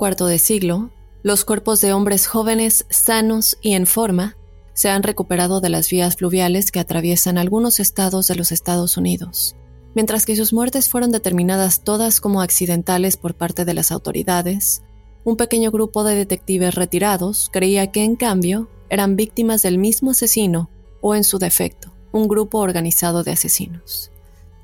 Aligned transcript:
Cuarto 0.00 0.24
de 0.24 0.38
siglo, 0.38 0.88
los 1.22 1.44
cuerpos 1.44 1.82
de 1.82 1.92
hombres 1.92 2.26
jóvenes, 2.26 2.86
sanos 2.88 3.58
y 3.60 3.74
en 3.74 3.86
forma 3.86 4.34
se 4.72 4.88
han 4.88 5.02
recuperado 5.02 5.60
de 5.60 5.68
las 5.68 5.90
vías 5.90 6.16
fluviales 6.16 6.72
que 6.72 6.80
atraviesan 6.80 7.36
algunos 7.36 7.80
estados 7.80 8.26
de 8.26 8.34
los 8.34 8.50
Estados 8.50 8.96
Unidos, 8.96 9.56
mientras 9.94 10.24
que 10.24 10.36
sus 10.36 10.54
muertes 10.54 10.88
fueron 10.88 11.12
determinadas 11.12 11.84
todas 11.84 12.22
como 12.22 12.40
accidentales 12.40 13.18
por 13.18 13.34
parte 13.34 13.66
de 13.66 13.74
las 13.74 13.92
autoridades. 13.92 14.80
Un 15.24 15.36
pequeño 15.36 15.70
grupo 15.70 16.02
de 16.02 16.14
detectives 16.14 16.76
retirados 16.76 17.50
creía 17.52 17.92
que, 17.92 18.02
en 18.02 18.16
cambio, 18.16 18.70
eran 18.88 19.16
víctimas 19.16 19.60
del 19.60 19.76
mismo 19.76 20.12
asesino 20.12 20.70
o, 21.02 21.14
en 21.14 21.24
su 21.24 21.38
defecto, 21.38 21.92
un 22.10 22.26
grupo 22.26 22.60
organizado 22.60 23.22
de 23.22 23.32
asesinos. 23.32 24.12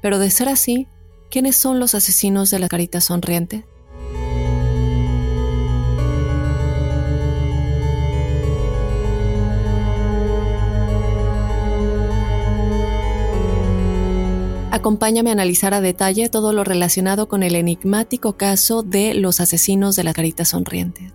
Pero 0.00 0.18
de 0.18 0.30
ser 0.30 0.48
así, 0.48 0.88
¿quiénes 1.30 1.56
son 1.56 1.78
los 1.78 1.94
asesinos 1.94 2.50
de 2.50 2.58
la 2.58 2.68
carita 2.68 3.02
sonriente? 3.02 3.66
Acompáñame 14.76 15.30
a 15.30 15.32
analizar 15.32 15.72
a 15.72 15.80
detalle 15.80 16.28
todo 16.28 16.52
lo 16.52 16.62
relacionado 16.62 17.28
con 17.28 17.42
el 17.42 17.54
enigmático 17.54 18.36
caso 18.36 18.82
de 18.82 19.14
los 19.14 19.40
asesinos 19.40 19.96
de 19.96 20.04
la 20.04 20.12
carita 20.12 20.44
sonriente. 20.44 21.14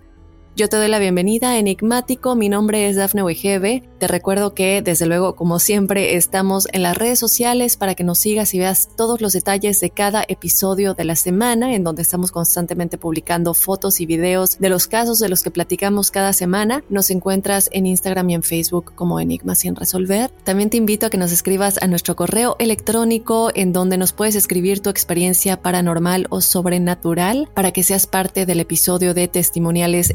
Yo 0.54 0.68
te 0.68 0.76
doy 0.76 0.88
la 0.88 0.98
bienvenida, 0.98 1.56
Enigmático. 1.56 2.36
Mi 2.36 2.50
nombre 2.50 2.86
es 2.86 2.96
Dafne 2.96 3.22
Wegebe. 3.22 3.88
Te 3.98 4.06
recuerdo 4.06 4.52
que, 4.52 4.82
desde 4.82 5.06
luego, 5.06 5.34
como 5.34 5.58
siempre, 5.58 6.14
estamos 6.16 6.68
en 6.72 6.82
las 6.82 6.94
redes 6.94 7.18
sociales 7.18 7.78
para 7.78 7.94
que 7.94 8.04
nos 8.04 8.18
sigas 8.18 8.52
y 8.52 8.58
veas 8.58 8.90
todos 8.94 9.22
los 9.22 9.32
detalles 9.32 9.80
de 9.80 9.88
cada 9.88 10.22
episodio 10.28 10.92
de 10.92 11.04
la 11.04 11.16
semana, 11.16 11.74
en 11.74 11.84
donde 11.84 12.02
estamos 12.02 12.32
constantemente 12.32 12.98
publicando 12.98 13.54
fotos 13.54 13.98
y 14.02 14.04
videos 14.04 14.58
de 14.58 14.68
los 14.68 14.88
casos 14.88 15.20
de 15.20 15.30
los 15.30 15.42
que 15.42 15.50
platicamos 15.50 16.10
cada 16.10 16.34
semana. 16.34 16.84
Nos 16.90 17.08
encuentras 17.08 17.70
en 17.72 17.86
Instagram 17.86 18.28
y 18.28 18.34
en 18.34 18.42
Facebook 18.42 18.92
como 18.94 19.20
Enigma 19.20 19.54
sin 19.54 19.74
resolver. 19.74 20.30
También 20.44 20.68
te 20.68 20.76
invito 20.76 21.06
a 21.06 21.10
que 21.10 21.16
nos 21.16 21.32
escribas 21.32 21.80
a 21.80 21.86
nuestro 21.86 22.14
correo 22.14 22.56
electrónico, 22.58 23.50
en 23.54 23.72
donde 23.72 23.96
nos 23.96 24.12
puedes 24.12 24.34
escribir 24.34 24.80
tu 24.80 24.90
experiencia 24.90 25.62
paranormal 25.62 26.26
o 26.28 26.42
sobrenatural 26.42 27.48
para 27.54 27.72
que 27.72 27.82
seas 27.82 28.06
parte 28.06 28.44
del 28.44 28.60
episodio 28.60 29.14
de 29.14 29.28
testimoniales 29.28 30.14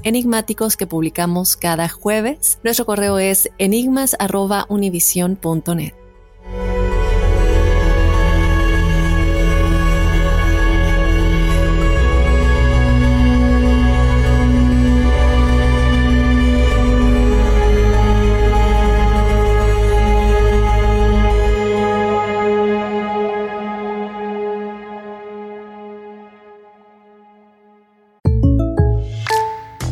que 0.78 0.88
publicamos 0.88 1.58
cada 1.58 1.90
jueves. 1.90 2.60
Nuestro 2.64 2.86
correo 2.86 3.20
es 3.20 3.50
enigmas.univision.net. 3.58 5.94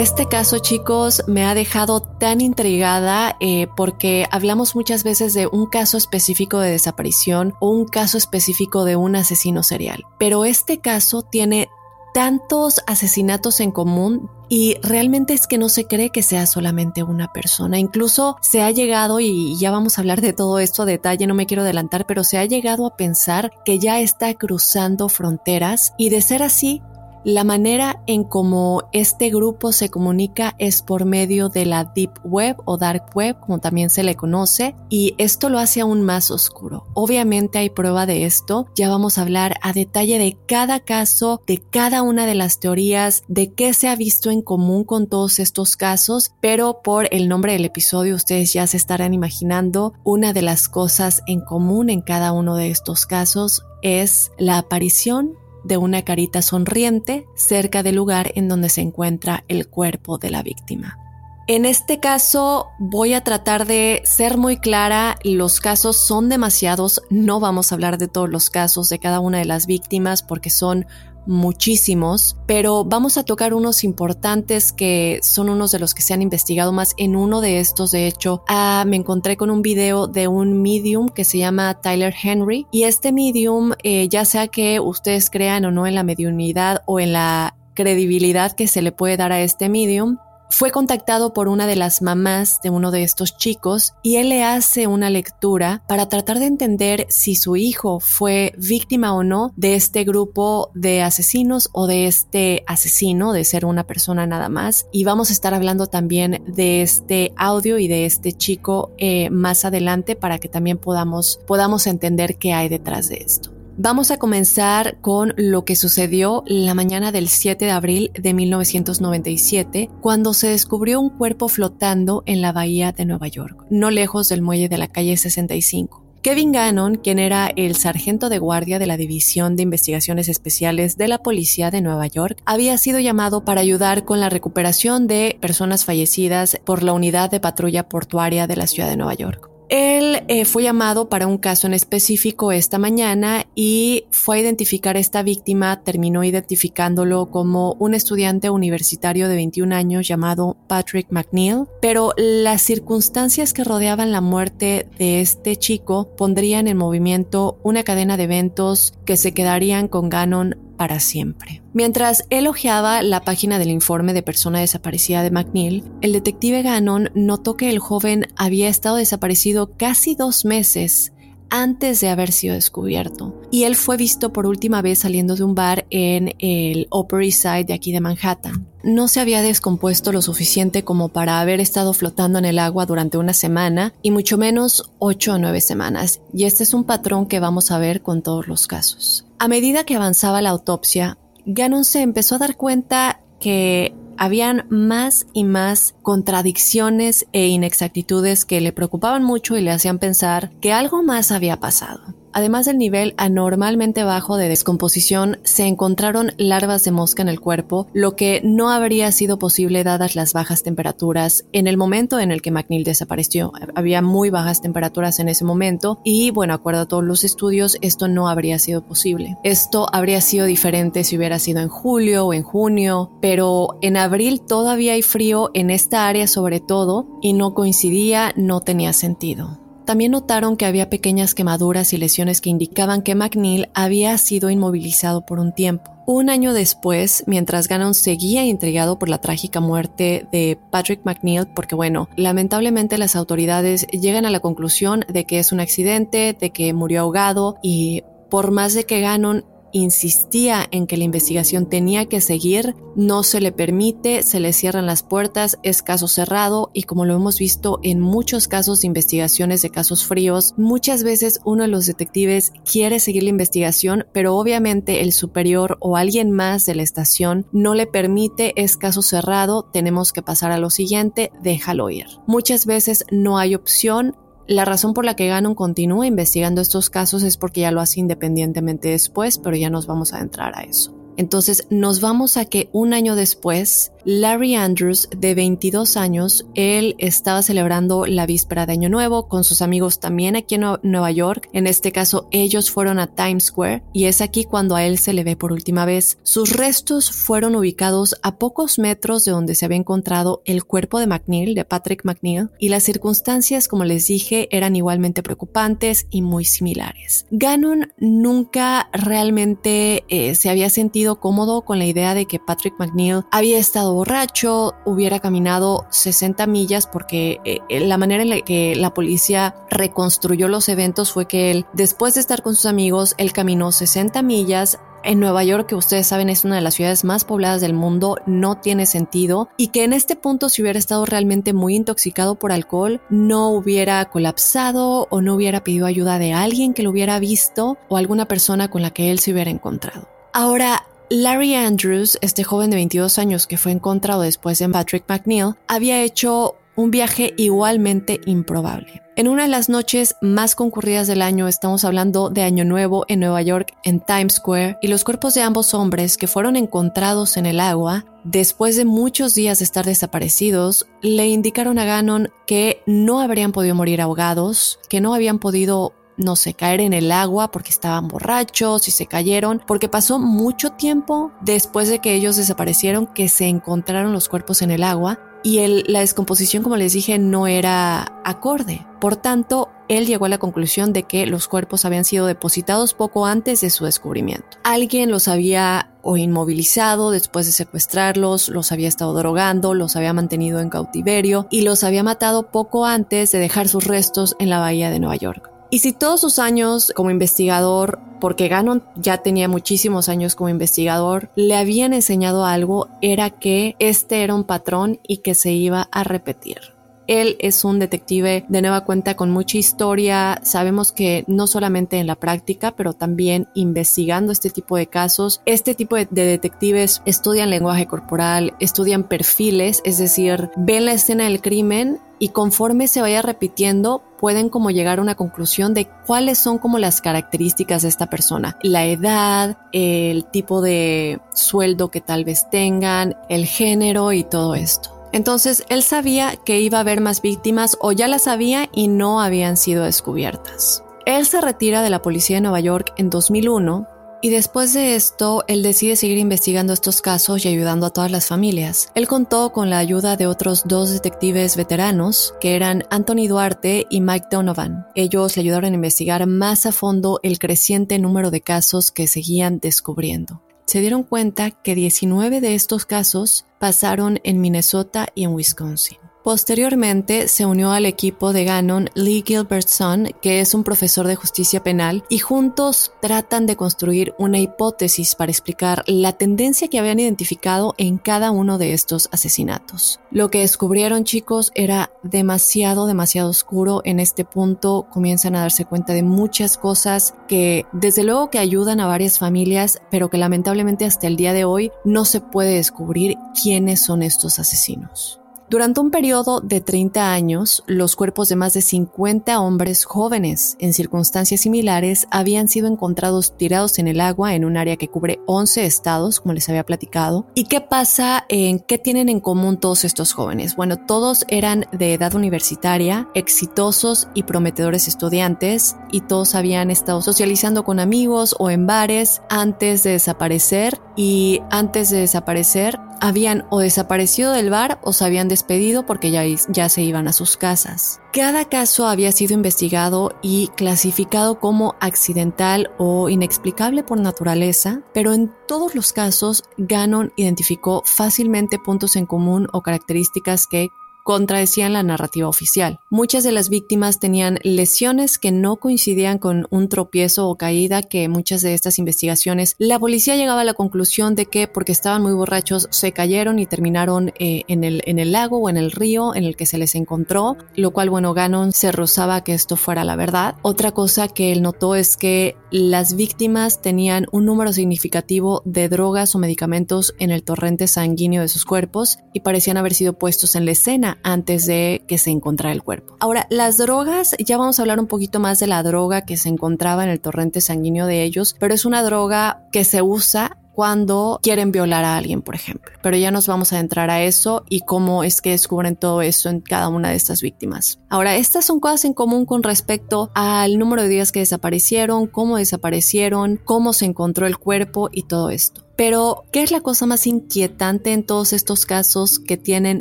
Este 0.00 0.24
caso, 0.24 0.60
chicos, 0.60 1.24
me 1.26 1.44
ha 1.44 1.54
dejado 1.54 2.00
tan 2.00 2.40
intrigada 2.40 3.36
eh, 3.38 3.66
porque 3.76 4.26
hablamos 4.30 4.74
muchas 4.74 5.04
veces 5.04 5.34
de 5.34 5.46
un 5.46 5.66
caso 5.66 5.98
específico 5.98 6.58
de 6.58 6.70
desaparición 6.70 7.52
o 7.60 7.68
un 7.68 7.84
caso 7.84 8.16
específico 8.16 8.86
de 8.86 8.96
un 8.96 9.14
asesino 9.14 9.62
serial. 9.62 10.04
Pero 10.18 10.46
este 10.46 10.78
caso 10.78 11.20
tiene 11.20 11.68
tantos 12.14 12.80
asesinatos 12.86 13.60
en 13.60 13.72
común 13.72 14.30
y 14.48 14.76
realmente 14.82 15.32
es 15.32 15.46
que 15.46 15.58
no 15.58 15.68
se 15.68 15.84
cree 15.84 16.10
que 16.10 16.22
sea 16.22 16.46
solamente 16.46 17.04
una 17.04 17.32
persona. 17.32 17.78
Incluso 17.78 18.36
se 18.42 18.62
ha 18.62 18.70
llegado, 18.72 19.20
y 19.20 19.56
ya 19.58 19.70
vamos 19.70 19.96
a 19.96 20.00
hablar 20.00 20.20
de 20.20 20.32
todo 20.32 20.58
esto 20.58 20.82
a 20.82 20.86
detalle, 20.86 21.28
no 21.28 21.34
me 21.34 21.46
quiero 21.46 21.62
adelantar, 21.62 22.04
pero 22.04 22.24
se 22.24 22.36
ha 22.36 22.44
llegado 22.46 22.84
a 22.84 22.96
pensar 22.96 23.52
que 23.64 23.78
ya 23.78 24.00
está 24.00 24.34
cruzando 24.34 25.08
fronteras 25.08 25.92
y 25.98 26.08
de 26.08 26.20
ser 26.20 26.42
así, 26.42 26.82
la 27.24 27.44
manera 27.44 28.02
en 28.06 28.24
cómo 28.24 28.84
este 28.92 29.30
grupo 29.30 29.72
se 29.72 29.88
comunica 29.88 30.54
es 30.58 30.82
por 30.82 31.04
medio 31.04 31.48
de 31.48 31.66
la 31.66 31.84
Deep 31.84 32.12
Web 32.24 32.56
o 32.64 32.78
Dark 32.78 33.10
Web, 33.14 33.40
como 33.40 33.58
también 33.58 33.90
se 33.90 34.02
le 34.02 34.14
conoce, 34.14 34.74
y 34.88 35.14
esto 35.18 35.48
lo 35.48 35.58
hace 35.58 35.80
aún 35.80 36.02
más 36.02 36.30
oscuro. 36.30 36.86
Obviamente 36.94 37.58
hay 37.58 37.70
prueba 37.70 38.06
de 38.06 38.24
esto, 38.24 38.66
ya 38.74 38.88
vamos 38.88 39.18
a 39.18 39.22
hablar 39.22 39.56
a 39.62 39.72
detalle 39.72 40.18
de 40.18 40.38
cada 40.46 40.80
caso, 40.80 41.42
de 41.46 41.58
cada 41.58 42.02
una 42.02 42.26
de 42.26 42.34
las 42.34 42.60
teorías, 42.60 43.22
de 43.28 43.52
qué 43.52 43.74
se 43.74 43.88
ha 43.88 43.96
visto 43.96 44.30
en 44.30 44.42
común 44.42 44.84
con 44.84 45.06
todos 45.06 45.38
estos 45.38 45.76
casos, 45.76 46.32
pero 46.40 46.80
por 46.82 47.08
el 47.12 47.28
nombre 47.28 47.52
del 47.52 47.64
episodio 47.64 48.14
ustedes 48.14 48.52
ya 48.52 48.66
se 48.66 48.76
estarán 48.76 49.14
imaginando 49.14 49.94
una 50.04 50.32
de 50.32 50.42
las 50.42 50.68
cosas 50.68 51.22
en 51.26 51.40
común 51.40 51.90
en 51.90 52.00
cada 52.00 52.32
uno 52.32 52.56
de 52.56 52.70
estos 52.70 53.06
casos 53.06 53.64
es 53.82 54.32
la 54.38 54.58
aparición 54.58 55.34
de 55.64 55.76
una 55.76 56.02
carita 56.02 56.42
sonriente 56.42 57.26
cerca 57.36 57.82
del 57.82 57.96
lugar 57.96 58.32
en 58.34 58.48
donde 58.48 58.68
se 58.68 58.80
encuentra 58.80 59.44
el 59.48 59.68
cuerpo 59.68 60.18
de 60.18 60.30
la 60.30 60.42
víctima. 60.42 60.98
En 61.46 61.64
este 61.64 61.98
caso 61.98 62.68
voy 62.78 63.12
a 63.12 63.24
tratar 63.24 63.66
de 63.66 64.02
ser 64.04 64.36
muy 64.36 64.58
clara, 64.58 65.16
los 65.24 65.58
casos 65.58 65.96
son 65.96 66.28
demasiados, 66.28 67.02
no 67.10 67.40
vamos 67.40 67.72
a 67.72 67.74
hablar 67.74 67.98
de 67.98 68.06
todos 68.06 68.30
los 68.30 68.50
casos 68.50 68.88
de 68.88 69.00
cada 69.00 69.18
una 69.18 69.38
de 69.38 69.46
las 69.46 69.66
víctimas 69.66 70.22
porque 70.22 70.48
son 70.48 70.86
muchísimos, 71.30 72.36
pero 72.46 72.84
vamos 72.84 73.16
a 73.16 73.24
tocar 73.24 73.54
unos 73.54 73.84
importantes 73.84 74.72
que 74.72 75.20
son 75.22 75.48
unos 75.48 75.70
de 75.70 75.78
los 75.78 75.94
que 75.94 76.02
se 76.02 76.12
han 76.12 76.22
investigado 76.22 76.72
más. 76.72 76.94
En 76.98 77.16
uno 77.16 77.40
de 77.40 77.60
estos, 77.60 77.92
de 77.92 78.06
hecho, 78.06 78.42
ah, 78.48 78.84
me 78.86 78.96
encontré 78.96 79.36
con 79.36 79.50
un 79.50 79.62
video 79.62 80.06
de 80.06 80.28
un 80.28 80.60
medium 80.60 81.08
que 81.08 81.24
se 81.24 81.38
llama 81.38 81.80
Tyler 81.80 82.14
Henry 82.22 82.66
y 82.70 82.82
este 82.82 83.12
medium, 83.12 83.72
eh, 83.82 84.08
ya 84.08 84.24
sea 84.24 84.48
que 84.48 84.80
ustedes 84.80 85.30
crean 85.30 85.64
o 85.64 85.70
no 85.70 85.86
en 85.86 85.94
la 85.94 86.02
mediunidad 86.02 86.82
o 86.86 87.00
en 87.00 87.12
la 87.12 87.56
credibilidad 87.74 88.52
que 88.52 88.66
se 88.66 88.82
le 88.82 88.92
puede 88.92 89.16
dar 89.16 89.32
a 89.32 89.40
este 89.40 89.68
medium, 89.68 90.18
fue 90.50 90.70
contactado 90.70 91.32
por 91.32 91.48
una 91.48 91.66
de 91.66 91.76
las 91.76 92.02
mamás 92.02 92.60
de 92.62 92.70
uno 92.70 92.90
de 92.90 93.02
estos 93.02 93.36
chicos 93.36 93.94
y 94.02 94.16
él 94.16 94.28
le 94.28 94.42
hace 94.42 94.86
una 94.86 95.08
lectura 95.08 95.82
para 95.88 96.08
tratar 96.08 96.38
de 96.38 96.46
entender 96.46 97.06
si 97.08 97.36
su 97.36 97.56
hijo 97.56 98.00
fue 98.00 98.52
víctima 98.58 99.14
o 99.14 99.22
no 99.22 99.52
de 99.56 99.76
este 99.76 100.04
grupo 100.04 100.70
de 100.74 101.02
asesinos 101.02 101.70
o 101.72 101.86
de 101.86 102.06
este 102.06 102.64
asesino, 102.66 103.32
de 103.32 103.44
ser 103.44 103.64
una 103.64 103.84
persona 103.84 104.26
nada 104.26 104.48
más. 104.48 104.86
Y 104.92 105.04
vamos 105.04 105.30
a 105.30 105.32
estar 105.32 105.54
hablando 105.54 105.86
también 105.86 106.42
de 106.46 106.82
este 106.82 107.32
audio 107.36 107.78
y 107.78 107.88
de 107.88 108.06
este 108.06 108.32
chico 108.32 108.92
eh, 108.98 109.30
más 109.30 109.64
adelante 109.64 110.16
para 110.16 110.38
que 110.38 110.48
también 110.48 110.78
podamos, 110.78 111.40
podamos 111.46 111.86
entender 111.86 112.36
qué 112.36 112.52
hay 112.52 112.68
detrás 112.68 113.08
de 113.08 113.16
esto. 113.16 113.59
Vamos 113.76 114.10
a 114.10 114.18
comenzar 114.18 114.98
con 115.00 115.32
lo 115.36 115.64
que 115.64 115.76
sucedió 115.76 116.42
la 116.46 116.74
mañana 116.74 117.12
del 117.12 117.28
7 117.28 117.64
de 117.64 117.70
abril 117.70 118.10
de 118.14 118.34
1997, 118.34 119.90
cuando 120.00 120.34
se 120.34 120.48
descubrió 120.48 121.00
un 121.00 121.10
cuerpo 121.10 121.48
flotando 121.48 122.22
en 122.26 122.42
la 122.42 122.52
bahía 122.52 122.92
de 122.92 123.06
Nueva 123.06 123.28
York, 123.28 123.64
no 123.70 123.90
lejos 123.90 124.28
del 124.28 124.42
muelle 124.42 124.68
de 124.68 124.78
la 124.78 124.88
calle 124.88 125.16
65. 125.16 126.10
Kevin 126.22 126.52
Gannon, 126.52 126.96
quien 126.96 127.18
era 127.18 127.46
el 127.46 127.76
sargento 127.76 128.28
de 128.28 128.38
guardia 128.38 128.78
de 128.78 128.86
la 128.86 128.98
División 128.98 129.56
de 129.56 129.62
Investigaciones 129.62 130.28
Especiales 130.28 130.98
de 130.98 131.08
la 131.08 131.22
Policía 131.22 131.70
de 131.70 131.80
Nueva 131.80 132.06
York, 132.08 132.42
había 132.44 132.76
sido 132.76 132.98
llamado 132.98 133.42
para 133.46 133.62
ayudar 133.62 134.04
con 134.04 134.20
la 134.20 134.28
recuperación 134.28 135.06
de 135.06 135.38
personas 135.40 135.86
fallecidas 135.86 136.60
por 136.66 136.82
la 136.82 136.92
unidad 136.92 137.30
de 137.30 137.40
patrulla 137.40 137.88
portuaria 137.88 138.46
de 138.46 138.56
la 138.56 138.66
ciudad 138.66 138.90
de 138.90 138.98
Nueva 138.98 139.14
York. 139.14 139.49
Él 139.70 140.24
eh, 140.26 140.44
fue 140.44 140.64
llamado 140.64 141.08
para 141.08 141.28
un 141.28 141.38
caso 141.38 141.68
en 141.68 141.74
específico 141.74 142.50
esta 142.50 142.78
mañana 142.78 143.46
y 143.54 144.04
fue 144.10 144.36
a 144.36 144.40
identificar 144.40 144.96
a 144.96 144.98
esta 144.98 145.22
víctima, 145.22 145.82
terminó 145.84 146.24
identificándolo 146.24 147.30
como 147.30 147.74
un 147.74 147.94
estudiante 147.94 148.50
universitario 148.50 149.28
de 149.28 149.36
21 149.36 149.72
años 149.72 150.08
llamado 150.08 150.56
Patrick 150.66 151.06
McNeil, 151.10 151.66
pero 151.80 152.12
las 152.16 152.62
circunstancias 152.62 153.52
que 153.52 153.62
rodeaban 153.62 154.10
la 154.10 154.20
muerte 154.20 154.88
de 154.98 155.20
este 155.20 155.54
chico 155.54 156.16
pondrían 156.16 156.66
en 156.66 156.76
movimiento 156.76 157.60
una 157.62 157.84
cadena 157.84 158.16
de 158.16 158.24
eventos 158.24 158.94
que 159.04 159.16
se 159.16 159.32
quedarían 159.32 159.86
con 159.86 160.08
Gannon 160.08 160.56
para 160.80 160.98
siempre. 160.98 161.60
Mientras 161.74 162.24
elogiaba 162.30 163.02
la 163.02 163.20
página 163.20 163.58
del 163.58 163.68
informe 163.68 164.14
de 164.14 164.22
persona 164.22 164.60
desaparecida 164.60 165.22
de 165.22 165.30
McNeil, 165.30 165.84
el 166.00 166.14
detective 166.14 166.62
Gannon 166.62 167.10
notó 167.14 167.54
que 167.54 167.68
el 167.68 167.78
joven 167.78 168.28
había 168.34 168.70
estado 168.70 168.96
desaparecido 168.96 169.76
casi 169.76 170.14
dos 170.14 170.46
meses 170.46 171.12
antes 171.50 172.00
de 172.00 172.08
haber 172.08 172.32
sido 172.32 172.54
descubierto. 172.54 173.38
Y 173.50 173.64
él 173.64 173.76
fue 173.76 173.98
visto 173.98 174.32
por 174.32 174.46
última 174.46 174.80
vez 174.80 175.00
saliendo 175.00 175.36
de 175.36 175.44
un 175.44 175.54
bar 175.54 175.84
en 175.90 176.34
el 176.38 176.88
Upper 176.90 177.20
East 177.24 177.42
Side 177.42 177.64
de 177.64 177.74
aquí 177.74 177.92
de 177.92 178.00
Manhattan. 178.00 178.69
No 178.82 179.08
se 179.08 179.20
había 179.20 179.42
descompuesto 179.42 180.12
lo 180.12 180.22
suficiente 180.22 180.84
como 180.84 181.08
para 181.08 181.40
haber 181.40 181.60
estado 181.60 181.92
flotando 181.92 182.38
en 182.38 182.46
el 182.46 182.58
agua 182.58 182.86
durante 182.86 183.18
una 183.18 183.34
semana 183.34 183.92
y 184.02 184.10
mucho 184.10 184.38
menos 184.38 184.90
ocho 184.98 185.34
o 185.34 185.38
nueve 185.38 185.60
semanas. 185.60 186.20
Y 186.32 186.44
este 186.44 186.62
es 186.62 186.72
un 186.72 186.84
patrón 186.84 187.26
que 187.26 187.40
vamos 187.40 187.70
a 187.70 187.78
ver 187.78 188.02
con 188.02 188.22
todos 188.22 188.48
los 188.48 188.66
casos. 188.66 189.26
A 189.38 189.48
medida 189.48 189.84
que 189.84 189.96
avanzaba 189.96 190.40
la 190.40 190.50
autopsia, 190.50 191.18
Gannon 191.44 191.84
se 191.84 192.02
empezó 192.02 192.36
a 192.36 192.38
dar 192.38 192.56
cuenta 192.56 193.20
que 193.38 193.94
habían 194.16 194.66
más 194.68 195.26
y 195.32 195.44
más 195.44 195.94
contradicciones 196.02 197.26
e 197.32 197.48
inexactitudes 197.48 198.44
que 198.44 198.60
le 198.60 198.72
preocupaban 198.72 199.24
mucho 199.24 199.56
y 199.56 199.62
le 199.62 199.70
hacían 199.70 199.98
pensar 199.98 200.50
que 200.60 200.72
algo 200.72 201.02
más 201.02 201.32
había 201.32 201.58
pasado. 201.58 202.14
Además 202.32 202.66
del 202.66 202.78
nivel 202.78 203.14
anormalmente 203.16 204.04
bajo 204.04 204.36
de 204.36 204.48
descomposición, 204.48 205.38
se 205.42 205.66
encontraron 205.66 206.32
larvas 206.36 206.84
de 206.84 206.90
mosca 206.90 207.22
en 207.22 207.28
el 207.28 207.40
cuerpo, 207.40 207.86
lo 207.92 208.16
que 208.16 208.40
no 208.44 208.70
habría 208.70 209.10
sido 209.12 209.38
posible 209.38 209.84
dadas 209.84 210.14
las 210.14 210.32
bajas 210.32 210.62
temperaturas 210.62 211.44
en 211.52 211.66
el 211.66 211.76
momento 211.76 212.18
en 212.18 212.30
el 212.30 212.42
que 212.42 212.50
McNeil 212.50 212.84
desapareció. 212.84 213.52
Había 213.74 214.02
muy 214.02 214.30
bajas 214.30 214.60
temperaturas 214.60 215.18
en 215.18 215.28
ese 215.28 215.44
momento 215.44 216.00
y, 216.04 216.30
bueno, 216.30 216.54
acuerdo 216.54 216.82
a 216.82 216.88
todos 216.88 217.04
los 217.04 217.24
estudios, 217.24 217.78
esto 217.80 218.08
no 218.08 218.28
habría 218.28 218.58
sido 218.58 218.84
posible. 218.86 219.36
Esto 219.44 219.86
habría 219.92 220.20
sido 220.20 220.46
diferente 220.46 221.04
si 221.04 221.16
hubiera 221.16 221.38
sido 221.38 221.60
en 221.60 221.68
julio 221.68 222.26
o 222.26 222.34
en 222.34 222.42
junio, 222.42 223.10
pero 223.20 223.78
en 223.82 223.96
abril 223.96 224.40
todavía 224.40 224.92
hay 224.92 225.02
frío 225.02 225.50
en 225.54 225.70
esta 225.70 226.08
área 226.08 226.26
sobre 226.26 226.60
todo 226.60 227.06
y 227.20 227.32
no 227.32 227.54
coincidía, 227.54 228.32
no 228.36 228.60
tenía 228.60 228.92
sentido. 228.92 229.59
También 229.90 230.12
notaron 230.12 230.56
que 230.56 230.66
había 230.66 230.88
pequeñas 230.88 231.34
quemaduras 231.34 231.92
y 231.92 231.96
lesiones 231.96 232.40
que 232.40 232.48
indicaban 232.48 233.02
que 233.02 233.16
McNeil 233.16 233.70
había 233.74 234.16
sido 234.18 234.48
inmovilizado 234.48 235.26
por 235.26 235.40
un 235.40 235.52
tiempo. 235.52 235.90
Un 236.06 236.30
año 236.30 236.52
después, 236.52 237.24
mientras 237.26 237.66
Gannon 237.66 237.94
seguía 237.94 238.44
intrigado 238.44 239.00
por 239.00 239.08
la 239.08 239.20
trágica 239.20 239.58
muerte 239.58 240.28
de 240.30 240.56
Patrick 240.70 241.00
McNeil, 241.02 241.48
porque 241.56 241.74
bueno, 241.74 242.08
lamentablemente 242.14 242.98
las 242.98 243.16
autoridades 243.16 243.88
llegan 243.88 244.26
a 244.26 244.30
la 244.30 244.38
conclusión 244.38 245.04
de 245.08 245.24
que 245.24 245.40
es 245.40 245.50
un 245.50 245.58
accidente, 245.58 246.36
de 246.38 246.50
que 246.50 246.72
murió 246.72 247.00
ahogado 247.00 247.56
y 247.60 248.04
por 248.30 248.52
más 248.52 248.74
de 248.74 248.84
que 248.84 249.00
Gannon 249.00 249.44
insistía 249.72 250.66
en 250.70 250.86
que 250.86 250.96
la 250.96 251.04
investigación 251.04 251.68
tenía 251.68 252.06
que 252.06 252.20
seguir, 252.20 252.74
no 252.96 253.22
se 253.22 253.40
le 253.40 253.52
permite, 253.52 254.22
se 254.22 254.40
le 254.40 254.52
cierran 254.52 254.86
las 254.86 255.02
puertas, 255.02 255.58
es 255.62 255.82
caso 255.82 256.08
cerrado 256.08 256.70
y 256.74 256.82
como 256.84 257.04
lo 257.04 257.14
hemos 257.14 257.38
visto 257.38 257.78
en 257.82 258.00
muchos 258.00 258.48
casos 258.48 258.80
de 258.80 258.86
investigaciones 258.86 259.62
de 259.62 259.70
casos 259.70 260.04
fríos, 260.04 260.54
muchas 260.56 261.02
veces 261.04 261.40
uno 261.44 261.62
de 261.62 261.68
los 261.68 261.86
detectives 261.86 262.52
quiere 262.70 263.00
seguir 263.00 263.22
la 263.22 263.30
investigación, 263.30 264.06
pero 264.12 264.36
obviamente 264.36 265.00
el 265.00 265.12
superior 265.12 265.78
o 265.80 265.96
alguien 265.96 266.30
más 266.30 266.66
de 266.66 266.74
la 266.74 266.82
estación 266.82 267.46
no 267.52 267.74
le 267.74 267.86
permite, 267.86 268.52
es 268.56 268.76
caso 268.76 269.02
cerrado, 269.02 269.68
tenemos 269.72 270.12
que 270.12 270.22
pasar 270.22 270.52
a 270.52 270.58
lo 270.58 270.70
siguiente, 270.70 271.32
déjalo 271.42 271.90
ir. 271.90 272.06
Muchas 272.26 272.66
veces 272.66 273.04
no 273.10 273.38
hay 273.38 273.54
opción, 273.54 274.16
la 274.46 274.64
razón 274.64 274.94
por 274.94 275.04
la 275.04 275.14
que 275.14 275.28
Gannon 275.28 275.54
continúa 275.54 276.06
investigando 276.06 276.60
estos 276.60 276.90
casos 276.90 277.22
es 277.22 277.36
porque 277.36 277.62
ya 277.62 277.70
lo 277.70 277.80
hace 277.80 278.00
independientemente 278.00 278.88
después, 278.88 279.38
pero 279.38 279.56
ya 279.56 279.70
nos 279.70 279.86
vamos 279.86 280.12
a 280.12 280.20
entrar 280.20 280.58
a 280.58 280.62
eso. 280.62 280.99
Entonces 281.20 281.66
nos 281.68 282.00
vamos 282.00 282.38
a 282.38 282.46
que 282.46 282.70
un 282.72 282.94
año 282.94 283.14
después 283.14 283.92
Larry 284.04 284.54
Andrews, 284.54 285.08
de 285.14 285.34
22 285.34 285.96
años, 285.96 286.46
él 286.54 286.94
estaba 286.98 287.42
celebrando 287.42 288.06
la 288.06 288.24
víspera 288.26 288.64
de 288.64 288.72
Año 288.72 288.88
Nuevo 288.88 289.28
con 289.28 289.44
sus 289.44 289.60
amigos 289.60 290.00
también 290.00 290.36
aquí 290.36 290.54
en 290.54 290.64
Nueva 290.82 291.10
York. 291.10 291.48
En 291.52 291.66
este 291.66 291.92
caso, 291.92 292.26
ellos 292.30 292.70
fueron 292.70 292.98
a 292.98 293.08
Times 293.08 293.46
Square 293.46 293.82
y 293.92 294.06
es 294.06 294.20
aquí 294.20 294.44
cuando 294.44 294.76
a 294.76 294.84
él 294.84 294.98
se 294.98 295.12
le 295.12 295.24
ve 295.24 295.36
por 295.36 295.52
última 295.52 295.84
vez. 295.84 296.18
Sus 296.22 296.56
restos 296.56 297.10
fueron 297.10 297.54
ubicados 297.54 298.16
a 298.22 298.38
pocos 298.38 298.78
metros 298.78 299.24
de 299.24 299.32
donde 299.32 299.54
se 299.54 299.66
había 299.66 299.76
encontrado 299.76 300.42
el 300.44 300.64
cuerpo 300.64 300.98
de 300.98 301.06
McNeil, 301.06 301.54
de 301.54 301.64
Patrick 301.64 302.04
McNeil, 302.04 302.48
y 302.58 302.70
las 302.70 302.84
circunstancias, 302.84 303.68
como 303.68 303.84
les 303.84 304.06
dije, 304.06 304.48
eran 304.50 304.76
igualmente 304.76 305.22
preocupantes 305.22 306.06
y 306.10 306.22
muy 306.22 306.44
similares. 306.44 307.26
Gannon 307.30 307.92
nunca 307.98 308.88
realmente 308.92 310.04
eh, 310.08 310.34
se 310.34 310.48
había 310.48 310.70
sentido 310.70 311.09
cómodo 311.16 311.62
con 311.62 311.78
la 311.78 311.86
idea 311.86 312.14
de 312.14 312.26
que 312.26 312.38
Patrick 312.38 312.74
McNeil 312.78 313.24
había 313.30 313.58
estado 313.58 313.94
borracho, 313.94 314.74
hubiera 314.84 315.18
caminado 315.18 315.86
60 315.90 316.46
millas 316.46 316.86
porque 316.86 317.40
eh, 317.44 317.58
eh, 317.68 317.80
la 317.80 317.98
manera 317.98 318.22
en 318.22 318.30
la 318.30 318.40
que 318.40 318.76
la 318.76 318.94
policía 318.94 319.54
reconstruyó 319.70 320.48
los 320.48 320.68
eventos 320.68 321.12
fue 321.12 321.26
que 321.26 321.50
él, 321.50 321.66
después 321.72 322.14
de 322.14 322.20
estar 322.20 322.42
con 322.42 322.54
sus 322.54 322.66
amigos, 322.66 323.14
él 323.18 323.32
caminó 323.32 323.72
60 323.72 324.22
millas 324.22 324.78
en 325.02 325.20
Nueva 325.20 325.44
York, 325.44 325.66
que 325.66 325.74
ustedes 325.74 326.06
saben 326.06 326.28
es 326.28 326.44
una 326.44 326.56
de 326.56 326.60
las 326.60 326.74
ciudades 326.74 327.04
más 327.04 327.24
pobladas 327.24 327.60
del 327.60 327.74
mundo, 327.74 328.16
no 328.26 328.56
tiene 328.56 328.86
sentido 328.86 329.48
y 329.56 329.68
que 329.68 329.84
en 329.84 329.92
este 329.92 330.16
punto 330.16 330.48
si 330.48 330.62
hubiera 330.62 330.78
estado 330.78 331.06
realmente 331.06 331.52
muy 331.52 331.74
intoxicado 331.74 332.34
por 332.34 332.52
alcohol, 332.52 333.00
no 333.08 333.50
hubiera 333.50 334.04
colapsado 334.06 335.06
o 335.10 335.20
no 335.20 335.34
hubiera 335.34 335.64
pedido 335.64 335.86
ayuda 335.86 336.18
de 336.18 336.32
alguien 336.32 336.74
que 336.74 336.82
lo 336.82 336.90
hubiera 336.90 337.18
visto 337.18 337.78
o 337.88 337.96
alguna 337.96 338.26
persona 338.26 338.68
con 338.68 338.82
la 338.82 338.90
que 338.90 339.10
él 339.10 339.18
se 339.18 339.32
hubiera 339.32 339.50
encontrado. 339.50 340.08
Ahora, 340.32 340.86
Larry 341.12 341.56
Andrews, 341.56 342.16
este 342.20 342.44
joven 342.44 342.70
de 342.70 342.76
22 342.76 343.18
años 343.18 343.48
que 343.48 343.58
fue 343.58 343.72
encontrado 343.72 344.22
después 344.22 344.60
de 344.60 344.68
Patrick 344.68 345.02
McNeil, 345.08 345.56
había 345.66 346.04
hecho 346.04 346.54
un 346.76 346.92
viaje 346.92 347.34
igualmente 347.36 348.20
improbable. 348.26 349.02
En 349.16 349.26
una 349.26 349.42
de 349.42 349.48
las 349.48 349.68
noches 349.68 350.14
más 350.22 350.54
concurridas 350.54 351.08
del 351.08 351.20
año, 351.20 351.48
estamos 351.48 351.84
hablando 351.84 352.30
de 352.30 352.42
Año 352.42 352.64
Nuevo 352.64 353.06
en 353.08 353.18
Nueva 353.18 353.42
York, 353.42 353.74
en 353.82 353.98
Times 353.98 354.34
Square, 354.34 354.78
y 354.82 354.86
los 354.86 355.02
cuerpos 355.02 355.34
de 355.34 355.42
ambos 355.42 355.74
hombres 355.74 356.16
que 356.16 356.28
fueron 356.28 356.54
encontrados 356.54 357.36
en 357.36 357.46
el 357.46 357.58
agua, 357.58 358.04
después 358.22 358.76
de 358.76 358.84
muchos 358.84 359.34
días 359.34 359.58
de 359.58 359.64
estar 359.64 359.84
desaparecidos, 359.84 360.86
le 361.02 361.26
indicaron 361.26 361.80
a 361.80 361.86
Gannon 361.86 362.30
que 362.46 362.82
no 362.86 363.20
habrían 363.20 363.50
podido 363.50 363.74
morir 363.74 364.00
ahogados, 364.00 364.78
que 364.88 365.00
no 365.00 365.12
habían 365.12 365.40
podido 365.40 365.92
no 366.20 366.36
sé, 366.36 366.54
caer 366.54 366.80
en 366.80 366.92
el 366.92 367.10
agua 367.12 367.50
porque 367.50 367.70
estaban 367.70 368.08
borrachos 368.08 368.88
y 368.88 368.90
se 368.90 369.06
cayeron, 369.06 369.62
porque 369.66 369.88
pasó 369.88 370.18
mucho 370.18 370.70
tiempo 370.70 371.32
después 371.40 371.88
de 371.88 371.98
que 371.98 372.14
ellos 372.14 372.36
desaparecieron 372.36 373.06
que 373.06 373.28
se 373.28 373.48
encontraron 373.48 374.12
los 374.12 374.28
cuerpos 374.28 374.62
en 374.62 374.70
el 374.70 374.82
agua 374.82 375.18
y 375.42 375.66
la 375.90 376.00
descomposición, 376.00 376.62
como 376.62 376.76
les 376.76 376.92
dije, 376.92 377.18
no 377.18 377.46
era 377.46 378.20
acorde. 378.24 378.86
Por 379.00 379.16
tanto, 379.16 379.70
él 379.88 380.06
llegó 380.06 380.26
a 380.26 380.28
la 380.28 380.38
conclusión 380.38 380.92
de 380.92 381.04
que 381.04 381.26
los 381.26 381.48
cuerpos 381.48 381.84
habían 381.84 382.04
sido 382.04 382.26
depositados 382.26 382.92
poco 382.92 383.24
antes 383.24 383.62
de 383.62 383.70
su 383.70 383.86
descubrimiento. 383.86 384.58
Alguien 384.62 385.10
los 385.10 385.28
había 385.28 385.90
o 386.02 386.16
inmovilizado 386.16 387.10
después 387.10 387.46
de 387.46 387.52
secuestrarlos, 387.52 388.48
los 388.48 388.72
había 388.72 388.88
estado 388.88 389.14
drogando, 389.14 389.74
los 389.74 389.96
había 389.96 390.12
mantenido 390.12 390.60
en 390.60 390.70
cautiverio 390.70 391.46
y 391.50 391.62
los 391.62 391.84
había 391.84 392.02
matado 392.02 392.50
poco 392.50 392.86
antes 392.86 393.32
de 393.32 393.38
dejar 393.38 393.68
sus 393.68 393.86
restos 393.86 394.36
en 394.38 394.50
la 394.50 394.58
bahía 394.58 394.90
de 394.90 395.00
Nueva 395.00 395.16
York. 395.16 395.49
Y 395.70 395.78
si 395.78 395.92
todos 395.92 396.20
sus 396.20 396.40
años 396.40 396.92
como 396.96 397.12
investigador, 397.12 398.00
porque 398.20 398.48
Gannon 398.48 398.82
ya 398.96 399.18
tenía 399.18 399.48
muchísimos 399.48 400.08
años 400.08 400.34
como 400.34 400.48
investigador, 400.48 401.30
le 401.36 401.56
habían 401.56 401.92
enseñado 401.92 402.44
algo, 402.44 402.88
era 403.00 403.30
que 403.30 403.76
este 403.78 404.24
era 404.24 404.34
un 404.34 404.44
patrón 404.44 404.98
y 405.06 405.18
que 405.18 405.36
se 405.36 405.52
iba 405.52 405.88
a 405.92 406.02
repetir. 406.02 406.58
Él 407.06 407.36
es 407.40 407.64
un 407.64 407.80
detective 407.80 408.44
de 408.48 408.62
nueva 408.62 408.84
cuenta 408.84 409.16
con 409.16 409.32
mucha 409.32 409.58
historia. 409.58 410.38
Sabemos 410.44 410.92
que 410.92 411.24
no 411.26 411.48
solamente 411.48 411.98
en 411.98 412.06
la 412.06 412.14
práctica, 412.14 412.70
pero 412.76 412.92
también 412.92 413.48
investigando 413.54 414.30
este 414.30 414.48
tipo 414.48 414.76
de 414.76 414.86
casos, 414.86 415.40
este 415.44 415.74
tipo 415.74 415.96
de, 415.96 416.06
detectives 416.08 417.02
estudian 417.06 417.50
lenguaje 417.50 417.86
corporal, 417.86 418.54
estudian 418.60 419.02
perfiles, 419.02 419.82
es 419.84 419.98
decir, 419.98 420.50
ven 420.54 420.84
la 420.84 420.92
escena 420.92 421.24
del 421.24 421.40
crimen 421.40 421.98
y 422.20 422.28
conforme 422.28 422.86
se 422.86 423.00
vaya 423.00 423.22
repitiendo 423.22 424.04
pueden 424.18 424.50
como 424.50 424.70
llegar 424.70 424.98
a 425.00 425.02
una 425.02 425.16
conclusión 425.16 425.74
de 425.74 425.88
cuáles 426.06 426.38
son 426.38 426.58
como 426.58 426.78
las 426.78 427.00
características 427.00 427.82
de 427.82 427.88
esta 427.88 428.06
persona, 428.06 428.56
la 428.62 428.84
edad, 428.84 429.56
el 429.72 430.26
tipo 430.26 430.60
de 430.60 431.20
sueldo 431.32 431.90
que 431.90 432.00
tal 432.00 432.24
vez 432.24 432.48
tengan, 432.50 433.16
el 433.28 433.46
género 433.46 434.12
y 434.12 434.22
todo 434.22 434.54
esto. 434.54 434.90
Entonces 435.12 435.64
él 435.68 435.82
sabía 435.82 436.36
que 436.36 436.60
iba 436.60 436.78
a 436.78 436.82
haber 436.82 437.00
más 437.00 437.22
víctimas 437.22 437.76
o 437.80 437.90
ya 437.90 438.06
las 438.06 438.24
sabía 438.24 438.68
y 438.72 438.88
no 438.88 439.20
habían 439.20 439.56
sido 439.56 439.84
descubiertas. 439.84 440.84
Él 441.06 441.26
se 441.26 441.40
retira 441.40 441.82
de 441.82 441.90
la 441.90 442.02
policía 442.02 442.36
de 442.36 442.42
Nueva 442.42 442.60
York 442.60 442.92
en 442.96 443.10
2001 443.10 443.88
y 444.22 444.30
después 444.30 444.72
de 444.72 444.96
esto, 444.96 445.44
él 445.48 445.62
decide 445.62 445.96
seguir 445.96 446.18
investigando 446.18 446.72
estos 446.72 447.00
casos 447.00 447.44
y 447.44 447.48
ayudando 447.48 447.86
a 447.86 447.90
todas 447.90 448.10
las 448.10 448.26
familias. 448.26 448.90
Él 448.94 449.08
contó 449.08 449.52
con 449.52 449.70
la 449.70 449.78
ayuda 449.78 450.16
de 450.16 450.26
otros 450.26 450.62
dos 450.66 450.90
detectives 450.90 451.56
veteranos, 451.56 452.34
que 452.40 452.56
eran 452.56 452.84
Anthony 452.90 453.28
Duarte 453.28 453.86
y 453.90 454.00
Mike 454.00 454.28
Donovan. 454.30 454.86
Ellos 454.94 455.36
le 455.36 455.42
ayudaron 455.42 455.72
a 455.72 455.76
investigar 455.76 456.26
más 456.26 456.66
a 456.66 456.72
fondo 456.72 457.20
el 457.22 457.38
creciente 457.38 457.98
número 457.98 458.30
de 458.30 458.40
casos 458.40 458.90
que 458.90 459.06
seguían 459.06 459.58
descubriendo 459.58 460.42
se 460.70 460.80
dieron 460.80 461.02
cuenta 461.02 461.50
que 461.50 461.74
19 461.74 462.40
de 462.40 462.54
estos 462.54 462.86
casos 462.86 463.44
pasaron 463.58 464.20
en 464.22 464.40
Minnesota 464.40 465.08
y 465.16 465.24
en 465.24 465.34
Wisconsin. 465.34 465.98
Posteriormente 466.22 467.28
se 467.28 467.46
unió 467.46 467.72
al 467.72 467.86
equipo 467.86 468.34
de 468.34 468.44
Gannon 468.44 468.90
Lee 468.94 469.24
Gilbertson, 469.26 470.10
que 470.20 470.40
es 470.40 470.52
un 470.52 470.64
profesor 470.64 471.06
de 471.06 471.16
justicia 471.16 471.62
penal, 471.62 472.04
y 472.10 472.18
juntos 472.18 472.92
tratan 473.00 473.46
de 473.46 473.56
construir 473.56 474.14
una 474.18 474.38
hipótesis 474.38 475.14
para 475.14 475.32
explicar 475.32 475.82
la 475.86 476.12
tendencia 476.12 476.68
que 476.68 476.78
habían 476.78 477.00
identificado 477.00 477.74
en 477.78 477.96
cada 477.96 478.32
uno 478.32 478.58
de 478.58 478.74
estos 478.74 479.08
asesinatos. 479.12 479.98
Lo 480.10 480.30
que 480.30 480.40
descubrieron 480.40 481.04
chicos 481.04 481.52
era 481.54 481.90
demasiado, 482.02 482.86
demasiado 482.86 483.30
oscuro. 483.30 483.80
En 483.84 483.98
este 483.98 484.26
punto 484.26 484.86
comienzan 484.90 485.36
a 485.36 485.40
darse 485.40 485.64
cuenta 485.64 485.94
de 485.94 486.02
muchas 486.02 486.58
cosas 486.58 487.14
que 487.28 487.64
desde 487.72 488.04
luego 488.04 488.28
que 488.28 488.38
ayudan 488.38 488.80
a 488.80 488.86
varias 488.86 489.18
familias, 489.18 489.80
pero 489.90 490.10
que 490.10 490.18
lamentablemente 490.18 490.84
hasta 490.84 491.06
el 491.06 491.16
día 491.16 491.32
de 491.32 491.44
hoy 491.44 491.72
no 491.84 492.04
se 492.04 492.20
puede 492.20 492.56
descubrir 492.56 493.16
quiénes 493.40 493.80
son 493.80 494.02
estos 494.02 494.38
asesinos. 494.38 495.19
Durante 495.50 495.80
un 495.80 495.90
periodo 495.90 496.40
de 496.40 496.60
30 496.60 497.12
años, 497.12 497.64
los 497.66 497.96
cuerpos 497.96 498.28
de 498.28 498.36
más 498.36 498.52
de 498.52 498.62
50 498.62 499.40
hombres 499.40 499.84
jóvenes 499.84 500.56
en 500.60 500.72
circunstancias 500.72 501.40
similares 501.40 502.06
habían 502.12 502.46
sido 502.46 502.68
encontrados 502.68 503.36
tirados 503.36 503.80
en 503.80 503.88
el 503.88 504.00
agua 504.00 504.36
en 504.36 504.44
un 504.44 504.56
área 504.56 504.76
que 504.76 504.86
cubre 504.86 505.18
11 505.26 505.66
estados, 505.66 506.20
como 506.20 506.34
les 506.34 506.48
había 506.48 506.64
platicado. 506.64 507.26
¿Y 507.34 507.46
qué 507.46 507.60
pasa? 507.60 508.26
¿En 508.28 508.60
qué 508.60 508.78
tienen 508.78 509.08
en 509.08 509.18
común 509.18 509.58
todos 509.58 509.84
estos 509.84 510.12
jóvenes? 510.12 510.54
Bueno, 510.54 510.76
todos 510.76 511.24
eran 511.26 511.66
de 511.72 511.94
edad 511.94 512.14
universitaria, 512.14 513.08
exitosos 513.16 514.06
y 514.14 514.22
prometedores 514.22 514.86
estudiantes, 514.86 515.74
y 515.90 516.02
todos 516.02 516.36
habían 516.36 516.70
estado 516.70 517.02
socializando 517.02 517.64
con 517.64 517.80
amigos 517.80 518.36
o 518.38 518.50
en 518.50 518.68
bares 518.68 519.20
antes 519.28 519.82
de 519.82 519.90
desaparecer, 519.90 520.80
y 520.96 521.40
antes 521.50 521.90
de 521.90 521.98
desaparecer 522.00 522.78
habían 523.00 523.46
o 523.50 523.60
desaparecido 523.60 524.32
del 524.32 524.50
bar 524.50 524.78
o 524.82 524.92
se 524.92 525.04
habían 525.04 525.28
despedido 525.28 525.86
porque 525.86 526.10
ya, 526.10 526.22
ya 526.48 526.68
se 526.68 526.82
iban 526.82 527.08
a 527.08 527.12
sus 527.12 527.36
casas. 527.36 528.00
Cada 528.12 528.44
caso 528.44 528.86
había 528.86 529.12
sido 529.12 529.34
investigado 529.34 530.16
y 530.22 530.48
clasificado 530.56 531.38
como 531.38 531.76
accidental 531.80 532.70
o 532.78 533.08
inexplicable 533.08 533.82
por 533.82 534.00
naturaleza, 534.00 534.82
pero 534.92 535.12
en 535.12 535.32
todos 535.46 535.74
los 535.74 535.92
casos 535.92 536.44
Gannon 536.56 537.12
identificó 537.16 537.82
fácilmente 537.84 538.58
puntos 538.58 538.96
en 538.96 539.06
común 539.06 539.48
o 539.52 539.62
características 539.62 540.46
que 540.46 540.70
contradecían 541.04 541.72
la 541.72 541.82
narrativa 541.82 542.28
oficial. 542.28 542.80
Muchas 542.90 543.24
de 543.24 543.32
las 543.32 543.48
víctimas 543.48 544.00
tenían 544.00 544.38
lesiones 544.42 545.18
que 545.18 545.32
no 545.32 545.56
coincidían 545.56 546.18
con 546.18 546.46
un 546.50 546.68
tropiezo 546.68 547.28
o 547.28 547.36
caída 547.36 547.82
que 547.82 548.08
muchas 548.08 548.42
de 548.42 548.54
estas 548.54 548.78
investigaciones 548.78 549.54
la 549.58 549.78
policía 549.78 550.16
llegaba 550.16 550.42
a 550.42 550.44
la 550.44 550.54
conclusión 550.54 551.14
de 551.14 551.26
que 551.26 551.48
porque 551.48 551.72
estaban 551.72 552.02
muy 552.02 552.12
borrachos 552.12 552.68
se 552.70 552.92
cayeron 552.92 553.38
y 553.38 553.46
terminaron 553.46 554.12
eh, 554.18 554.42
en, 554.48 554.64
el, 554.64 554.82
en 554.86 554.98
el 554.98 555.12
lago 555.12 555.38
o 555.38 555.48
en 555.48 555.56
el 555.56 555.72
río 555.72 556.14
en 556.14 556.24
el 556.24 556.36
que 556.36 556.46
se 556.46 556.58
les 556.58 556.74
encontró, 556.74 557.36
lo 557.56 557.72
cual 557.72 557.90
bueno, 557.90 558.14
Gannon 558.14 558.52
se 558.52 558.72
rozaba 558.72 559.22
que 559.24 559.34
esto 559.34 559.56
fuera 559.56 559.84
la 559.84 559.96
verdad. 559.96 560.36
Otra 560.42 560.72
cosa 560.72 561.08
que 561.08 561.32
él 561.32 561.42
notó 561.42 561.74
es 561.74 561.96
que 561.96 562.36
las 562.50 562.94
víctimas 562.94 563.62
tenían 563.62 564.06
un 564.12 564.24
número 564.24 564.52
significativo 564.52 565.42
de 565.44 565.68
drogas 565.68 566.14
o 566.14 566.18
medicamentos 566.18 566.94
en 566.98 567.10
el 567.10 567.22
torrente 567.22 567.68
sanguíneo 567.68 568.22
de 568.22 568.28
sus 568.28 568.44
cuerpos 568.44 568.98
y 569.12 569.20
parecían 569.20 569.56
haber 569.56 569.74
sido 569.74 569.94
puestos 569.94 570.34
en 570.34 570.44
la 570.44 570.52
escena 570.52 570.89
antes 571.02 571.46
de 571.46 571.82
que 571.86 571.98
se 571.98 572.10
encontrara 572.10 572.52
el 572.52 572.62
cuerpo. 572.62 572.96
Ahora, 573.00 573.26
las 573.30 573.56
drogas, 573.58 574.14
ya 574.18 574.38
vamos 574.38 574.58
a 574.58 574.62
hablar 574.62 574.80
un 574.80 574.86
poquito 574.86 575.20
más 575.20 575.38
de 575.38 575.46
la 575.46 575.62
droga 575.62 576.02
que 576.02 576.16
se 576.16 576.28
encontraba 576.28 576.84
en 576.84 576.90
el 576.90 577.00
torrente 577.00 577.40
sanguíneo 577.40 577.86
de 577.86 578.02
ellos, 578.02 578.36
pero 578.38 578.54
es 578.54 578.64
una 578.64 578.82
droga 578.82 579.46
que 579.52 579.64
se 579.64 579.82
usa 579.82 580.36
cuando 580.60 581.20
quieren 581.22 581.52
violar 581.52 581.84
a 581.84 581.96
alguien, 581.96 582.20
por 582.20 582.34
ejemplo. 582.34 582.72
Pero 582.82 582.96
ya 582.96 583.10
nos 583.10 583.26
vamos 583.26 583.52
a 583.54 583.60
entrar 583.60 583.88
a 583.88 584.02
eso 584.02 584.44
y 584.48 584.60
cómo 584.60 585.04
es 585.04 585.22
que 585.22 585.30
descubren 585.30 585.74
todo 585.74 586.02
eso 586.02 586.28
en 586.28 586.40
cada 586.40 586.68
una 586.68 586.90
de 586.90 586.96
estas 586.96 587.22
víctimas. 587.22 587.78
Ahora, 587.88 588.16
estas 588.16 588.44
son 588.44 588.60
cosas 588.60 588.84
en 588.84 588.92
común 588.92 589.24
con 589.24 589.42
respecto 589.42 590.10
al 590.14 590.58
número 590.58 590.82
de 590.82 590.88
días 590.88 591.12
que 591.12 591.20
desaparecieron, 591.20 592.06
cómo 592.06 592.36
desaparecieron, 592.36 593.40
cómo 593.42 593.72
se 593.72 593.86
encontró 593.86 594.26
el 594.26 594.36
cuerpo 594.36 594.90
y 594.92 595.04
todo 595.04 595.30
esto. 595.30 595.62
Pero, 595.80 596.26
¿qué 596.30 596.42
es 596.42 596.50
la 596.50 596.60
cosa 596.60 596.84
más 596.84 597.06
inquietante 597.06 597.94
en 597.94 598.04
todos 598.04 598.34
estos 598.34 598.66
casos 598.66 599.18
que 599.18 599.38
tienen 599.38 599.80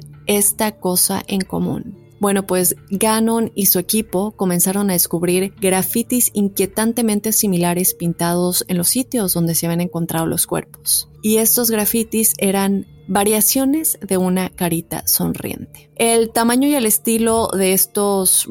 esta 0.28 0.80
cosa 0.80 1.22
en 1.28 1.42
común? 1.42 1.98
Bueno, 2.22 2.48
pues 2.48 2.78
Gannon 2.90 3.52
y 3.54 3.66
su 3.66 3.80
equipo 3.80 4.32
comenzaron 4.32 4.90
a 4.90 4.94
descubrir 4.94 5.54
grafitis 5.60 6.32
inquietantemente 6.34 7.34
similares 7.34 7.96
pintados 7.96 8.64
en 8.70 8.78
los 8.78 8.88
sitios 8.88 9.34
donde 9.34 9.56
se 9.56 9.66
habían 9.66 9.82
encontrado 9.82 10.26
los 10.26 10.48
cuerpos. 10.48 11.10
Y 11.22 11.36
estos 11.40 11.70
grafitis 11.70 12.34
eran 12.38 12.88
variaciones 13.10 14.00
de 14.00 14.16
una 14.16 14.52
carita 14.52 15.06
sonriente. 15.06 15.92
El 15.98 16.32
tamaño 16.32 16.70
y 16.70 16.76
el 16.76 16.86
estilo 16.86 17.50
de 17.50 17.74
estos 17.74 18.48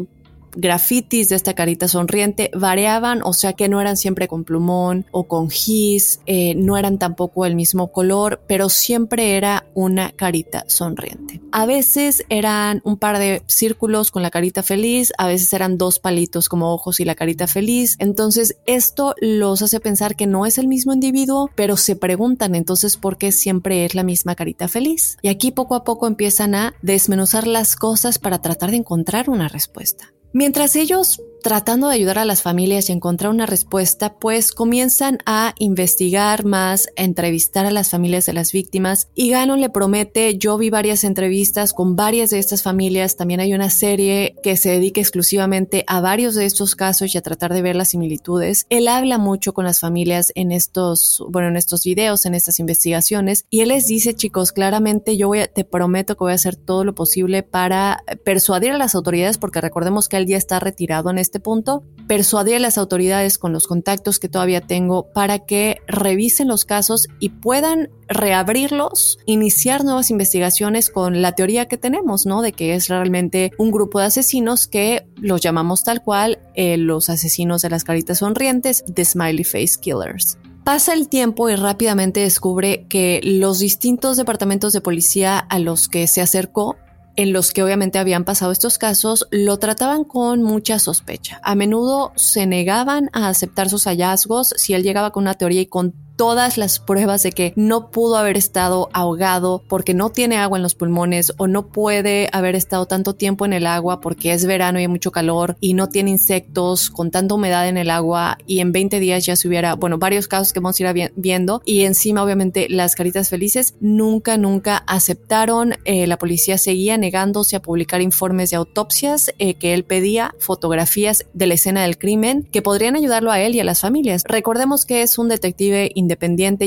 grafitis 0.59 1.29
de 1.29 1.37
esta 1.37 1.55
carita 1.55 1.87
sonriente 1.87 2.50
variaban, 2.53 3.23
o 3.23 3.33
sea 3.33 3.53
que 3.53 3.69
no 3.69 3.81
eran 3.81 3.97
siempre 3.97 4.27
con 4.27 4.43
plumón 4.43 5.07
o 5.12 5.29
con 5.29 5.50
gis, 5.50 6.21
eh, 6.27 6.55
no 6.57 6.77
eran 6.77 6.99
tampoco 6.99 7.47
el 7.47 7.55
mismo 7.55 7.93
color, 7.93 8.43
pero 8.49 8.69
siempre 8.69 9.37
era 9.37 9.67
una 9.75 10.11
carita 10.11 10.64
sonriente. 10.66 11.40
A 11.53 11.64
veces 11.64 12.25
eran 12.29 12.83
un 12.85 12.97
par 12.97 13.18
de 13.18 13.42
círculos 13.47 14.11
con 14.11 14.23
la 14.23 14.31
carita 14.31 14.64
feliz, 14.64 15.12
a 15.16 15.29
veces 15.29 15.53
eran 15.53 15.79
dos 15.79 16.01
palitos 16.01 16.49
como 16.49 16.75
ojos 16.75 16.99
y 16.99 17.05
la 17.05 17.14
carita 17.14 17.47
feliz. 17.47 17.94
Entonces 18.01 18.57
esto 18.66 19.14
los 19.21 19.62
hace 19.62 19.79
pensar 19.79 20.16
que 20.16 20.27
no 20.27 20.44
es 20.44 20.59
el 20.59 20.66
mismo 20.66 20.92
individuo, 20.92 21.51
pero 21.55 21.77
se 21.77 21.94
preguntan 21.94 22.57
entonces 22.57 22.97
por 22.97 23.16
qué 23.16 23.31
siempre 23.31 23.85
es 23.85 23.94
la 23.94 24.03
misma 24.03 24.35
carita 24.35 24.66
feliz. 24.66 25.18
Y 25.23 25.29
aquí 25.29 25.53
poco 25.53 25.77
a 25.77 25.85
poco 25.85 26.09
empiezan 26.09 26.57
a 26.57 26.75
desmenuzar 26.83 27.47
las 27.47 27.77
cosas 27.77 28.18
para 28.18 28.42
tratar 28.42 28.73
de 28.73 28.79
encontrar 28.79 29.31
una 29.31 29.47
respuesta. 29.47 30.12
Mientras 30.33 30.77
ellos 30.77 31.23
tratando 31.42 31.88
de 31.88 31.94
ayudar 31.94 32.18
a 32.18 32.24
las 32.24 32.42
familias 32.42 32.88
y 32.88 32.92
encontrar 32.92 33.31
una 33.31 33.46
respuesta, 33.46 34.14
pues 34.18 34.53
comienzan 34.53 35.18
a 35.27 35.55
investigar 35.59 36.44
más, 36.44 36.88
a 36.96 37.03
entrevistar 37.03 37.66
a 37.66 37.70
las 37.70 37.90
familias 37.90 38.27
de 38.27 38.33
las 38.33 38.53
víctimas 38.53 39.09
y 39.14 39.31
Gannon 39.31 39.61
le 39.61 39.70
promete, 39.70 40.38
yo 40.38 40.59
vi 40.59 40.70
varias 40.70 41.05
entrevistas 41.05 41.72
con 41.72 41.96
varias 41.96 42.31
de 42.31 42.38
estas 42.38 42.62
familias, 42.62 43.16
también 43.16 43.40
hay 43.40 43.55
una 43.55 43.70
serie 43.70 44.35
que 44.42 44.57
se 44.57 44.70
dedica 44.70 45.01
exclusivamente 45.01 45.85
a 45.87 46.01
varios 46.01 46.35
de 46.35 46.46
estos 46.46 46.74
casos 46.74 47.14
y 47.14 47.18
a 47.18 47.22
tratar 47.22 47.53
de 47.53 47.62
ver 47.62 47.77
las 47.77 47.90
similitudes. 47.90 48.66
Él 48.70 48.88
habla 48.88 49.18
mucho 49.18 49.53
con 49.53 49.64
las 49.64 49.81
familias 49.81 50.33
en 50.35 50.53
estos, 50.53 51.22
bueno, 51.29 51.48
en 51.48 51.57
estos 51.57 51.85
videos, 51.85 52.27
en 52.27 52.35
estas 52.35 52.59
investigaciones 52.59 53.44
y 53.51 53.61
él 53.61 53.68
les 53.68 53.87
dice, 53.87 54.14
chicos, 54.14 54.53
claramente 54.53 55.16
yo 55.16 55.29
voy 55.29 55.40
a, 55.40 55.46
te 55.46 55.64
prometo 55.64 56.16
que 56.16 56.24
voy 56.24 56.33
a 56.33 56.37
hacer 56.37 56.57
todo 56.57 56.85
lo 56.85 56.94
posible 56.94 57.42
para 57.42 58.03
persuadir 58.24 58.72
a 58.72 58.79
las 58.79 58.94
autoridades 58.94 59.38
porque 59.38 59.61
recordemos 59.61 60.09
que 60.09 60.16
él 60.16 60.27
ya 60.27 60.37
está 60.37 60.61
retirado 60.61 61.11
en 61.11 61.18
este 61.18 61.28
este 61.29 61.41
punto, 61.41 61.85
persuadir 62.09 62.57
a 62.57 62.59
las 62.59 62.79
autoridades 62.79 63.37
con 63.37 63.53
los 63.53 63.67
contactos 63.67 64.19
que 64.19 64.31
todavía 64.31 64.62
tengo 64.62 65.12
para 65.12 65.41
que 65.41 65.77
revisen 65.87 66.49
los 66.49 66.64
casos 66.64 67.07
y 67.21 67.29
puedan 67.29 67.91
reabrirlos, 68.09 69.19
iniciar 69.27 69.85
nuevas 69.85 70.11
investigaciones 70.11 70.88
con 70.88 71.21
la 71.21 71.33
teoría 71.33 71.67
que 71.67 71.77
tenemos, 71.77 72.25
¿no? 72.25 72.41
De 72.41 72.53
que 72.53 72.75
es 72.75 72.88
realmente 72.88 73.53
un 73.59 73.71
grupo 73.71 74.01
de 74.01 74.07
asesinos 74.07 74.67
que 74.67 75.07
los 75.17 75.43
llamamos 75.43 75.85
tal 75.85 76.03
cual 76.03 76.38
eh, 76.55 76.79
los 76.79 77.11
asesinos 77.11 77.61
de 77.61 77.71
las 77.71 77.85
caritas 77.85 78.19
sonrientes, 78.19 78.83
the 78.93 79.05
smiley 79.05 79.45
face 79.45 79.79
killers. 79.79 80.38
Pasa 80.64 80.95
el 80.95 81.09
tiempo 81.09 81.49
y 81.51 81.57
rápidamente 81.57 82.21
descubre 82.21 82.87
que 82.88 83.21
los 83.23 83.59
distintos 83.59 84.17
departamentos 84.17 84.73
de 84.73 84.81
policía 84.81 85.38
a 85.38 85.59
los 85.59 85.88
que 85.88 86.07
se 86.07 86.21
acercó 86.21 86.77
en 87.18 87.33
los 87.33 87.52
que 87.52 87.64
obviamente 87.64 87.98
habían 87.98 88.24
pasado 88.24 88.52
estos 88.52 88.78
casos, 88.78 89.26
lo 89.33 89.59
trataban 89.59 90.04
con 90.04 90.44
mucha 90.44 90.78
sospecha. 90.78 91.40
A 91.42 91.57
menudo 91.57 92.12
se 92.14 92.46
negaban 92.46 93.11
a 93.12 93.28
aceptar 93.28 93.68
sus 93.68 93.87
hallazgos 93.87 94.54
si 94.57 94.74
él 94.74 94.85
llegaba 94.85 95.11
con 95.11 95.24
una 95.24 95.35
teoría 95.35 95.61
y 95.61 95.66
con 95.66 95.94
todas 96.18 96.59
las 96.59 96.81
pruebas 96.81 97.22
de 97.22 97.31
que 97.31 97.52
no 97.54 97.92
pudo 97.92 98.16
haber 98.16 98.37
estado 98.37 98.90
ahogado 98.92 99.62
porque 99.68 99.94
no 99.94 100.11
tiene 100.11 100.37
agua 100.37 100.59
en 100.59 100.64
los 100.64 100.74
pulmones 100.74 101.33
o 101.38 101.46
no 101.46 101.68
puede 101.68 102.28
haber 102.33 102.57
estado 102.57 102.87
tanto 102.87 103.14
tiempo 103.14 103.46
en 103.46 103.52
el 103.52 103.68
agua 103.68 104.00
porque 104.00 104.33
es 104.33 104.44
verano 104.44 104.81
y 104.81 104.83
hay 104.83 104.88
mucho 104.88 105.12
calor 105.12 105.57
y 105.61 105.74
no 105.74 105.88
tiene 105.88 106.11
insectos 106.11 106.90
con 106.90 107.12
tanta 107.12 107.37
humedad 107.37 107.68
en 107.68 107.76
el 107.76 107.88
agua 107.88 108.37
y 108.48 108.59
en 108.59 108.72
20 108.72 108.98
días 108.98 109.24
ya 109.24 109.37
se 109.37 109.46
hubiera, 109.46 109.74
bueno, 109.74 109.98
varios 109.98 110.26
casos 110.26 110.52
que 110.52 110.59
vamos 110.59 110.81
a 110.81 110.83
ir 110.83 111.12
viendo 111.14 111.62
y 111.64 111.85
encima 111.85 112.24
obviamente 112.24 112.66
las 112.68 112.96
caritas 112.96 113.28
felices 113.28 113.76
nunca, 113.81 114.37
nunca 114.37 114.78
aceptaron, 114.88 115.74
eh, 115.85 116.09
la 116.09 116.18
policía 116.18 116.59
seguía 116.59 116.98
negándose 116.98 117.54
a 117.54 117.62
publicar 117.62 118.02
informes 118.02 118.50
de 118.50 118.57
autopsias 118.57 119.33
eh, 119.38 119.54
que 119.54 119.72
él 119.72 119.85
pedía, 119.85 120.35
fotografías 120.40 121.26
de 121.33 121.46
la 121.46 121.54
escena 121.54 121.83
del 121.83 121.96
crimen 121.96 122.48
que 122.50 122.61
podrían 122.61 122.96
ayudarlo 122.96 123.31
a 123.31 123.40
él 123.40 123.54
y 123.54 123.61
a 123.61 123.64
las 123.64 123.81
familias. 123.81 124.24
Recordemos 124.26 124.85
que 124.85 125.02
es 125.02 125.16
un 125.16 125.28
detective 125.28 125.92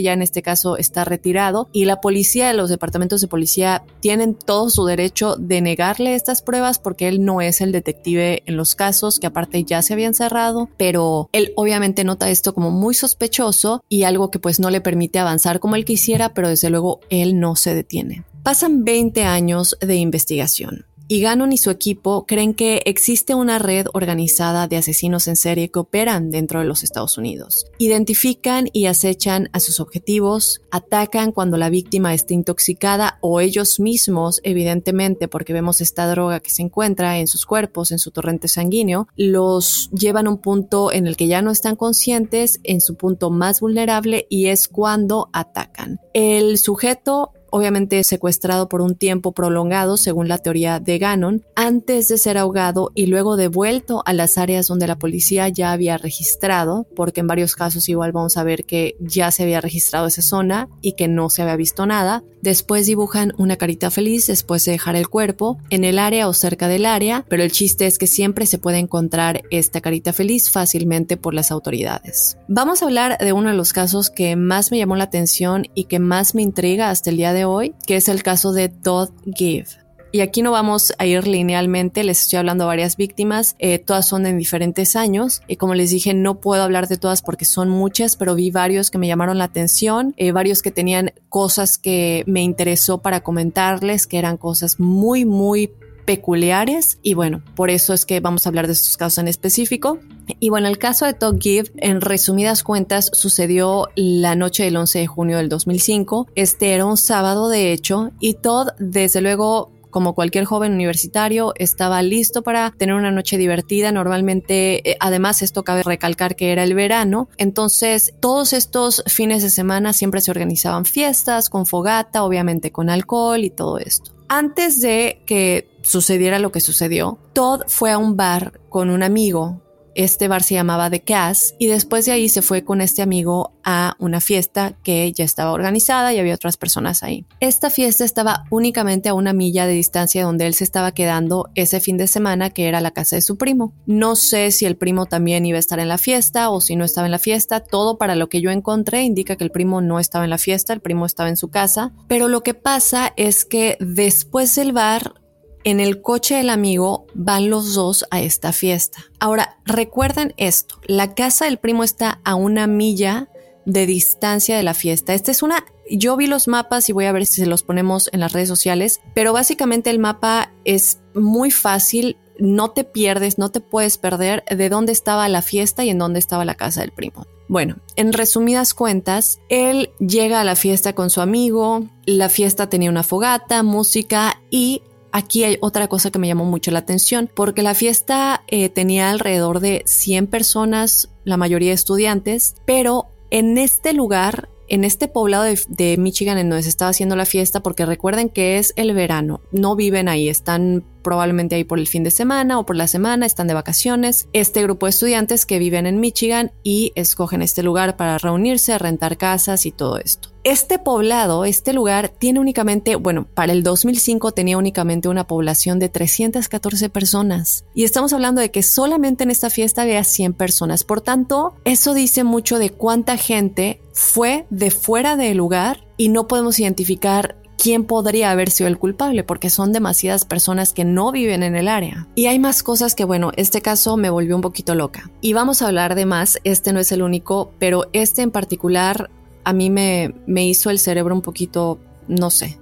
ya 0.01 0.13
en 0.13 0.21
este 0.21 0.41
caso 0.41 0.77
está 0.77 1.05
retirado, 1.05 1.69
y 1.71 1.85
la 1.85 2.01
policía, 2.01 2.53
los 2.53 2.69
departamentos 2.69 3.21
de 3.21 3.27
policía 3.27 3.83
tienen 3.99 4.35
todo 4.35 4.69
su 4.69 4.85
derecho 4.85 5.35
de 5.37 5.61
negarle 5.61 6.15
estas 6.15 6.41
pruebas 6.41 6.79
porque 6.79 7.07
él 7.07 7.23
no 7.23 7.41
es 7.41 7.61
el 7.61 7.71
detective 7.71 8.43
en 8.45 8.57
los 8.57 8.75
casos, 8.75 9.19
que 9.19 9.27
aparte 9.27 9.63
ya 9.63 9.81
se 9.81 9.93
habían 9.93 10.13
cerrado, 10.13 10.69
pero 10.77 11.29
él 11.31 11.53
obviamente 11.55 12.03
nota 12.03 12.29
esto 12.29 12.53
como 12.53 12.71
muy 12.71 12.93
sospechoso 12.93 13.83
y 13.89 14.03
algo 14.03 14.31
que 14.31 14.39
pues 14.39 14.59
no 14.59 14.69
le 14.69 14.81
permite 14.81 15.19
avanzar 15.19 15.59
como 15.59 15.75
él 15.75 15.85
quisiera, 15.85 16.33
pero 16.33 16.49
desde 16.49 16.69
luego 16.69 16.99
él 17.09 17.39
no 17.39 17.55
se 17.55 17.73
detiene. 17.73 18.23
Pasan 18.43 18.83
20 18.83 19.23
años 19.23 19.77
de 19.81 19.95
investigación 19.95 20.85
y 21.11 21.19
Gannon 21.19 21.51
y 21.51 21.57
su 21.57 21.71
equipo 21.71 22.25
creen 22.25 22.53
que 22.53 22.83
existe 22.85 23.35
una 23.35 23.59
red 23.59 23.85
organizada 23.93 24.69
de 24.69 24.77
asesinos 24.77 25.27
en 25.27 25.35
serie 25.35 25.69
que 25.69 25.79
operan 25.79 26.31
dentro 26.31 26.59
de 26.61 26.65
los 26.65 26.85
Estados 26.85 27.17
Unidos. 27.17 27.65
Identifican 27.79 28.69
y 28.71 28.85
acechan 28.85 29.49
a 29.51 29.59
sus 29.59 29.81
objetivos, 29.81 30.61
atacan 30.71 31.33
cuando 31.33 31.57
la 31.57 31.69
víctima 31.69 32.13
está 32.13 32.33
intoxicada 32.33 33.17
o 33.19 33.41
ellos 33.41 33.81
mismos, 33.81 34.39
evidentemente, 34.45 35.27
porque 35.27 35.51
vemos 35.51 35.81
esta 35.81 36.09
droga 36.09 36.39
que 36.39 36.49
se 36.49 36.61
encuentra 36.61 37.19
en 37.19 37.27
sus 37.27 37.45
cuerpos, 37.45 37.91
en 37.91 37.99
su 37.99 38.11
torrente 38.11 38.47
sanguíneo, 38.47 39.09
los 39.17 39.89
llevan 39.91 40.27
a 40.27 40.29
un 40.29 40.37
punto 40.37 40.93
en 40.93 41.07
el 41.07 41.17
que 41.17 41.27
ya 41.27 41.41
no 41.41 41.51
están 41.51 41.75
conscientes, 41.75 42.61
en 42.63 42.79
su 42.79 42.95
punto 42.95 43.31
más 43.31 43.59
vulnerable 43.59 44.27
y 44.29 44.45
es 44.45 44.69
cuando 44.69 45.29
atacan. 45.33 45.99
El 46.13 46.57
sujeto 46.57 47.33
obviamente 47.51 48.03
secuestrado 48.03 48.67
por 48.67 48.81
un 48.81 48.95
tiempo 48.95 49.31
prolongado, 49.31 49.97
según 49.97 50.27
la 50.27 50.39
teoría 50.39 50.79
de 50.79 50.97
Gannon, 50.97 51.45
antes 51.55 52.07
de 52.07 52.17
ser 52.17 52.37
ahogado 52.37 52.91
y 52.95 53.05
luego 53.05 53.37
devuelto 53.37 54.01
a 54.05 54.13
las 54.13 54.37
áreas 54.37 54.67
donde 54.67 54.87
la 54.87 54.97
policía 54.97 55.47
ya 55.49 55.71
había 55.71 55.97
registrado, 55.97 56.87
porque 56.95 57.21
en 57.21 57.27
varios 57.27 57.55
casos 57.55 57.87
igual 57.89 58.11
vamos 58.11 58.37
a 58.37 58.43
ver 58.43 58.65
que 58.65 58.95
ya 58.99 59.31
se 59.31 59.43
había 59.43 59.61
registrado 59.61 60.07
esa 60.07 60.21
zona 60.21 60.67
y 60.81 60.93
que 60.93 61.07
no 61.07 61.29
se 61.29 61.43
había 61.43 61.55
visto 61.55 61.85
nada. 61.85 62.23
Después 62.41 62.87
dibujan 62.87 63.33
una 63.37 63.55
carita 63.55 63.91
feliz 63.91 64.25
después 64.25 64.65
de 64.65 64.71
dejar 64.71 64.95
el 64.95 65.09
cuerpo 65.09 65.59
en 65.69 65.83
el 65.83 65.99
área 65.99 66.27
o 66.27 66.33
cerca 66.33 66.67
del 66.67 66.87
área, 66.87 67.23
pero 67.29 67.43
el 67.43 67.51
chiste 67.51 67.85
es 67.85 67.99
que 67.99 68.07
siempre 68.07 68.47
se 68.47 68.57
puede 68.57 68.79
encontrar 68.79 69.43
esta 69.51 69.79
carita 69.79 70.11
feliz 70.11 70.49
fácilmente 70.49 71.17
por 71.17 71.35
las 71.35 71.51
autoridades. 71.51 72.37
Vamos 72.47 72.81
a 72.81 72.85
hablar 72.85 73.17
de 73.19 73.33
uno 73.33 73.49
de 73.49 73.55
los 73.55 73.73
casos 73.73 74.09
que 74.09 74.35
más 74.35 74.71
me 74.71 74.79
llamó 74.79 74.95
la 74.95 75.03
atención 75.03 75.67
y 75.75 75.83
que 75.83 75.99
más 75.99 76.33
me 76.33 76.41
intriga 76.41 76.89
hasta 76.89 77.11
el 77.11 77.17
día 77.17 77.33
de 77.33 77.40
hoy, 77.45 77.75
que 77.85 77.95
es 77.95 78.09
el 78.09 78.23
caso 78.23 78.51
de 78.53 78.69
Todd 78.69 79.09
Give. 79.35 79.67
Y 80.13 80.19
aquí 80.19 80.41
no 80.41 80.51
vamos 80.51 80.91
a 80.97 81.05
ir 81.05 81.25
linealmente, 81.25 82.03
les 82.03 82.19
estoy 82.19 82.37
hablando 82.37 82.65
a 82.65 82.67
varias 82.67 82.97
víctimas, 82.97 83.55
eh, 83.59 83.79
todas 83.79 84.05
son 84.05 84.25
en 84.25 84.37
diferentes 84.37 84.97
años. 84.97 85.41
Y 85.47 85.55
como 85.55 85.73
les 85.73 85.91
dije, 85.91 86.13
no 86.13 86.41
puedo 86.41 86.63
hablar 86.63 86.89
de 86.89 86.97
todas 86.97 87.21
porque 87.21 87.45
son 87.45 87.69
muchas, 87.69 88.17
pero 88.17 88.35
vi 88.35 88.51
varios 88.51 88.91
que 88.91 88.97
me 88.97 89.07
llamaron 89.07 89.37
la 89.37 89.45
atención, 89.45 90.13
eh, 90.17 90.33
varios 90.33 90.61
que 90.61 90.71
tenían 90.71 91.13
cosas 91.29 91.77
que 91.77 92.25
me 92.27 92.41
interesó 92.41 92.97
para 92.97 93.21
comentarles, 93.21 94.05
que 94.05 94.19
eran 94.19 94.35
cosas 94.35 94.81
muy, 94.81 95.23
muy 95.23 95.71
peculiares 96.05 96.99
y 97.01 97.13
bueno, 97.13 97.41
por 97.55 97.69
eso 97.69 97.93
es 97.93 98.05
que 98.05 98.19
vamos 98.19 98.45
a 98.45 98.49
hablar 98.49 98.67
de 98.67 98.73
estos 98.73 98.97
casos 98.97 99.19
en 99.19 99.27
específico. 99.27 99.99
Y 100.39 100.49
bueno, 100.49 100.67
el 100.67 100.77
caso 100.77 101.05
de 101.05 101.13
Todd 101.13 101.37
Gibb, 101.39 101.71
en 101.77 102.01
resumidas 102.01 102.63
cuentas, 102.63 103.09
sucedió 103.13 103.89
la 103.95 104.35
noche 104.35 104.63
del 104.63 104.77
11 104.77 104.99
de 104.99 105.07
junio 105.07 105.37
del 105.37 105.49
2005. 105.49 106.27
Este 106.35 106.73
era 106.73 106.85
un 106.85 106.97
sábado, 106.97 107.49
de 107.49 107.73
hecho, 107.73 108.11
y 108.19 108.35
Todd, 108.35 108.69
desde 108.79 109.21
luego, 109.21 109.71
como 109.89 110.15
cualquier 110.15 110.45
joven 110.45 110.73
universitario, 110.73 111.53
estaba 111.57 112.01
listo 112.01 112.43
para 112.43 112.71
tener 112.71 112.95
una 112.95 113.11
noche 113.11 113.37
divertida. 113.37 113.91
Normalmente, 113.91 114.91
eh, 114.91 114.97
además, 114.99 115.41
esto 115.41 115.63
cabe 115.63 115.83
recalcar 115.83 116.35
que 116.35 116.51
era 116.51 116.63
el 116.63 116.73
verano. 116.73 117.27
Entonces, 117.37 118.13
todos 118.19 118.53
estos 118.53 119.03
fines 119.07 119.43
de 119.43 119.49
semana 119.49 119.91
siempre 119.91 120.21
se 120.21 120.31
organizaban 120.31 120.85
fiestas 120.85 121.49
con 121.49 121.65
fogata, 121.65 122.23
obviamente 122.23 122.71
con 122.71 122.89
alcohol 122.89 123.43
y 123.43 123.49
todo 123.49 123.79
esto. 123.79 124.11
Antes 124.29 124.79
de 124.79 125.21
que 125.25 125.70
sucediera 125.81 126.39
lo 126.39 126.51
que 126.51 126.61
sucedió, 126.61 127.19
Todd 127.33 127.63
fue 127.67 127.91
a 127.91 127.97
un 127.97 128.17
bar 128.17 128.59
con 128.69 128.89
un 128.89 129.03
amigo 129.03 129.61
este 129.95 130.27
bar 130.27 130.43
se 130.43 130.53
llamaba 130.53 130.89
The 130.89 131.01
Cass 131.01 131.55
y 131.59 131.67
después 131.67 132.05
de 132.05 132.13
ahí 132.13 132.29
se 132.29 132.41
fue 132.41 132.63
con 132.63 132.81
este 132.81 133.01
amigo 133.01 133.53
a 133.63 133.95
una 133.99 134.21
fiesta 134.21 134.77
que 134.83 135.11
ya 135.11 135.23
estaba 135.23 135.51
organizada 135.51 136.13
y 136.13 136.19
había 136.19 136.35
otras 136.35 136.57
personas 136.57 137.03
ahí. 137.03 137.25
Esta 137.39 137.69
fiesta 137.69 138.05
estaba 138.05 138.45
únicamente 138.49 139.09
a 139.09 139.13
una 139.13 139.33
milla 139.33 139.67
de 139.67 139.73
distancia 139.73 140.23
donde 140.23 140.47
él 140.47 140.53
se 140.53 140.63
estaba 140.63 140.93
quedando 140.93 141.49
ese 141.55 141.79
fin 141.79 141.97
de 141.97 142.07
semana 142.07 142.49
que 142.49 142.67
era 142.67 142.81
la 142.81 142.91
casa 142.91 143.17
de 143.17 143.21
su 143.21 143.37
primo. 143.37 143.73
No 143.85 144.15
sé 144.15 144.51
si 144.51 144.65
el 144.65 144.77
primo 144.77 145.05
también 145.05 145.45
iba 145.45 145.57
a 145.57 145.59
estar 145.59 145.79
en 145.79 145.89
la 145.89 145.97
fiesta 145.97 146.49
o 146.49 146.61
si 146.61 146.75
no 146.75 146.85
estaba 146.85 147.07
en 147.07 147.11
la 147.11 147.19
fiesta. 147.19 147.59
Todo 147.59 147.97
para 147.97 148.15
lo 148.15 148.29
que 148.29 148.41
yo 148.41 148.49
encontré 148.49 149.03
indica 149.03 149.35
que 149.35 149.43
el 149.43 149.51
primo 149.51 149.81
no 149.81 149.99
estaba 149.99 150.23
en 150.23 150.29
la 150.29 150.37
fiesta, 150.37 150.73
el 150.73 150.81
primo 150.81 151.05
estaba 151.05 151.29
en 151.29 151.37
su 151.37 151.49
casa. 151.49 151.91
Pero 152.07 152.27
lo 152.27 152.41
que 152.41 152.53
pasa 152.53 153.13
es 153.17 153.45
que 153.45 153.77
después 153.79 154.55
del 154.55 154.71
bar 154.71 155.20
en 155.63 155.79
el 155.79 156.01
coche 156.01 156.35
del 156.35 156.49
amigo 156.49 157.05
van 157.13 157.49
los 157.49 157.73
dos 157.73 158.05
a 158.11 158.21
esta 158.21 158.51
fiesta. 158.51 158.99
Ahora, 159.19 159.57
recuerden 159.65 160.33
esto, 160.37 160.75
la 160.85 161.13
casa 161.13 161.45
del 161.45 161.57
primo 161.57 161.83
está 161.83 162.19
a 162.23 162.35
una 162.35 162.67
milla 162.67 163.29
de 163.65 163.85
distancia 163.85 164.57
de 164.57 164.63
la 164.63 164.73
fiesta. 164.73 165.13
Esta 165.13 165.31
es 165.31 165.43
una, 165.43 165.65
yo 165.89 166.17
vi 166.17 166.27
los 166.27 166.47
mapas 166.47 166.89
y 166.89 166.93
voy 166.93 167.05
a 167.05 167.11
ver 167.11 167.25
si 167.25 167.41
se 167.41 167.47
los 167.47 167.63
ponemos 167.63 168.09
en 168.11 168.19
las 168.19 168.33
redes 168.33 168.49
sociales, 168.49 169.01
pero 169.13 169.33
básicamente 169.33 169.89
el 169.89 169.99
mapa 169.99 170.51
es 170.65 170.99
muy 171.13 171.51
fácil, 171.51 172.17
no 172.39 172.71
te 172.71 172.83
pierdes, 172.83 173.37
no 173.37 173.51
te 173.51 173.61
puedes 173.61 173.97
perder 173.97 174.43
de 174.49 174.69
dónde 174.69 174.91
estaba 174.91 175.29
la 175.29 175.41
fiesta 175.41 175.83
y 175.83 175.89
en 175.89 175.99
dónde 175.99 176.19
estaba 176.19 176.45
la 176.45 176.55
casa 176.55 176.81
del 176.81 176.91
primo. 176.91 177.27
Bueno, 177.47 177.75
en 177.97 178.13
resumidas 178.13 178.73
cuentas, 178.73 179.41
él 179.49 179.91
llega 179.99 180.39
a 180.39 180.45
la 180.45 180.55
fiesta 180.55 180.95
con 180.95 181.09
su 181.09 181.19
amigo, 181.19 181.83
la 182.05 182.29
fiesta 182.29 182.69
tenía 182.69 182.89
una 182.89 183.03
fogata, 183.03 183.61
música 183.61 184.41
y 184.49 184.83
Aquí 185.11 185.43
hay 185.43 185.57
otra 185.61 185.87
cosa 185.87 186.09
que 186.09 186.19
me 186.19 186.27
llamó 186.27 186.45
mucho 186.45 186.71
la 186.71 186.79
atención, 186.79 187.29
porque 187.33 187.63
la 187.63 187.73
fiesta 187.73 188.43
eh, 188.47 188.69
tenía 188.69 189.09
alrededor 189.09 189.59
de 189.59 189.83
100 189.85 190.27
personas, 190.27 191.09
la 191.25 191.37
mayoría 191.37 191.73
estudiantes, 191.73 192.55
pero 192.65 193.07
en 193.29 193.57
este 193.57 193.93
lugar, 193.93 194.49
en 194.69 194.83
este 194.83 195.07
poblado 195.07 195.43
de, 195.43 195.59
de, 195.67 195.97
Michigan 195.97 196.37
en 196.37 196.49
donde 196.49 196.63
se 196.63 196.69
estaba 196.69 196.91
haciendo 196.91 197.15
la 197.15 197.25
fiesta, 197.25 197.61
porque 197.61 197.85
recuerden 197.85 198.29
que 198.29 198.57
es 198.57 198.73
el 198.77 198.93
verano, 198.93 199.41
no 199.51 199.75
viven 199.75 200.07
ahí, 200.07 200.29
están 200.29 200.85
probablemente 201.01 201.55
ahí 201.55 201.63
por 201.63 201.79
el 201.79 201.87
fin 201.87 202.03
de 202.03 202.11
semana 202.11 202.59
o 202.59 202.65
por 202.65 202.75
la 202.75 202.87
semana, 202.87 203.25
están 203.25 203.47
de 203.47 203.53
vacaciones. 203.53 204.27
Este 204.33 204.63
grupo 204.63 204.85
de 204.85 204.91
estudiantes 204.91 205.45
que 205.45 205.59
viven 205.59 205.85
en 205.85 205.99
Michigan 205.99 206.51
y 206.63 206.91
escogen 206.95 207.41
este 207.41 207.63
lugar 207.63 207.97
para 207.97 208.17
reunirse, 208.17 208.77
rentar 208.77 209.17
casas 209.17 209.65
y 209.65 209.71
todo 209.71 209.97
esto. 209.97 210.29
Este 210.43 210.79
poblado, 210.79 211.45
este 211.45 211.71
lugar, 211.71 212.09
tiene 212.09 212.39
únicamente, 212.39 212.95
bueno, 212.95 213.27
para 213.31 213.53
el 213.53 213.61
2005 213.61 214.31
tenía 214.31 214.57
únicamente 214.57 215.07
una 215.07 215.27
población 215.27 215.77
de 215.77 215.87
314 215.87 216.89
personas. 216.89 217.63
Y 217.75 217.83
estamos 217.83 218.11
hablando 218.11 218.41
de 218.41 218.49
que 218.49 218.63
solamente 218.63 219.23
en 219.23 219.29
esta 219.29 219.51
fiesta 219.51 219.83
había 219.83 220.03
100 220.03 220.33
personas. 220.33 220.83
Por 220.83 221.01
tanto, 221.01 221.53
eso 221.63 221.93
dice 221.93 222.23
mucho 222.23 222.57
de 222.57 222.71
cuánta 222.71 223.17
gente 223.17 223.81
fue 223.93 224.47
de 224.49 224.71
fuera 224.71 225.15
del 225.15 225.37
lugar 225.37 225.85
y 225.95 226.09
no 226.09 226.27
podemos 226.27 226.59
identificar 226.59 227.35
quién 227.61 227.83
podría 227.83 228.31
haber 228.31 228.49
sido 228.49 228.67
el 228.67 228.79
culpable, 228.79 229.23
porque 229.23 229.51
son 229.51 229.71
demasiadas 229.71 230.25
personas 230.25 230.73
que 230.73 230.83
no 230.83 231.11
viven 231.11 231.43
en 231.43 231.55
el 231.55 231.67
área. 231.67 232.07
Y 232.15 232.25
hay 232.25 232.39
más 232.39 232.63
cosas 232.63 232.95
que, 232.95 233.05
bueno, 233.05 233.31
este 233.37 233.61
caso 233.61 233.97
me 233.97 234.09
volvió 234.09 234.35
un 234.35 234.41
poquito 234.41 234.73
loca. 234.73 235.11
Y 235.21 235.33
vamos 235.33 235.61
a 235.61 235.67
hablar 235.67 235.93
de 235.93 236.07
más, 236.07 236.39
este 236.43 236.73
no 236.73 236.79
es 236.79 236.91
el 236.91 237.03
único, 237.03 237.53
pero 237.59 237.85
este 237.93 238.23
en 238.23 238.31
particular 238.31 239.11
a 239.43 239.53
mí 239.53 239.69
me, 239.69 240.15
me 240.25 240.43
hizo 240.43 240.71
el 240.71 240.79
cerebro 240.79 241.13
un 241.13 241.21
poquito, 241.21 241.77
no 242.07 242.31
sé. 242.31 242.57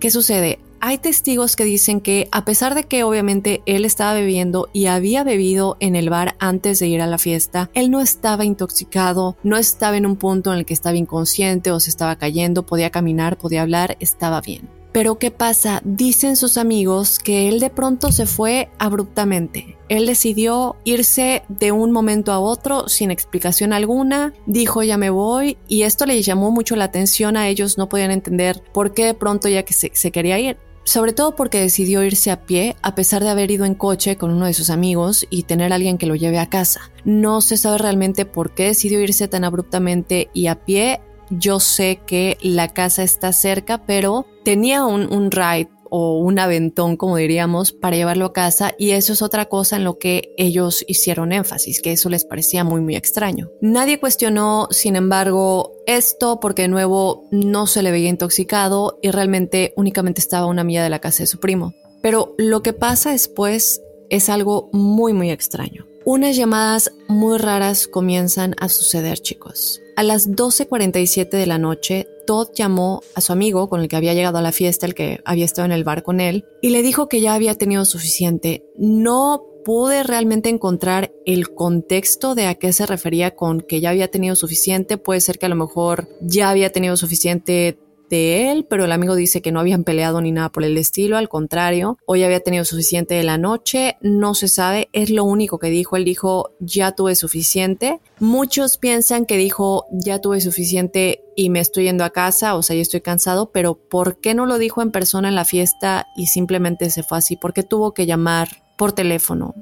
¿Qué 0.00 0.10
sucede? 0.10 0.58
Hay 0.84 0.98
testigos 0.98 1.54
que 1.54 1.62
dicen 1.62 2.00
que 2.00 2.26
a 2.32 2.44
pesar 2.44 2.74
de 2.74 2.82
que 2.82 3.04
obviamente 3.04 3.62
él 3.66 3.84
estaba 3.84 4.14
bebiendo 4.14 4.68
y 4.72 4.86
había 4.86 5.22
bebido 5.22 5.76
en 5.78 5.94
el 5.94 6.10
bar 6.10 6.34
antes 6.40 6.80
de 6.80 6.88
ir 6.88 7.00
a 7.00 7.06
la 7.06 7.18
fiesta, 7.18 7.70
él 7.72 7.88
no 7.88 8.00
estaba 8.00 8.44
intoxicado, 8.44 9.36
no 9.44 9.56
estaba 9.58 9.96
en 9.96 10.06
un 10.06 10.16
punto 10.16 10.52
en 10.52 10.58
el 10.58 10.66
que 10.66 10.74
estaba 10.74 10.96
inconsciente 10.96 11.70
o 11.70 11.78
se 11.78 11.88
estaba 11.88 12.16
cayendo, 12.16 12.66
podía 12.66 12.90
caminar, 12.90 13.38
podía 13.38 13.62
hablar, 13.62 13.96
estaba 14.00 14.40
bien. 14.40 14.68
Pero 14.90 15.20
¿qué 15.20 15.30
pasa? 15.30 15.80
Dicen 15.84 16.34
sus 16.34 16.58
amigos 16.58 17.20
que 17.20 17.48
él 17.48 17.60
de 17.60 17.70
pronto 17.70 18.10
se 18.10 18.26
fue 18.26 18.68
abruptamente. 18.80 19.78
Él 19.88 20.04
decidió 20.04 20.74
irse 20.82 21.44
de 21.48 21.70
un 21.70 21.92
momento 21.92 22.32
a 22.32 22.40
otro 22.40 22.88
sin 22.88 23.12
explicación 23.12 23.72
alguna, 23.72 24.34
dijo 24.46 24.82
ya 24.82 24.96
me 24.96 25.10
voy 25.10 25.58
y 25.68 25.84
esto 25.84 26.06
le 26.06 26.20
llamó 26.22 26.50
mucho 26.50 26.74
la 26.74 26.86
atención 26.86 27.36
a 27.36 27.46
ellos, 27.46 27.78
no 27.78 27.88
podían 27.88 28.10
entender 28.10 28.64
por 28.74 28.94
qué 28.94 29.06
de 29.06 29.14
pronto 29.14 29.48
ya 29.48 29.62
que 29.62 29.74
se, 29.74 30.10
quería 30.10 30.40
ir. 30.40 30.58
Sobre 30.84 31.12
todo 31.12 31.36
porque 31.36 31.60
decidió 31.60 32.02
irse 32.02 32.30
a 32.30 32.44
pie 32.44 32.76
a 32.82 32.94
pesar 32.94 33.22
de 33.22 33.30
haber 33.30 33.50
ido 33.50 33.64
en 33.64 33.74
coche 33.74 34.16
con 34.16 34.30
uno 34.32 34.46
de 34.46 34.54
sus 34.54 34.70
amigos 34.70 35.26
y 35.30 35.44
tener 35.44 35.72
alguien 35.72 35.98
que 35.98 36.06
lo 36.06 36.16
lleve 36.16 36.38
a 36.38 36.48
casa. 36.48 36.90
No 37.04 37.40
se 37.40 37.56
sabe 37.56 37.78
realmente 37.78 38.24
por 38.24 38.54
qué 38.54 38.64
decidió 38.64 39.00
irse 39.00 39.28
tan 39.28 39.44
abruptamente 39.44 40.28
y 40.34 40.48
a 40.48 40.64
pie 40.64 41.00
yo 41.30 41.60
sé 41.60 42.00
que 42.06 42.36
la 42.42 42.68
casa 42.68 43.02
está 43.02 43.32
cerca, 43.32 43.78
pero 43.86 44.26
tenía 44.44 44.84
un, 44.84 45.30
ride 45.30 45.70
o 45.94 46.16
un 46.16 46.38
aventón, 46.38 46.96
como 46.96 47.18
diríamos, 47.18 47.72
para 47.72 47.96
llevarlo 47.96 48.24
a 48.24 48.32
casa 48.32 48.72
y 48.78 48.92
eso 48.92 49.12
es 49.12 49.20
otra 49.20 49.50
cosa 49.50 49.76
en 49.76 49.84
lo 49.84 49.98
que 49.98 50.32
ellos 50.38 50.86
hicieron 50.88 51.32
énfasis, 51.32 51.82
que 51.82 51.92
eso 51.92 52.08
les 52.08 52.24
parecía 52.24 52.64
muy 52.64 52.80
muy 52.80 52.96
extraño. 52.96 53.50
Nadie 53.60 54.00
cuestionó, 54.00 54.68
sin 54.70 54.96
embargo, 54.96 55.74
esto 55.86 56.40
porque 56.40 56.62
de 56.62 56.68
nuevo 56.68 57.28
no 57.30 57.66
se 57.66 57.82
le 57.82 57.90
veía 57.90 58.08
intoxicado 58.08 58.98
y 59.02 59.10
realmente 59.10 59.74
únicamente 59.76 60.22
estaba 60.22 60.46
una 60.46 60.64
milla 60.64 60.82
de 60.82 60.88
la 60.88 61.00
casa 61.00 61.24
de 61.24 61.26
su 61.26 61.40
primo. 61.40 61.74
Pero 62.00 62.34
lo 62.38 62.62
que 62.62 62.72
pasa 62.72 63.12
después 63.12 63.82
es 64.08 64.30
algo 64.30 64.70
muy 64.72 65.12
muy 65.12 65.30
extraño. 65.30 65.84
Unas 66.06 66.36
llamadas 66.36 66.90
muy 67.06 67.36
raras 67.36 67.86
comienzan 67.86 68.54
a 68.58 68.70
suceder, 68.70 69.18
chicos. 69.18 69.82
A 69.96 70.02
las 70.02 70.30
12.47 70.30 71.28
de 71.28 71.46
la 71.46 71.58
noche, 71.58 72.08
Todd 72.26 72.48
llamó 72.54 73.02
a 73.14 73.20
su 73.20 73.32
amigo 73.32 73.68
con 73.68 73.80
el 73.80 73.88
que 73.88 73.96
había 73.96 74.14
llegado 74.14 74.38
a 74.38 74.42
la 74.42 74.52
fiesta, 74.52 74.86
el 74.86 74.94
que 74.94 75.20
había 75.24 75.44
estado 75.44 75.66
en 75.66 75.72
el 75.72 75.84
bar 75.84 76.02
con 76.02 76.20
él, 76.20 76.44
y 76.60 76.70
le 76.70 76.82
dijo 76.82 77.08
que 77.08 77.20
ya 77.20 77.34
había 77.34 77.54
tenido 77.54 77.84
suficiente. 77.84 78.64
No 78.76 79.44
pude 79.64 80.02
realmente 80.02 80.48
encontrar 80.48 81.12
el 81.24 81.54
contexto 81.54 82.34
de 82.34 82.46
a 82.46 82.54
qué 82.54 82.72
se 82.72 82.86
refería 82.86 83.34
con 83.34 83.60
que 83.60 83.80
ya 83.80 83.90
había 83.90 84.10
tenido 84.10 84.36
suficiente. 84.36 84.98
Puede 84.98 85.20
ser 85.20 85.38
que 85.38 85.46
a 85.46 85.48
lo 85.48 85.56
mejor 85.56 86.08
ya 86.20 86.50
había 86.50 86.70
tenido 86.70 86.96
suficiente 86.96 87.78
de 88.16 88.52
él, 88.52 88.66
pero 88.68 88.84
el 88.84 88.92
amigo 88.92 89.14
dice 89.14 89.40
que 89.40 89.52
no 89.52 89.58
habían 89.58 89.84
peleado 89.84 90.20
ni 90.20 90.32
nada 90.32 90.50
por 90.50 90.64
el 90.64 90.76
estilo, 90.76 91.16
al 91.16 91.30
contrario, 91.30 91.96
hoy 92.04 92.22
había 92.22 92.40
tenido 92.40 92.66
suficiente 92.66 93.14
de 93.14 93.22
la 93.22 93.38
noche, 93.38 93.96
no 94.02 94.34
se 94.34 94.48
sabe, 94.48 94.90
es 94.92 95.08
lo 95.08 95.24
único 95.24 95.58
que 95.58 95.68
dijo, 95.68 95.96
él 95.96 96.04
dijo 96.04 96.50
ya 96.60 96.92
tuve 96.92 97.16
suficiente. 97.16 98.00
Muchos 98.20 98.76
piensan 98.76 99.24
que 99.24 99.38
dijo 99.38 99.86
ya 99.90 100.20
tuve 100.20 100.42
suficiente 100.42 101.24
y 101.36 101.48
me 101.48 101.60
estoy 101.60 101.84
yendo 101.84 102.04
a 102.04 102.10
casa, 102.10 102.54
o 102.54 102.62
sea, 102.62 102.76
ya 102.76 102.82
estoy 102.82 103.00
cansado, 103.00 103.50
pero 103.50 103.76
¿por 103.76 104.20
qué 104.20 104.34
no 104.34 104.44
lo 104.44 104.58
dijo 104.58 104.82
en 104.82 104.90
persona 104.90 105.28
en 105.28 105.34
la 105.34 105.46
fiesta 105.46 106.06
y 106.14 106.26
simplemente 106.26 106.90
se 106.90 107.02
fue 107.02 107.16
así? 107.16 107.36
¿Por 107.36 107.54
qué 107.54 107.62
tuvo 107.62 107.94
que 107.94 108.04
llamar 108.04 108.48
por 108.76 108.92
teléfono? 108.92 109.54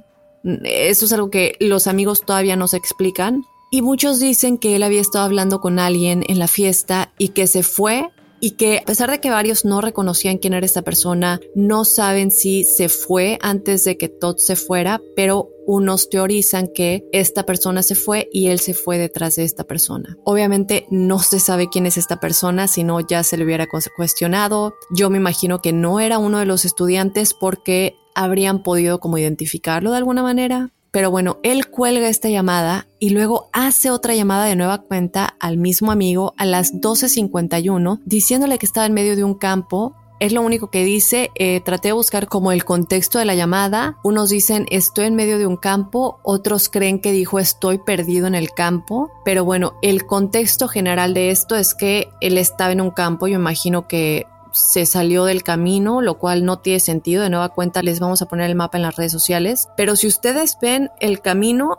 Eso 0.64 1.04
es 1.04 1.12
algo 1.12 1.30
que 1.30 1.54
los 1.60 1.86
amigos 1.86 2.22
todavía 2.26 2.56
no 2.56 2.66
se 2.66 2.78
explican. 2.78 3.44
Y 3.70 3.82
muchos 3.82 4.18
dicen 4.18 4.58
que 4.58 4.74
él 4.74 4.82
había 4.82 5.00
estado 5.00 5.24
hablando 5.24 5.60
con 5.60 5.78
alguien 5.78 6.24
en 6.26 6.40
la 6.40 6.48
fiesta 6.48 7.12
y 7.16 7.28
que 7.28 7.46
se 7.46 7.62
fue 7.62 8.10
y 8.40 8.52
que 8.52 8.78
a 8.78 8.84
pesar 8.84 9.10
de 9.10 9.20
que 9.20 9.30
varios 9.30 9.64
no 9.64 9.80
reconocían 9.80 10.38
quién 10.38 10.54
era 10.54 10.66
esta 10.66 10.82
persona, 10.82 11.40
no 11.54 11.84
saben 11.84 12.30
si 12.30 12.64
se 12.64 12.88
fue 12.88 13.38
antes 13.42 13.84
de 13.84 13.96
que 13.96 14.08
Todd 14.08 14.36
se 14.38 14.56
fuera, 14.56 15.00
pero 15.14 15.50
unos 15.66 16.10
teorizan 16.10 16.68
que 16.74 17.04
esta 17.12 17.44
persona 17.44 17.82
se 17.82 17.94
fue 17.94 18.28
y 18.32 18.48
él 18.48 18.58
se 18.58 18.74
fue 18.74 18.98
detrás 18.98 19.36
de 19.36 19.44
esta 19.44 19.64
persona. 19.64 20.16
Obviamente 20.24 20.86
no 20.90 21.20
se 21.20 21.38
sabe 21.38 21.68
quién 21.70 21.86
es 21.86 21.96
esta 21.96 22.18
persona, 22.18 22.66
si 22.66 22.82
no 22.82 23.00
ya 23.00 23.22
se 23.22 23.36
le 23.36 23.44
hubiera 23.44 23.68
cuestionado. 23.96 24.74
Yo 24.90 25.10
me 25.10 25.18
imagino 25.18 25.60
que 25.60 25.72
no 25.72 26.00
era 26.00 26.18
uno 26.18 26.38
de 26.38 26.46
los 26.46 26.64
estudiantes 26.64 27.34
porque 27.34 27.94
habrían 28.14 28.62
podido 28.62 28.98
como 29.00 29.18
identificarlo 29.18 29.92
de 29.92 29.98
alguna 29.98 30.22
manera. 30.22 30.72
Pero 30.90 31.10
bueno, 31.10 31.38
él 31.42 31.68
cuelga 31.68 32.08
esta 32.08 32.28
llamada 32.28 32.88
y 32.98 33.10
luego 33.10 33.48
hace 33.52 33.90
otra 33.90 34.14
llamada 34.14 34.44
de 34.46 34.56
nueva 34.56 34.78
cuenta 34.78 35.36
al 35.38 35.56
mismo 35.56 35.92
amigo 35.92 36.34
a 36.36 36.44
las 36.44 36.74
12.51 36.74 38.00
diciéndole 38.04 38.58
que 38.58 38.66
estaba 38.66 38.86
en 38.86 38.94
medio 38.94 39.14
de 39.14 39.24
un 39.24 39.34
campo. 39.34 39.94
Es 40.18 40.32
lo 40.32 40.42
único 40.42 40.70
que 40.70 40.84
dice. 40.84 41.30
Eh, 41.34 41.62
traté 41.64 41.88
de 41.88 41.92
buscar 41.92 42.26
como 42.26 42.52
el 42.52 42.64
contexto 42.64 43.18
de 43.18 43.24
la 43.24 43.34
llamada. 43.34 43.96
Unos 44.04 44.28
dicen 44.28 44.66
estoy 44.70 45.06
en 45.06 45.14
medio 45.14 45.38
de 45.38 45.46
un 45.46 45.56
campo, 45.56 46.20
otros 46.22 46.68
creen 46.68 47.00
que 47.00 47.12
dijo 47.12 47.38
estoy 47.38 47.78
perdido 47.78 48.26
en 48.26 48.34
el 48.34 48.50
campo. 48.50 49.10
Pero 49.24 49.44
bueno, 49.46 49.74
el 49.80 50.04
contexto 50.04 50.68
general 50.68 51.14
de 51.14 51.30
esto 51.30 51.56
es 51.56 51.74
que 51.74 52.08
él 52.20 52.36
estaba 52.36 52.72
en 52.72 52.82
un 52.82 52.90
campo. 52.90 53.28
Yo 53.28 53.36
imagino 53.36 53.88
que 53.88 54.26
se 54.52 54.86
salió 54.86 55.24
del 55.24 55.42
camino, 55.42 56.02
lo 56.02 56.18
cual 56.18 56.44
no 56.44 56.58
tiene 56.58 56.80
sentido. 56.80 57.22
De 57.22 57.30
nueva 57.30 57.50
cuenta 57.50 57.82
les 57.82 58.00
vamos 58.00 58.22
a 58.22 58.26
poner 58.26 58.48
el 58.48 58.56
mapa 58.56 58.78
en 58.78 58.82
las 58.82 58.96
redes 58.96 59.12
sociales. 59.12 59.68
Pero 59.76 59.96
si 59.96 60.06
ustedes 60.06 60.58
ven 60.60 60.90
el 61.00 61.20
camino, 61.20 61.78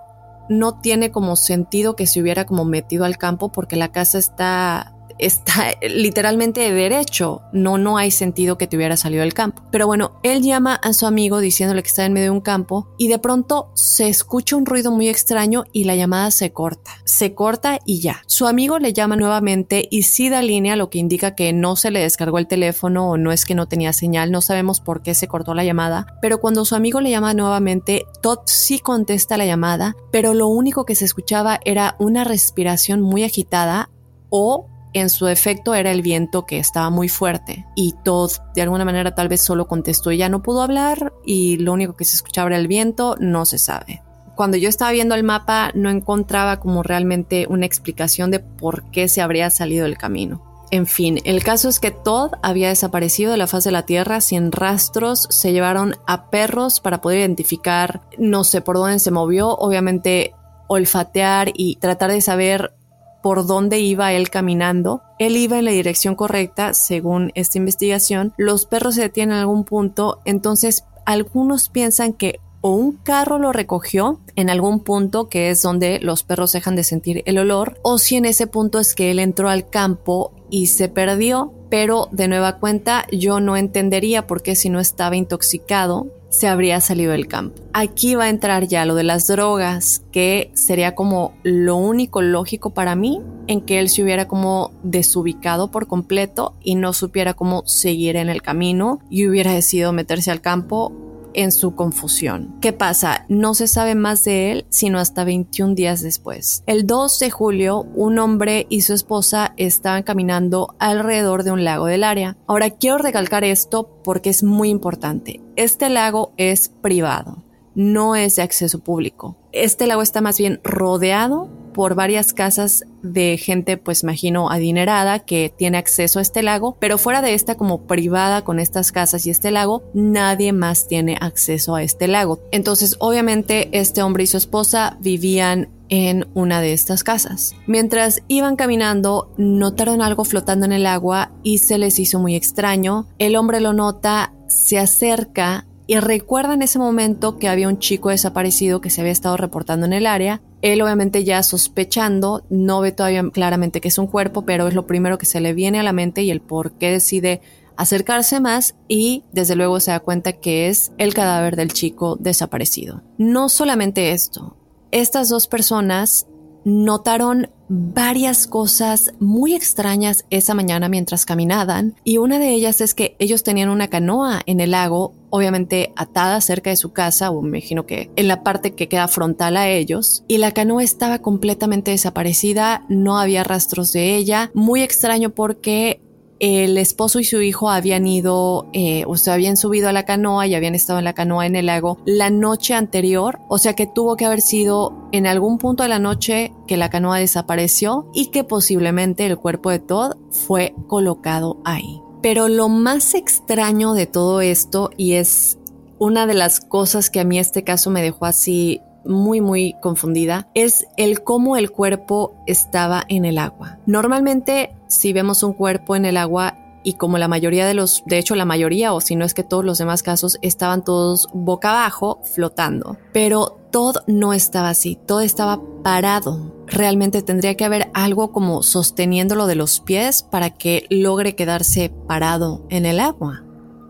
no 0.50 0.80
tiene 0.80 1.12
como 1.12 1.36
sentido 1.36 1.96
que 1.96 2.08
se 2.08 2.22
hubiera 2.22 2.46
como 2.46 2.66
metido 2.66 3.06
al 3.06 3.18
campo 3.18 3.52
porque 3.52 3.76
la 3.76 3.92
casa 3.92 4.18
está 4.18 4.94
está 5.22 5.74
literalmente 5.82 6.62
de 6.62 6.74
derecho. 6.74 7.42
No, 7.54 7.78
no 7.78 7.98
hay 7.98 8.12
sentido 8.12 8.58
que 8.58 8.68
te 8.68 8.76
hubiera 8.76 8.98
salido 8.98 9.22
del 9.22 9.34
campo. 9.34 9.64
Pero 9.72 9.88
bueno, 9.88 10.20
él 10.24 10.42
llama 10.42 10.76
a 10.76 10.94
su 10.94 11.06
amigo 11.06 11.40
diciéndole 11.40 11.84
que 11.84 11.90
está 11.90 12.06
en 12.06 12.14
medio 12.14 12.26
de 12.26 12.32
un 12.32 12.42
campo 12.42 12.90
y 12.98 13.08
de 13.08 13.20
pronto 13.20 13.72
se 13.76 14.10
escucha 14.10 14.56
un 14.56 14.66
ruido 14.66 14.92
muy 14.92 15.08
extraño 15.08 15.64
y 15.72 15.86
la 15.86 15.96
llamada 15.96 16.32
se 16.32 16.52
corta. 16.52 16.92
Se 17.06 17.34
corta 17.34 17.80
y 17.86 18.02
ya. 18.02 18.24
Su 18.28 18.48
amigo 18.48 18.80
le 18.80 18.94
llama 18.94 19.16
nuevamente 19.16 19.88
y 19.90 20.04
sí 20.04 20.30
da 20.30 20.42
línea, 20.42 20.76
lo 20.76 20.90
que 20.90 21.00
indica 21.00 21.36
que 21.36 21.54
no 21.54 21.76
se 21.76 21.92
le 21.92 22.00
descargó 22.02 22.38
el 22.38 22.48
teléfono 22.48 23.10
o 23.10 23.18
no 23.18 23.32
es 23.32 23.46
que 23.46 23.56
no 23.56 23.68
tenía 23.68 23.94
señal. 23.94 24.32
No 24.32 24.42
sabemos 24.42 24.80
por 24.80 25.02
qué 25.02 25.14
se 25.14 25.28
cortó 25.28 25.54
la 25.54 25.64
llamada. 25.64 26.08
Pero 26.22 26.40
cuando 26.40 26.66
su 26.66 26.76
amigo 26.76 27.02
le 27.02 27.12
llama 27.12 27.34
nuevamente, 27.34 28.06
Todd 28.22 28.40
sí 28.46 28.80
contesta 28.80 29.38
la 29.38 29.46
llamada, 29.46 29.96
pero 30.12 30.34
lo 30.34 30.48
único 30.48 30.86
que 30.86 30.96
se 30.96 31.06
escuchaba 31.06 31.60
era 31.66 31.96
una 32.00 32.24
respiración 32.24 33.02
muy 33.02 33.24
agitada 33.24 33.90
o 34.30 34.68
en 34.93 35.10
su 35.10 35.27
efecto 35.27 35.73
era 35.73 35.91
el 35.91 36.01
viento 36.01 36.45
que 36.45 36.60
estaba 36.60 36.89
muy 36.89 37.10
fuerte 37.10 37.65
y 37.75 37.95
Todd 38.04 38.32
de 38.56 38.62
alguna 38.62 38.86
manera 38.86 39.15
tal 39.15 39.30
vez 39.30 39.41
solo 39.41 39.67
contestó 39.67 40.12
ya 40.12 40.30
no 40.30 40.41
pudo 40.41 40.62
hablar 40.62 41.13
y 41.25 41.58
lo 41.58 41.73
único 41.73 41.93
que 41.93 42.06
se 42.06 42.15
escuchaba 42.15 42.49
era 42.49 42.58
el 42.58 42.67
viento, 42.67 43.15
no 43.19 43.45
se 43.45 43.58
sabe. 43.58 44.04
Cuando 44.36 44.58
yo 44.58 44.69
estaba 44.69 44.91
viendo 44.91 45.15
el 45.15 45.23
mapa 45.23 45.71
no 45.75 45.89
encontraba 45.89 46.60
como 46.60 46.84
realmente 46.84 47.47
una 47.49 47.65
explicación 47.65 48.32
de 48.32 48.39
por 48.39 48.89
qué 48.91 49.08
se 49.08 49.21
habría 49.21 49.49
salido 49.49 49.86
del 49.86 49.97
camino. 49.97 50.51
En 50.71 50.88
fin, 50.88 51.19
el 51.25 51.43
caso 51.43 51.67
es 51.67 51.82
que 51.82 51.91
Todd 51.91 52.32
había 52.41 52.69
desaparecido 52.69 53.32
de 53.32 53.38
la 53.38 53.47
faz 53.47 53.65
de 53.65 53.71
la 53.71 53.86
Tierra 53.86 54.21
sin 54.21 54.54
rastros, 54.54 55.27
se 55.30 55.51
llevaron 55.51 55.95
a 56.08 56.30
perros 56.30 56.80
para 56.80 57.01
poder 57.01 57.19
identificar, 57.19 58.01
no 58.17 58.45
sé 58.45 58.62
por 58.62 58.77
dónde 58.77 58.99
se 58.99 59.12
movió, 59.12 59.49
obviamente 59.49 60.34
olfatear 60.67 61.51
y 61.54 61.75
tratar 61.75 62.12
de 62.12 62.21
saber 62.21 62.73
por 63.22 63.46
dónde 63.46 63.80
iba 63.80 64.14
él 64.14 64.30
caminando. 64.30 65.02
Él 65.20 65.38
iba 65.38 65.60
en 65.60 65.66
la 65.66 65.72
dirección 65.72 66.16
correcta, 66.16 66.74
según 66.74 67.32
esta 67.36 67.58
investigación. 67.58 68.34
Los 68.38 68.66
perros 68.66 68.96
se 68.96 69.02
detienen 69.02 69.36
en 69.36 69.42
algún 69.42 69.64
punto, 69.64 70.20
entonces 70.26 70.84
algunos 71.06 71.70
piensan 71.70 72.14
que 72.14 72.40
o 72.62 72.72
un 72.72 72.92
carro 72.92 73.40
lo 73.40 73.52
recogió 73.52 74.20
en 74.36 74.50
algún 74.50 74.82
punto 74.82 75.30
que 75.30 75.50
es 75.50 75.62
donde 75.64 76.00
los 76.00 76.24
perros 76.24 76.52
dejan 76.52 76.76
de 76.76 76.84
sentir 76.84 77.24
el 77.26 77.40
olor, 77.40 77.80
o 77.82 77.98
si 77.98 78.16
en 78.16 78.26
ese 78.26 78.48
punto 78.48 78.80
es 78.80 78.94
que 78.94 79.12
él 79.12 79.20
entró 79.20 79.50
al 79.50 79.68
campo 79.70 80.32
y 80.52 80.68
se 80.68 80.88
perdió, 80.88 81.54
pero 81.70 82.08
de 82.12 82.28
nueva 82.28 82.60
cuenta 82.60 83.08
yo 83.12 83.40
no 83.40 83.58
entendería 83.58 84.28
por 84.28 84.44
qué 84.44 84.56
si 84.56 84.70
no 84.70 84.80
estaba 84.80 85.16
intoxicado 85.16 86.08
se 86.32 86.48
habría 86.48 86.82
salido 86.82 87.12
del 87.12 87.28
campo. 87.28 87.62
Aquí 87.74 88.15
va 88.15 88.24
a 88.24 88.30
entrar 88.30 88.67
ya 88.67 88.86
lo 88.86 88.96
de 88.96 89.04
las 89.04 89.28
drogas, 89.28 90.02
que 90.12 90.50
sería 90.56 90.96
como 90.96 91.34
lo 91.44 91.76
único 91.76 92.22
lógico 92.22 92.72
para 92.72 92.96
mí 92.96 93.22
en 93.48 93.62
que 93.62 93.80
él 93.80 93.89
se 93.89 94.02
hubiera 94.02 94.28
como 94.28 94.72
desubicado 94.82 95.70
por 95.72 95.88
completo 95.88 96.56
y 96.63 96.76
no 96.76 96.94
supiera 96.94 97.34
cómo 97.34 97.63
seguir 97.65 98.15
en 98.15 98.30
el 98.30 98.41
camino 98.41 99.00
y 99.10 99.28
hubiera 99.28 99.54
decidido 99.54 99.91
meterse 99.94 100.32
al 100.32 100.41
campo 100.41 101.11
en 101.34 101.52
su 101.52 101.76
confusión. 101.76 102.56
¿Qué 102.62 102.74
pasa? 102.74 103.26
No 103.30 103.54
se 103.54 103.67
sabe 103.67 103.96
más 103.96 104.24
de 104.24 104.52
él 104.52 104.65
sino 104.70 105.00
hasta 105.00 105.24
21 105.24 105.76
días 105.76 106.02
después. 106.02 106.63
El 106.65 106.88
2 106.88 107.20
de 107.20 107.32
julio, 107.32 107.86
un 107.96 108.20
hombre 108.20 108.65
y 108.70 108.82
su 108.82 108.94
esposa 108.94 109.54
estaban 109.58 110.04
caminando 110.04 110.76
alrededor 110.80 111.44
de 111.44 111.52
un 111.52 111.63
lago 111.63 111.86
del 111.86 112.04
área. 112.04 112.38
Ahora 112.48 112.70
quiero 112.70 112.98
recalcar 112.98 113.44
esto 113.44 113.89
porque 114.04 114.30
es 114.30 114.44
muy 114.44 114.70
importante. 114.70 115.41
Este 115.56 115.89
lago 115.89 116.34
es 116.38 116.70
privado, 116.70 117.44
no 117.76 118.15
es 118.15 118.36
de 118.36 118.41
acceso 118.41 118.80
público. 118.80 119.38
Este 119.52 119.88
lago 119.88 120.02
está 120.02 120.22
más 120.22 120.38
bien 120.38 120.60
rodeado 120.63 121.50
por 121.74 121.96
varias 121.96 122.34
casas 122.34 122.86
de 123.02 123.38
gente, 123.38 123.78
pues 123.78 124.04
imagino, 124.04 124.50
adinerada 124.50 125.20
que 125.20 125.54
tiene 125.56 125.78
acceso 125.78 126.20
a 126.20 126.22
este 126.22 126.44
lago, 126.44 126.78
pero 126.80 126.98
fuera 126.98 127.22
de 127.22 127.34
esta 127.34 127.56
como 127.56 127.84
privada 127.84 128.44
con 128.44 128.60
estas 128.60 128.92
casas 128.92 129.26
y 129.26 129.30
este 129.30 129.52
lago, 129.52 129.84
nadie 129.94 130.54
más 130.54 130.88
tiene 130.88 131.18
acceso 131.20 131.76
a 131.76 131.84
este 131.84 132.08
lago. 132.08 132.40
Entonces, 132.52 132.96
obviamente, 133.00 133.70
este 133.72 134.04
hombre 134.04 134.24
y 134.24 134.28
su 134.28 134.38
esposa 134.38 134.98
vivían 135.00 135.70
en 135.90 136.28
una 136.34 136.62
de 136.62 136.72
estas 136.74 137.04
casas. 137.04 137.54
Mientras 137.68 138.24
iban 138.30 138.56
caminando, 138.56 139.32
notaron 139.38 140.02
algo 140.02 140.24
flotando 140.24 140.66
en 140.66 140.72
el 140.72 140.86
agua 140.86 141.32
y 141.44 141.58
se 141.58 141.78
les 141.78 142.00
hizo 142.00 142.18
muy 142.18 142.36
extraño. 142.36 143.08
El 143.20 143.36
hombre 143.36 143.60
lo 143.60 143.74
nota, 143.74 144.34
se 144.48 144.80
acerca 144.80 145.66
y 145.88 146.00
recuerda 146.00 146.54
en 146.54 146.62
ese 146.62 146.80
momento 146.80 147.38
que 147.38 147.50
había 147.50 147.68
un 147.68 147.78
chico 147.78 148.10
desaparecido 148.10 148.80
que 148.80 148.90
se 148.90 149.02
había 149.02 149.12
estado 149.12 149.36
reportando 149.36 149.86
en 149.86 149.92
el 149.92 150.08
área. 150.08 150.42
Él 150.62 150.82
obviamente 150.82 151.24
ya 151.24 151.43
sospechando, 151.43 152.43
no 152.50 152.82
ve 152.82 152.91
todavía 152.91 153.24
claramente 153.32 153.82
que 153.82 153.88
es 153.88 153.97
un 153.97 154.08
cuerpo, 154.08 154.43
pero 154.45 154.67
es 154.67 154.74
lo 154.74 154.88
primero 154.88 155.17
que 155.17 155.26
se 155.26 155.41
le 155.41 155.54
viene 155.54 155.80
a 155.80 155.84
la 155.84 155.93
mente 155.93 156.24
y 156.24 156.32
el 156.32 156.41
por 156.41 156.74
qué 156.74 156.91
decide 156.91 157.41
acercarse 157.78 158.39
más 158.39 158.76
y 158.88 159.24
desde 159.32 159.56
luego 159.56 159.80
se 159.80 159.91
da 159.91 160.00
cuenta 160.00 160.34
que 160.34 160.69
es 160.69 160.91
el 160.97 161.13
cadáver 161.13 161.56
del 161.56 161.74
chico 161.74 162.15
desaparecido. 162.19 163.02
No 163.17 163.50
solamente 163.50 164.12
esto, 164.12 164.56
estas 164.91 165.30
dos 165.30 165.47
personas 165.47 166.28
notaron 166.63 167.50
varias 167.69 168.47
cosas 168.47 169.13
muy 169.19 169.56
extrañas 169.56 170.26
esa 170.30 170.54
mañana 170.54 170.89
mientras 170.89 171.26
caminaban 171.26 171.95
y 172.04 172.17
una 172.17 172.38
de 172.38 172.50
ellas 172.50 172.82
es 172.82 172.93
que 172.93 173.15
ellos 173.17 173.43
tenían 173.43 173.69
una 173.69 173.88
canoa 173.88 174.41
en 174.45 174.60
el 174.60 174.71
lago, 174.71 175.13
obviamente 175.32 175.94
atada 175.96 176.39
cerca 176.41 176.70
de 176.70 176.76
su 176.76 176.94
casa 176.94 177.32
o 177.32 177.41
me 177.41 177.58
imagino 177.58 177.88
que 177.88 178.12
en 178.15 178.28
la 178.28 178.44
parte 178.44 178.76
que 178.76 178.88
queda 178.88 179.08
frontal 179.08 179.58
a 179.58 179.67
ellos 179.70 180.24
y 180.28 180.38
la 180.38 180.52
canoa 180.52 180.84
estaba 180.84 181.20
completamente 181.20 181.89
desaparecida, 181.89 182.86
no 182.89 183.17
había 183.17 183.44
rastros 183.44 183.91
de 183.91 184.15
ella, 184.15 184.52
muy 184.54 184.84
extraño 184.84 185.32
porque 185.32 186.02
el 186.41 186.80
esposo 186.80 187.20
y 187.20 187.24
su 187.24 187.39
hijo 187.41 187.70
habían 187.70 188.08
ido, 188.08 188.67
eh, 188.74 189.04
o 189.06 189.15
sea, 189.15 189.36
habían 189.36 189.58
subido 189.58 189.89
a 189.89 189.94
la 189.94 190.06
canoa 190.06 190.48
y 190.48 190.56
habían 190.56 190.74
estado 190.74 190.98
en 190.98 191.06
la 191.06 191.13
canoa 191.13 191.46
en 191.46 191.56
el 191.56 191.67
lago 191.67 192.00
la 192.04 192.32
noche 192.32 192.74
anterior, 192.74 193.39
o 193.48 193.60
sea 193.60 193.74
que 193.74 193.86
tuvo 193.86 194.17
que 194.17 194.26
haber 194.26 194.41
sido 194.41 195.08
en 195.12 195.28
algún 195.28 195.60
punto 195.60 195.84
de 195.84 195.89
la 195.89 196.00
noche 196.00 196.52
que 196.67 196.78
la 196.78 196.89
canoa 196.89 197.20
desapareció 197.20 198.10
y 198.12 198.32
que 198.32 198.44
posiblemente 198.44 199.28
el 199.28 199.38
cuerpo 199.38 199.70
de 199.70 199.80
Todd 199.80 200.13
fue 200.32 200.74
colocado 200.88 201.62
ahí. 201.63 202.01
Pero 202.22 202.48
lo 202.48 202.70
más 202.70 203.16
extraño 203.16 203.94
de 203.94 204.06
todo 204.06 204.42
esto, 204.42 204.92
y 204.98 205.14
es 205.14 205.58
una 205.98 206.26
de 206.26 206.34
las 206.34 206.60
cosas 206.60 207.10
que 207.10 207.20
a 207.20 207.24
mí 207.24 207.40
este 207.40 207.64
caso 207.64 207.92
me 207.92 208.02
dejó 208.02 208.26
así 208.26 208.82
muy 209.06 209.42
muy 209.42 209.76
confundida 209.82 210.48
es 210.54 210.86
el 210.98 211.24
cómo 211.24 211.58
el 211.58 211.72
cuerpo 211.72 212.36
estaba 212.48 213.04
en 213.08 213.26
el 213.26 213.38
agua. 213.38 213.80
Normalmente 213.86 214.76
si 214.88 215.14
vemos 215.14 215.44
un 215.44 215.54
cuerpo 215.54 215.96
en 215.96 216.06
el 216.06 216.18
agua 216.18 216.58
y 216.84 216.94
como 216.94 217.18
la 217.18 217.28
mayoría 217.28 217.68
de 217.68 217.74
los, 217.74 218.04
de 218.06 218.18
hecho 218.18 218.36
la 218.36 218.46
mayoría 218.46 218.94
o 218.94 219.02
si 219.02 219.16
no 219.16 219.26
es 219.26 219.34
que 219.34 219.44
todos 219.44 219.64
los 219.64 219.78
demás 219.78 220.04
casos 220.04 220.40
estaban 220.42 220.84
todos 220.84 221.28
boca 221.34 221.70
abajo 221.70 222.20
flotando. 222.24 222.98
Pero 223.14 223.61
todo 223.72 224.04
no 224.08 224.34
estaba 224.34 224.70
así, 224.70 224.98
todo 225.08 225.22
estaba 225.22 225.62
parado. 225.84 226.54
Realmente 226.68 227.22
tendría 227.22 227.56
que 227.56 227.66
haber 227.66 227.90
algo 227.94 228.32
como 228.32 228.64
sosteniéndolo 228.64 229.48
de 229.48 229.56
los 229.56 229.80
pies 229.80 230.24
para 230.24 230.52
que 230.52 230.86
logre 230.90 231.36
quedarse 231.36 231.94
parado 232.08 232.66
en 232.70 232.86
el 232.86 233.00
agua 233.00 233.44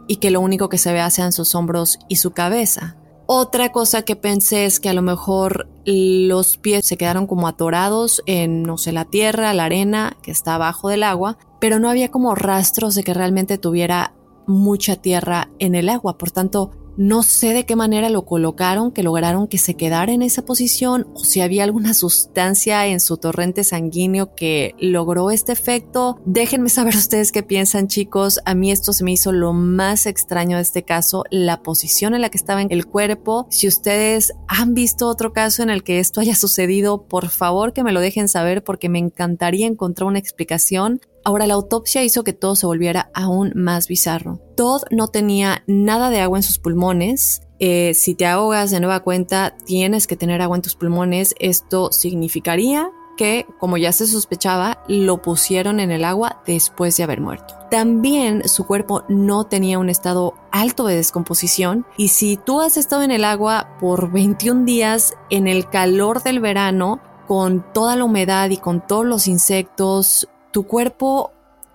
y 0.07 0.17
que 0.17 0.31
lo 0.31 0.41
único 0.41 0.69
que 0.69 0.77
se 0.77 0.93
vea 0.93 1.09
sean 1.09 1.31
sus 1.31 1.55
hombros 1.55 1.99
y 2.07 2.17
su 2.17 2.31
cabeza. 2.31 2.97
Otra 3.27 3.71
cosa 3.71 4.01
que 4.01 4.17
pensé 4.17 4.65
es 4.65 4.79
que 4.79 4.89
a 4.89 4.93
lo 4.93 5.01
mejor 5.01 5.69
los 5.85 6.57
pies 6.57 6.85
se 6.85 6.97
quedaron 6.97 7.27
como 7.27 7.47
atorados 7.47 8.21
en, 8.25 8.63
no 8.63 8.77
sé, 8.77 8.91
la 8.91 9.05
tierra, 9.05 9.53
la 9.53 9.65
arena 9.65 10.17
que 10.21 10.31
está 10.31 10.55
abajo 10.55 10.89
del 10.89 11.03
agua, 11.03 11.37
pero 11.61 11.79
no 11.79 11.89
había 11.89 12.11
como 12.11 12.35
rastros 12.35 12.93
de 12.93 13.03
que 13.03 13.13
realmente 13.13 13.57
tuviera 13.57 14.13
mucha 14.47 14.97
tierra 14.97 15.49
en 15.59 15.75
el 15.75 15.87
agua. 15.87 16.17
Por 16.17 16.31
tanto, 16.31 16.71
no 16.97 17.23
sé 17.23 17.53
de 17.53 17.65
qué 17.65 17.75
manera 17.75 18.09
lo 18.09 18.25
colocaron, 18.25 18.91
que 18.91 19.03
lograron 19.03 19.47
que 19.47 19.57
se 19.57 19.75
quedara 19.75 20.11
en 20.11 20.21
esa 20.21 20.43
posición 20.43 21.07
o 21.13 21.23
si 21.23 21.41
había 21.41 21.63
alguna 21.63 21.93
sustancia 21.93 22.85
en 22.87 22.99
su 22.99 23.17
torrente 23.17 23.63
sanguíneo 23.63 24.35
que 24.35 24.75
logró 24.79 25.31
este 25.31 25.51
efecto. 25.51 26.19
Déjenme 26.25 26.69
saber 26.69 26.95
ustedes 26.97 27.31
qué 27.31 27.43
piensan 27.43 27.87
chicos. 27.87 28.39
A 28.45 28.55
mí 28.55 28.71
esto 28.71 28.93
se 28.93 29.03
me 29.03 29.11
hizo 29.11 29.31
lo 29.31 29.53
más 29.53 30.05
extraño 30.05 30.57
de 30.57 30.63
este 30.63 30.83
caso, 30.83 31.23
la 31.29 31.63
posición 31.63 32.13
en 32.13 32.21
la 32.21 32.29
que 32.29 32.37
estaba 32.37 32.61
en 32.61 32.71
el 32.71 32.85
cuerpo. 32.85 33.47
Si 33.49 33.67
ustedes 33.67 34.33
han 34.47 34.73
visto 34.73 35.07
otro 35.07 35.33
caso 35.33 35.63
en 35.63 35.69
el 35.69 35.83
que 35.83 35.99
esto 35.99 36.21
haya 36.21 36.35
sucedido, 36.35 37.03
por 37.03 37.29
favor 37.29 37.73
que 37.73 37.83
me 37.83 37.91
lo 37.91 37.99
dejen 37.99 38.27
saber 38.27 38.63
porque 38.63 38.89
me 38.89 38.99
encantaría 38.99 39.67
encontrar 39.67 40.07
una 40.07 40.19
explicación. 40.19 41.01
Ahora 41.23 41.47
la 41.47 41.53
autopsia 41.53 42.03
hizo 42.03 42.23
que 42.23 42.33
todo 42.33 42.55
se 42.55 42.65
volviera 42.65 43.11
aún 43.13 43.51
más 43.55 43.87
bizarro. 43.87 44.39
Todd 44.55 44.83
no 44.89 45.07
tenía 45.07 45.63
nada 45.67 46.09
de 46.09 46.19
agua 46.19 46.39
en 46.39 46.43
sus 46.43 46.59
pulmones. 46.59 47.41
Eh, 47.59 47.93
si 47.93 48.15
te 48.15 48.25
ahogas 48.25 48.71
de 48.71 48.79
nueva 48.79 49.01
cuenta, 49.01 49.55
tienes 49.65 50.07
que 50.07 50.15
tener 50.15 50.41
agua 50.41 50.57
en 50.57 50.63
tus 50.63 50.75
pulmones. 50.75 51.35
Esto 51.39 51.91
significaría 51.91 52.89
que, 53.17 53.45
como 53.59 53.77
ya 53.77 53.91
se 53.91 54.07
sospechaba, 54.07 54.83
lo 54.87 55.21
pusieron 55.21 55.79
en 55.79 55.91
el 55.91 56.05
agua 56.05 56.41
después 56.47 56.97
de 56.97 57.03
haber 57.03 57.21
muerto. 57.21 57.53
También 57.69 58.47
su 58.47 58.65
cuerpo 58.65 59.03
no 59.09 59.43
tenía 59.43 59.77
un 59.77 59.89
estado 59.89 60.33
alto 60.51 60.87
de 60.87 60.95
descomposición 60.95 61.85
y 61.97 62.07
si 62.07 62.37
tú 62.37 62.61
has 62.61 62.77
estado 62.77 63.03
en 63.03 63.11
el 63.11 63.23
agua 63.23 63.77
por 63.79 64.11
21 64.11 64.65
días 64.65 65.13
en 65.29 65.47
el 65.47 65.69
calor 65.69 66.23
del 66.23 66.39
verano, 66.39 66.99
con 67.27 67.63
toda 67.73 67.95
la 67.95 68.03
humedad 68.03 68.49
y 68.49 68.57
con 68.57 68.85
todos 68.85 69.05
los 69.05 69.27
insectos, 69.27 70.27
tu 70.51 70.63
cuerpo 70.63 71.31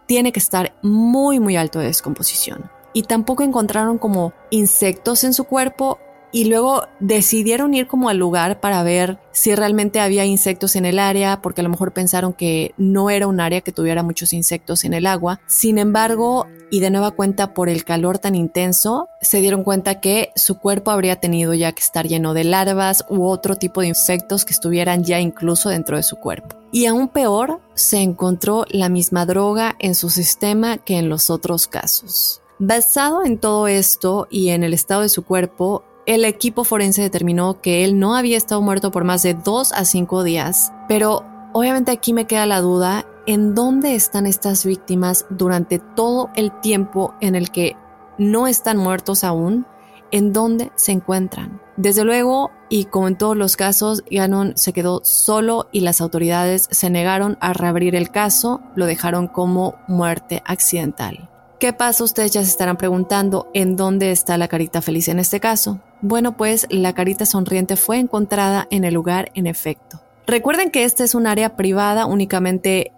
tiene 0.07 0.33
que 0.33 0.39
estar 0.39 0.75
muy 0.83 1.41
muy 1.41 1.57
alto 1.57 1.79
de 1.79 1.87
descomposición. 1.87 2.71
Y 2.93 3.03
tampoco 3.03 3.43
encontraron 3.43 3.99
como 3.99 4.33
insectos 4.51 5.25
en 5.25 5.35
su 5.35 5.45
cuerpo 5.45 5.99
y 6.33 6.45
luego 6.45 6.87
decidieron 7.01 7.73
ir 7.75 7.87
como 7.87 8.09
al 8.09 8.19
lugar 8.19 8.61
para 8.61 8.83
ver 8.83 9.19
si 9.33 9.55
realmente 9.55 10.01
había 10.01 10.25
insectos 10.25 10.77
en 10.77 10.85
el 10.85 10.99
área, 10.99 11.41
porque 11.41 11.61
a 11.61 11.65
lo 11.65 11.71
mejor 11.71 11.93
pensaron 11.93 12.33
que 12.33 12.75
no 12.77 13.11
era 13.11 13.27
un 13.27 13.41
área 13.41 13.61
que 13.61 13.73
tuviera 13.73 14.03
muchos 14.03 14.33
insectos 14.33 14.85
en 14.85 14.93
el 14.93 15.07
agua. 15.07 15.41
Sin 15.47 15.79
embargo, 15.79 16.47
y 16.71 16.81
de 16.81 16.91
nueva 16.91 17.13
cuenta 17.13 17.55
por 17.55 17.69
el 17.69 17.85
calor 17.85 18.19
tan 18.19 18.35
intenso, 18.35 19.09
se 19.21 19.41
dieron 19.41 19.63
cuenta 19.63 20.01
que 20.01 20.31
su 20.35 20.59
cuerpo 20.59 20.91
habría 20.91 21.17
tenido 21.17 21.55
ya 21.55 21.73
que 21.73 21.83
estar 21.83 22.07
lleno 22.07 22.35
de 22.35 22.45
larvas 22.45 23.05
u 23.09 23.25
otro 23.25 23.57
tipo 23.57 23.81
de 23.81 23.89
insectos 23.89 24.45
que 24.45 24.53
estuvieran 24.53 25.05
ya 25.05 25.21
incluso 25.21 25.71
dentro 25.71 25.97
de 25.97 26.03
su 26.03 26.17
cuerpo. 26.17 26.57
Y 26.77 26.85
aún 26.85 27.09
peor, 27.09 27.63
se 27.73 28.03
encontró 28.03 28.67
la 28.69 28.91
misma 28.91 29.25
droga 29.25 29.77
en 29.79 29.95
su 29.95 30.11
sistema 30.11 30.77
que 30.77 30.99
en 30.99 31.09
los 31.09 31.31
otros 31.31 31.69
casos. 31.69 32.43
Basado 32.59 33.25
en 33.25 33.39
todo 33.39 33.67
esto 33.67 34.27
y 34.29 34.51
en 34.51 34.63
el 34.63 34.75
estado 34.75 35.01
de 35.01 35.09
su 35.09 35.25
cuerpo, 35.25 35.85
el 36.05 36.27
equipo 36.27 36.65
forense 36.65 37.01
determinó 37.01 37.63
que 37.63 37.83
él 37.83 37.99
no 37.99 38.15
había 38.15 38.37
estado 38.37 38.61
muerto 38.61 38.91
por 38.91 39.05
más 39.05 39.23
de 39.23 39.33
dos 39.33 39.73
a 39.73 39.87
cinco 39.87 40.23
días, 40.23 40.71
pero 40.87 41.25
obviamente 41.55 41.93
aquí 41.93 42.13
me 42.13 42.27
queda 42.27 42.45
la 42.45 42.61
duda 42.61 43.07
en 43.27 43.55
dónde 43.55 43.95
están 43.95 44.27
estas 44.27 44.67
víctimas 44.67 45.25
durante 45.31 45.79
todo 45.79 46.29
el 46.37 46.53
tiempo 46.61 47.15
en 47.23 47.37
el 47.37 47.51
que 47.51 47.75
no 48.19 48.47
están 48.47 48.77
muertos 48.77 49.25
aún, 49.25 49.65
en 50.11 50.35
dónde 50.35 50.73
se 50.75 50.93
encuentran. 50.93 51.59
Desde 51.77 52.05
luego, 52.05 52.51
y 52.71 52.87
como 52.87 53.09
en 53.09 53.19
todos 53.19 53.37
los 53.37 53.57
casos, 53.57 54.03
Gannon 54.11 54.57
se 54.57 54.73
quedó 54.73 55.03
solo 55.05 55.69
y 55.73 55.81
las 55.81 56.01
autoridades 56.01 56.69
se 56.71 56.89
negaron 56.89 57.37
a 57.41 57.53
reabrir 57.53 57.95
el 57.95 58.11
caso, 58.11 58.63
lo 58.75 58.87
dejaron 58.87 59.29
como 59.29 59.75
muerte 59.87 60.43
accidental. 60.47 61.29
¿Qué 61.61 61.73
pasa? 61.73 62.05
Ustedes 62.05 62.33
ya 62.33 62.43
se 62.43 62.51
estarán 62.51 62.77
preguntando 62.77 63.49
en 63.55 63.77
dónde 63.77 64.11
está 64.11 64.37
la 64.37 64.49
carita 64.49 64.83
feliz 64.83 65.09
en 65.09 65.19
este 65.19 65.41
caso. 65.41 65.81
Bueno, 66.03 66.37
pues 66.37 66.67
la 66.71 66.95
carita 66.95 67.25
sonriente 67.25 67.77
fue 67.77 67.99
encontrada 67.99 68.67
en 68.71 68.85
el 68.85 68.95
lugar 68.95 69.31
en 69.35 69.47
efecto. 69.47 70.01
Recuerden 70.27 70.71
que 70.71 70.85
este 70.85 71.05
es 71.05 71.15
un 71.15 71.27
área 71.27 71.57
privada, 71.57 72.07
únicamente 72.07 72.93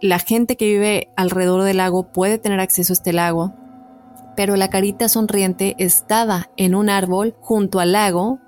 la 0.00 0.18
gente 0.18 0.56
que 0.56 0.66
vive 0.66 1.08
alrededor 1.16 1.62
del 1.62 1.76
lago 1.76 2.04
puede 2.04 2.38
tener 2.38 2.58
acceso 2.58 2.92
a 2.92 2.94
este 2.94 3.12
lago, 3.12 3.54
pero 4.40 4.56
la 4.56 4.70
carita 4.70 5.10
sonriente 5.10 5.74
estaba 5.76 6.48
en 6.56 6.74
un 6.74 6.88
árbol 6.88 7.36
junto 7.40 7.78
al 7.78 7.92
lago, 7.92 8.38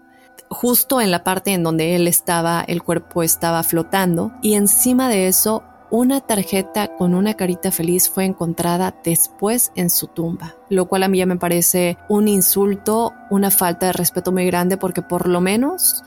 justo 0.49 1.03
en 1.03 1.11
la 1.11 1.23
parte 1.23 1.53
en 1.53 1.63
donde 1.63 1.95
él 1.95 2.09
estaba, 2.09 2.65
el 2.67 2.83
cuerpo 2.83 3.23
estaba 3.23 3.63
flotando, 3.63 4.33
y 4.41 4.55
encima 4.55 5.11
de 5.11 5.27
eso 5.29 5.65
una 5.91 6.23
tarjeta 6.23 6.97
con 6.97 7.15
una 7.15 7.35
carita 7.35 7.71
feliz 7.71 8.09
fue 8.09 8.25
encontrada 8.25 8.95
después 9.05 9.71
en 9.75 9.91
su 9.91 10.07
tumba, 10.07 10.57
lo 10.71 10.89
cual 10.89 11.03
a 11.03 11.09
mí 11.09 11.19
ya 11.19 11.27
me 11.27 11.37
parece 11.37 11.99
un 12.09 12.27
insulto, 12.27 13.13
una 13.29 13.51
falta 13.51 13.85
de 13.85 13.93
respeto 13.93 14.33
muy 14.33 14.47
grande 14.47 14.79
porque 14.79 15.03
por 15.03 15.29
lo 15.29 15.43
menos 15.43 16.05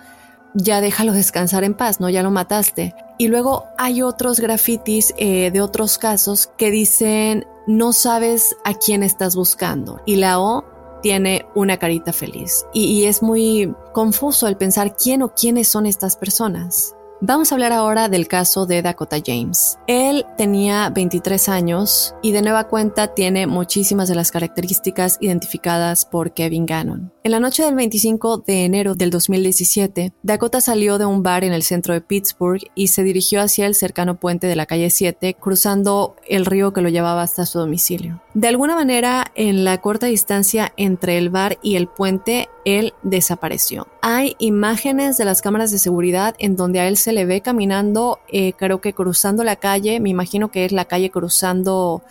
ya 0.56 0.82
déjalo 0.82 1.14
descansar 1.14 1.64
en 1.64 1.76
paz, 1.76 2.00
¿no? 2.00 2.10
Ya 2.10 2.24
lo 2.24 2.32
mataste. 2.32 2.96
Y 3.20 3.28
luego 3.28 3.66
hay 3.78 4.02
otros 4.02 4.40
grafitis 4.40 5.14
eh, 5.20 5.52
de 5.52 5.62
otros 5.62 6.00
casos 6.00 6.50
que 6.58 6.72
dicen 6.72 7.46
no 7.68 7.94
sabes 7.94 8.56
a 8.64 8.74
quién 8.74 9.04
estás 9.04 9.36
buscando. 9.36 10.02
Y 10.06 10.16
la 10.16 10.40
O 10.40 10.66
tiene 11.02 11.46
una 11.54 11.78
carita 11.78 12.14
feliz. 12.14 12.66
y 12.74 13.06
es 13.06 13.22
muy 13.22 13.74
confuso 13.94 14.48
el 14.48 14.58
pensar 14.58 14.96
quién 14.96 15.22
o 15.22 15.34
quiénes 15.34 15.68
son 15.68 15.86
estas 15.86 16.18
personas. 16.18 16.95
Vamos 17.22 17.52
a 17.52 17.56
hablar 17.56 17.72
ahora 17.72 18.10
del 18.10 18.28
caso 18.28 18.66
de 18.66 18.82
Dakota 18.82 19.18
James. 19.26 19.80
Él 19.88 20.26
tenía 20.38 20.90
23 20.90 21.48
años 21.48 22.14
y 22.22 22.34
de 22.34 22.42
nueva 22.42 22.68
cuenta 22.68 23.14
tiene 23.14 23.48
muchísimas 23.48 24.10
de 24.10 24.16
las 24.16 24.32
características 24.32 25.18
identificadas 25.22 26.06
por 26.06 26.34
Kevin 26.34 26.66
Gannon. 26.66 27.14
En 27.24 27.32
la 27.32 27.40
noche 27.40 27.64
del 27.64 27.76
25 27.76 28.40
de 28.40 28.66
enero 28.66 28.96
del 28.96 29.12
2017, 29.12 30.14
Dakota 30.24 30.60
salió 30.60 30.98
de 30.98 31.06
un 31.06 31.24
bar 31.24 31.46
en 31.46 31.54
el 31.54 31.64
centro 31.64 31.94
de 31.94 32.02
Pittsburgh 32.02 32.62
y 32.76 32.88
se 32.88 33.04
dirigió 33.04 33.42
hacia 33.42 33.66
el 33.66 33.76
cercano 33.76 34.20
puente 34.20 34.48
de 34.48 34.58
la 34.58 34.66
calle 34.66 34.90
7, 34.90 35.36
cruzando 35.40 36.18
el 36.28 36.46
río 36.46 36.74
que 36.74 36.82
lo 36.82 36.90
llevaba 36.90 37.22
hasta 37.22 37.46
su 37.46 37.60
domicilio. 37.60 38.25
De 38.36 38.50
alguna 38.50 38.76
manera, 38.76 39.32
en 39.36 39.64
la 39.64 39.80
corta 39.80 40.08
distancia 40.08 40.74
entre 40.76 41.18
el 41.18 41.30
bar 41.30 41.58
y 41.62 41.78
el 41.78 41.88
puente, 41.88 42.50
él 42.66 42.94
desapareció. 43.02 43.88
Hay 44.02 44.36
imágenes 44.40 45.16
de 45.16 45.24
las 45.24 45.42
cámaras 45.42 45.72
de 45.72 45.80
seguridad 45.80 46.36
en 46.38 46.58
donde 46.58 46.82
a 46.82 46.88
él 46.90 46.98
se 46.98 47.14
le 47.14 47.26
ve 47.26 47.40
caminando, 47.40 48.20
eh, 48.28 48.52
creo 48.52 48.82
que 48.82 48.92
cruzando 48.92 49.46
la 49.46 49.56
calle, 49.56 50.02
me 50.02 50.10
imagino 50.10 50.52
que 50.52 50.66
es 50.66 50.74
la 50.74 50.84
calle 50.84 51.12
cruzando 51.12 52.04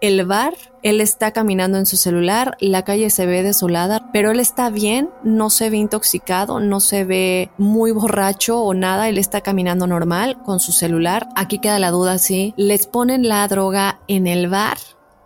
el 0.00 0.24
bar, 0.24 0.54
él 0.84 1.00
está 1.00 1.32
caminando 1.32 1.78
en 1.78 1.86
su 1.86 1.96
celular, 1.96 2.56
la 2.60 2.84
calle 2.84 3.10
se 3.10 3.26
ve 3.26 3.42
desolada, 3.42 4.12
pero 4.12 4.30
él 4.30 4.38
está 4.38 4.70
bien, 4.70 5.10
no 5.24 5.50
se 5.50 5.68
ve 5.68 5.78
intoxicado, 5.78 6.60
no 6.60 6.78
se 6.78 7.04
ve 7.04 7.50
muy 7.58 7.90
borracho 7.90 8.60
o 8.60 8.72
nada, 8.72 9.08
él 9.08 9.18
está 9.18 9.40
caminando 9.40 9.88
normal 9.88 10.40
con 10.44 10.60
su 10.60 10.70
celular. 10.70 11.28
Aquí 11.34 11.58
queda 11.58 11.80
la 11.80 11.90
duda 11.90 12.18
si 12.18 12.54
les 12.56 12.86
ponen 12.86 13.26
la 13.26 13.46
droga 13.48 13.98
en 14.06 14.28
el 14.28 14.48
bar 14.48 14.78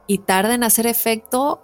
y 0.07 0.19
tarda 0.19 0.55
en 0.55 0.65
hacer 0.65 0.87
efecto 0.87 1.63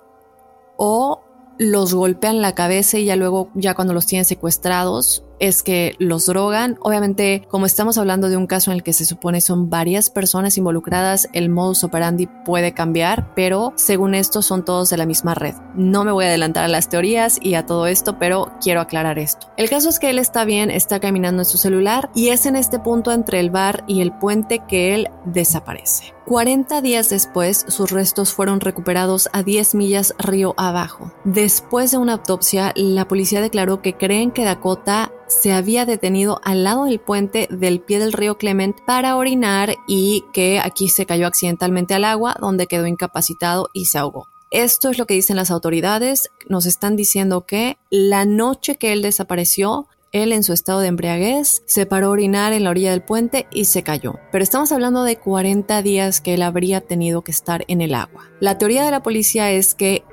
o 0.76 1.22
los 1.58 1.94
golpean 1.94 2.40
la 2.40 2.54
cabeza 2.54 2.98
y 2.98 3.04
ya 3.04 3.16
luego, 3.16 3.50
ya 3.54 3.74
cuando 3.74 3.94
los 3.94 4.06
tienen 4.06 4.24
secuestrados, 4.24 5.24
es 5.38 5.62
que 5.62 5.96
los 5.98 6.26
drogan. 6.26 6.78
Obviamente, 6.80 7.46
como 7.48 7.66
estamos 7.66 7.98
hablando 7.98 8.28
de 8.28 8.36
un 8.36 8.46
caso 8.46 8.70
en 8.70 8.76
el 8.76 8.82
que 8.82 8.92
se 8.92 9.04
supone 9.04 9.40
son 9.40 9.70
varias 9.70 10.08
personas 10.08 10.56
involucradas, 10.56 11.28
el 11.32 11.48
modus 11.48 11.84
operandi 11.84 12.28
puede 12.44 12.72
cambiar, 12.74 13.34
pero 13.34 13.72
según 13.76 14.14
esto 14.14 14.40
son 14.40 14.64
todos 14.64 14.90
de 14.90 14.96
la 14.96 15.06
misma 15.06 15.34
red. 15.34 15.54
No 15.74 16.04
me 16.04 16.12
voy 16.12 16.24
a 16.24 16.28
adelantar 16.28 16.64
a 16.64 16.68
las 16.68 16.88
teorías 16.88 17.38
y 17.42 17.54
a 17.54 17.66
todo 17.66 17.86
esto, 17.86 18.18
pero 18.18 18.52
quiero 18.60 18.80
aclarar 18.80 19.18
esto. 19.18 19.48
El 19.56 19.68
caso 19.68 19.88
es 19.88 19.98
que 19.98 20.10
él 20.10 20.18
está 20.18 20.44
bien, 20.44 20.70
está 20.70 21.00
caminando 21.00 21.42
en 21.42 21.46
su 21.46 21.58
celular 21.58 22.10
y 22.14 22.28
es 22.28 22.46
en 22.46 22.54
este 22.54 22.78
punto 22.78 23.12
entre 23.12 23.40
el 23.40 23.50
bar 23.50 23.84
y 23.88 24.00
el 24.00 24.12
puente 24.12 24.60
que 24.68 24.94
él 24.94 25.10
desaparece. 25.24 26.14
40 26.26 26.80
días 26.82 27.08
después, 27.10 27.64
sus 27.68 27.90
restos 27.90 28.32
fueron 28.32 28.60
recuperados 28.60 29.28
a 29.32 29.42
10 29.42 29.74
millas 29.74 30.14
río 30.18 30.54
abajo. 30.56 31.12
Después 31.24 31.90
de 31.90 31.98
una 31.98 32.14
autopsia, 32.14 32.72
la 32.76 33.08
policía 33.08 33.40
declaró 33.40 33.82
que 33.82 33.94
creen 33.94 34.30
que 34.30 34.44
Dakota 34.44 35.12
se 35.26 35.52
había 35.52 35.84
detenido 35.84 36.40
al 36.44 36.62
lado 36.64 36.84
del 36.84 37.00
puente 37.00 37.48
del 37.50 37.80
pie 37.80 37.98
del 37.98 38.12
río 38.12 38.38
Clement 38.38 38.76
para 38.86 39.16
orinar 39.16 39.74
y 39.88 40.24
que 40.32 40.60
aquí 40.60 40.88
se 40.88 41.06
cayó 41.06 41.26
accidentalmente 41.26 41.94
al 41.94 42.04
agua, 42.04 42.36
donde 42.40 42.66
quedó 42.66 42.86
incapacitado 42.86 43.68
y 43.72 43.86
se 43.86 43.98
ahogó. 43.98 44.28
Esto 44.52 44.90
es 44.90 44.98
lo 44.98 45.06
que 45.06 45.14
dicen 45.14 45.36
las 45.36 45.50
autoridades. 45.50 46.30
Nos 46.46 46.66
están 46.66 46.94
diciendo 46.94 47.46
que 47.46 47.78
la 47.88 48.26
noche 48.26 48.76
que 48.76 48.92
él 48.92 49.00
desapareció, 49.00 49.88
él 50.12 50.32
en 50.32 50.42
su 50.42 50.52
estado 50.52 50.80
de 50.80 50.88
embriaguez 50.88 51.62
se 51.66 51.86
paró 51.86 52.08
a 52.08 52.10
orinar 52.10 52.52
en 52.52 52.64
la 52.64 52.70
orilla 52.70 52.90
del 52.90 53.02
puente 53.02 53.46
y 53.50 53.64
se 53.64 53.82
cayó. 53.82 54.20
Pero 54.30 54.44
estamos 54.44 54.70
hablando 54.70 55.04
de 55.04 55.16
40 55.16 55.82
días 55.82 56.20
que 56.20 56.34
él 56.34 56.42
habría 56.42 56.82
tenido 56.82 57.22
que 57.22 57.32
estar 57.32 57.64
en 57.66 57.80
el 57.80 57.94
agua. 57.94 58.30
La 58.38 58.58
teoría 58.58 58.84
de 58.84 58.90
la 58.90 59.02
policía 59.02 59.50
es 59.50 59.74
que 59.74 60.04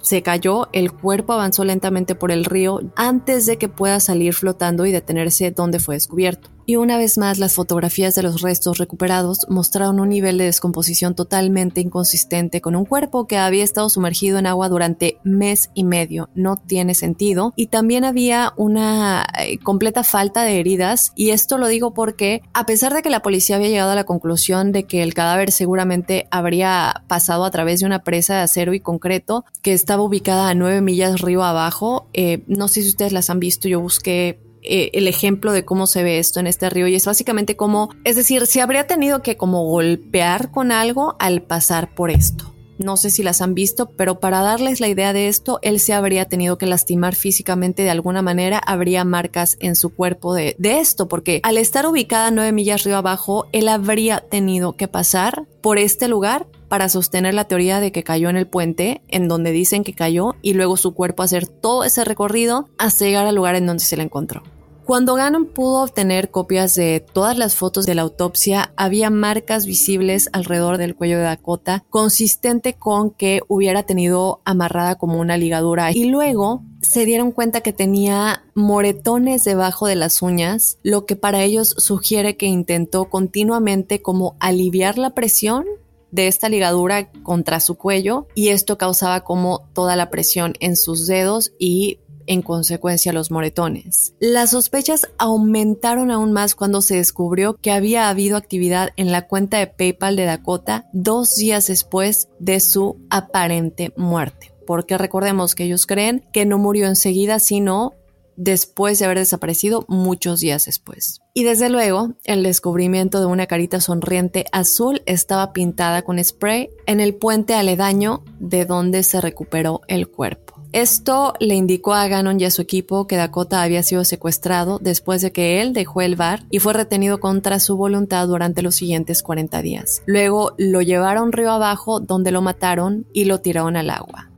se 0.00 0.22
cayó, 0.22 0.68
el 0.72 0.90
cuerpo 0.90 1.34
avanzó 1.34 1.64
lentamente 1.64 2.14
por 2.14 2.32
el 2.32 2.44
río 2.44 2.80
antes 2.96 3.46
de 3.46 3.56
que 3.56 3.68
pueda 3.68 4.00
salir 4.00 4.34
flotando 4.34 4.84
y 4.84 4.90
detenerse 4.90 5.52
donde 5.52 5.78
fue 5.78 5.94
descubierto. 5.94 6.50
Y 6.72 6.76
una 6.76 6.96
vez 6.96 7.18
más, 7.18 7.38
las 7.38 7.52
fotografías 7.52 8.14
de 8.14 8.22
los 8.22 8.40
restos 8.40 8.78
recuperados 8.78 9.40
mostraron 9.50 10.00
un 10.00 10.08
nivel 10.08 10.38
de 10.38 10.44
descomposición 10.44 11.14
totalmente 11.14 11.82
inconsistente 11.82 12.62
con 12.62 12.76
un 12.76 12.86
cuerpo 12.86 13.26
que 13.26 13.36
había 13.36 13.62
estado 13.62 13.90
sumergido 13.90 14.38
en 14.38 14.46
agua 14.46 14.70
durante 14.70 15.18
mes 15.22 15.68
y 15.74 15.84
medio. 15.84 16.30
No 16.34 16.56
tiene 16.56 16.94
sentido. 16.94 17.52
Y 17.56 17.66
también 17.66 18.06
había 18.06 18.54
una 18.56 19.26
eh, 19.38 19.58
completa 19.58 20.02
falta 20.02 20.44
de 20.44 20.60
heridas. 20.60 21.12
Y 21.14 21.28
esto 21.28 21.58
lo 21.58 21.66
digo 21.66 21.92
porque, 21.92 22.40
a 22.54 22.64
pesar 22.64 22.94
de 22.94 23.02
que 23.02 23.10
la 23.10 23.20
policía 23.20 23.56
había 23.56 23.68
llegado 23.68 23.90
a 23.90 23.94
la 23.94 24.04
conclusión 24.04 24.72
de 24.72 24.84
que 24.84 25.02
el 25.02 25.12
cadáver 25.12 25.52
seguramente 25.52 26.26
habría 26.30 27.04
pasado 27.06 27.44
a 27.44 27.50
través 27.50 27.80
de 27.80 27.86
una 27.86 28.02
presa 28.02 28.36
de 28.36 28.40
acero 28.40 28.72
y 28.72 28.80
concreto 28.80 29.44
que 29.60 29.74
estaba 29.74 30.02
ubicada 30.02 30.48
a 30.48 30.54
nueve 30.54 30.80
millas 30.80 31.20
río 31.20 31.44
abajo, 31.44 32.08
eh, 32.14 32.42
no 32.46 32.66
sé 32.68 32.80
si 32.80 32.88
ustedes 32.88 33.12
las 33.12 33.28
han 33.28 33.40
visto, 33.40 33.68
yo 33.68 33.78
busqué 33.78 34.40
eh, 34.62 34.90
el 34.94 35.08
ejemplo 35.08 35.52
de 35.52 35.64
cómo 35.64 35.86
se 35.86 36.02
ve 36.02 36.18
esto 36.18 36.40
en 36.40 36.46
este 36.46 36.70
río 36.70 36.86
y 36.86 36.94
es 36.94 37.06
básicamente 37.06 37.56
como, 37.56 37.90
es 38.04 38.16
decir, 38.16 38.46
se 38.46 38.60
habría 38.60 38.86
tenido 38.86 39.22
que 39.22 39.36
como 39.36 39.64
golpear 39.64 40.50
con 40.50 40.72
algo 40.72 41.16
al 41.18 41.42
pasar 41.42 41.94
por 41.94 42.10
esto. 42.10 42.52
No 42.78 42.96
sé 42.96 43.10
si 43.10 43.22
las 43.22 43.40
han 43.40 43.54
visto, 43.54 43.90
pero 43.90 44.18
para 44.18 44.40
darles 44.40 44.80
la 44.80 44.88
idea 44.88 45.12
de 45.12 45.28
esto, 45.28 45.58
él 45.62 45.78
se 45.78 45.92
habría 45.92 46.24
tenido 46.24 46.58
que 46.58 46.66
lastimar 46.66 47.14
físicamente 47.14 47.82
de 47.82 47.90
alguna 47.90 48.22
manera, 48.22 48.58
habría 48.58 49.04
marcas 49.04 49.56
en 49.60 49.76
su 49.76 49.90
cuerpo 49.90 50.34
de, 50.34 50.56
de 50.58 50.80
esto, 50.80 51.06
porque 51.06 51.40
al 51.42 51.58
estar 51.58 51.86
ubicada 51.86 52.30
nueve 52.30 52.52
millas 52.52 52.84
río 52.84 52.96
abajo, 52.96 53.46
él 53.52 53.68
habría 53.68 54.20
tenido 54.20 54.76
que 54.76 54.88
pasar 54.88 55.46
por 55.60 55.78
este 55.78 56.08
lugar 56.08 56.46
para 56.72 56.88
sostener 56.88 57.34
la 57.34 57.44
teoría 57.44 57.80
de 57.80 57.92
que 57.92 58.02
cayó 58.02 58.30
en 58.30 58.38
el 58.38 58.46
puente, 58.46 59.02
en 59.08 59.28
donde 59.28 59.50
dicen 59.50 59.84
que 59.84 59.92
cayó, 59.92 60.36
y 60.40 60.54
luego 60.54 60.78
su 60.78 60.94
cuerpo 60.94 61.22
hacer 61.22 61.46
todo 61.46 61.84
ese 61.84 62.02
recorrido 62.02 62.70
hasta 62.78 63.04
llegar 63.04 63.26
al 63.26 63.34
lugar 63.34 63.56
en 63.56 63.66
donde 63.66 63.84
se 63.84 63.98
la 63.98 64.04
encontró. 64.04 64.42
Cuando 64.86 65.14
Gannon 65.14 65.44
pudo 65.44 65.82
obtener 65.82 66.30
copias 66.30 66.74
de 66.74 67.04
todas 67.12 67.36
las 67.36 67.56
fotos 67.56 67.84
de 67.84 67.94
la 67.94 68.00
autopsia, 68.00 68.72
había 68.78 69.10
marcas 69.10 69.66
visibles 69.66 70.30
alrededor 70.32 70.78
del 70.78 70.96
cuello 70.96 71.18
de 71.18 71.24
Dakota, 71.24 71.84
consistente 71.90 72.72
con 72.72 73.10
que 73.10 73.42
hubiera 73.48 73.82
tenido 73.82 74.40
amarrada 74.46 74.94
como 74.94 75.20
una 75.20 75.36
ligadura. 75.36 75.92
Y 75.92 76.04
luego 76.04 76.62
se 76.80 77.04
dieron 77.04 77.32
cuenta 77.32 77.60
que 77.60 77.74
tenía 77.74 78.46
moretones 78.54 79.44
debajo 79.44 79.88
de 79.88 79.96
las 79.96 80.22
uñas, 80.22 80.78
lo 80.82 81.04
que 81.04 81.16
para 81.16 81.42
ellos 81.42 81.74
sugiere 81.76 82.38
que 82.38 82.46
intentó 82.46 83.10
continuamente 83.10 84.00
como 84.00 84.36
aliviar 84.40 84.96
la 84.96 85.10
presión 85.10 85.66
de 86.12 86.28
esta 86.28 86.48
ligadura 86.48 87.10
contra 87.24 87.58
su 87.58 87.74
cuello 87.74 88.28
y 88.36 88.48
esto 88.48 88.78
causaba 88.78 89.24
como 89.24 89.68
toda 89.72 89.96
la 89.96 90.10
presión 90.10 90.54
en 90.60 90.76
sus 90.76 91.08
dedos 91.08 91.52
y 91.58 91.98
en 92.26 92.42
consecuencia 92.42 93.12
los 93.12 93.30
moretones. 93.30 94.14
Las 94.20 94.50
sospechas 94.50 95.08
aumentaron 95.18 96.10
aún 96.10 96.32
más 96.32 96.54
cuando 96.54 96.80
se 96.82 96.96
descubrió 96.96 97.54
que 97.54 97.72
había 97.72 98.08
habido 98.08 98.36
actividad 98.36 98.90
en 98.96 99.10
la 99.10 99.26
cuenta 99.26 99.58
de 99.58 99.66
PayPal 99.66 100.16
de 100.16 100.24
Dakota 100.24 100.86
dos 100.92 101.34
días 101.34 101.66
después 101.66 102.28
de 102.38 102.60
su 102.60 102.98
aparente 103.10 103.92
muerte. 103.96 104.52
Porque 104.66 104.96
recordemos 104.96 105.54
que 105.54 105.64
ellos 105.64 105.86
creen 105.86 106.24
que 106.32 106.46
no 106.46 106.58
murió 106.58 106.86
enseguida, 106.86 107.40
sino 107.40 107.94
después 108.36 108.98
de 108.98 109.04
haber 109.04 109.18
desaparecido 109.18 109.84
muchos 109.88 110.40
días 110.40 110.66
después. 110.66 111.20
Y 111.34 111.44
desde 111.44 111.68
luego, 111.68 112.14
el 112.24 112.42
descubrimiento 112.42 113.20
de 113.20 113.26
una 113.26 113.46
carita 113.46 113.80
sonriente 113.80 114.44
azul 114.52 115.02
estaba 115.06 115.52
pintada 115.52 116.02
con 116.02 116.22
spray 116.22 116.70
en 116.86 117.00
el 117.00 117.14
puente 117.14 117.54
aledaño 117.54 118.22
de 118.38 118.64
donde 118.64 119.02
se 119.02 119.20
recuperó 119.20 119.80
el 119.88 120.08
cuerpo. 120.08 120.52
Esto 120.72 121.34
le 121.38 121.54
indicó 121.54 121.92
a 121.92 122.08
Gannon 122.08 122.40
y 122.40 122.46
a 122.46 122.50
su 122.50 122.62
equipo 122.62 123.06
que 123.06 123.16
Dakota 123.16 123.62
había 123.62 123.82
sido 123.82 124.06
secuestrado 124.06 124.78
después 124.78 125.20
de 125.20 125.30
que 125.30 125.60
él 125.60 125.74
dejó 125.74 126.00
el 126.00 126.16
bar 126.16 126.44
y 126.48 126.60
fue 126.60 126.72
retenido 126.72 127.20
contra 127.20 127.60
su 127.60 127.76
voluntad 127.76 128.26
durante 128.26 128.62
los 128.62 128.76
siguientes 128.76 129.22
40 129.22 129.60
días. 129.60 130.02
Luego 130.06 130.54
lo 130.56 130.80
llevaron 130.80 131.32
río 131.32 131.50
abajo 131.50 132.00
donde 132.00 132.30
lo 132.30 132.40
mataron 132.40 133.06
y 133.12 133.26
lo 133.26 133.40
tiraron 133.40 133.76
al 133.76 133.90
agua. 133.90 134.31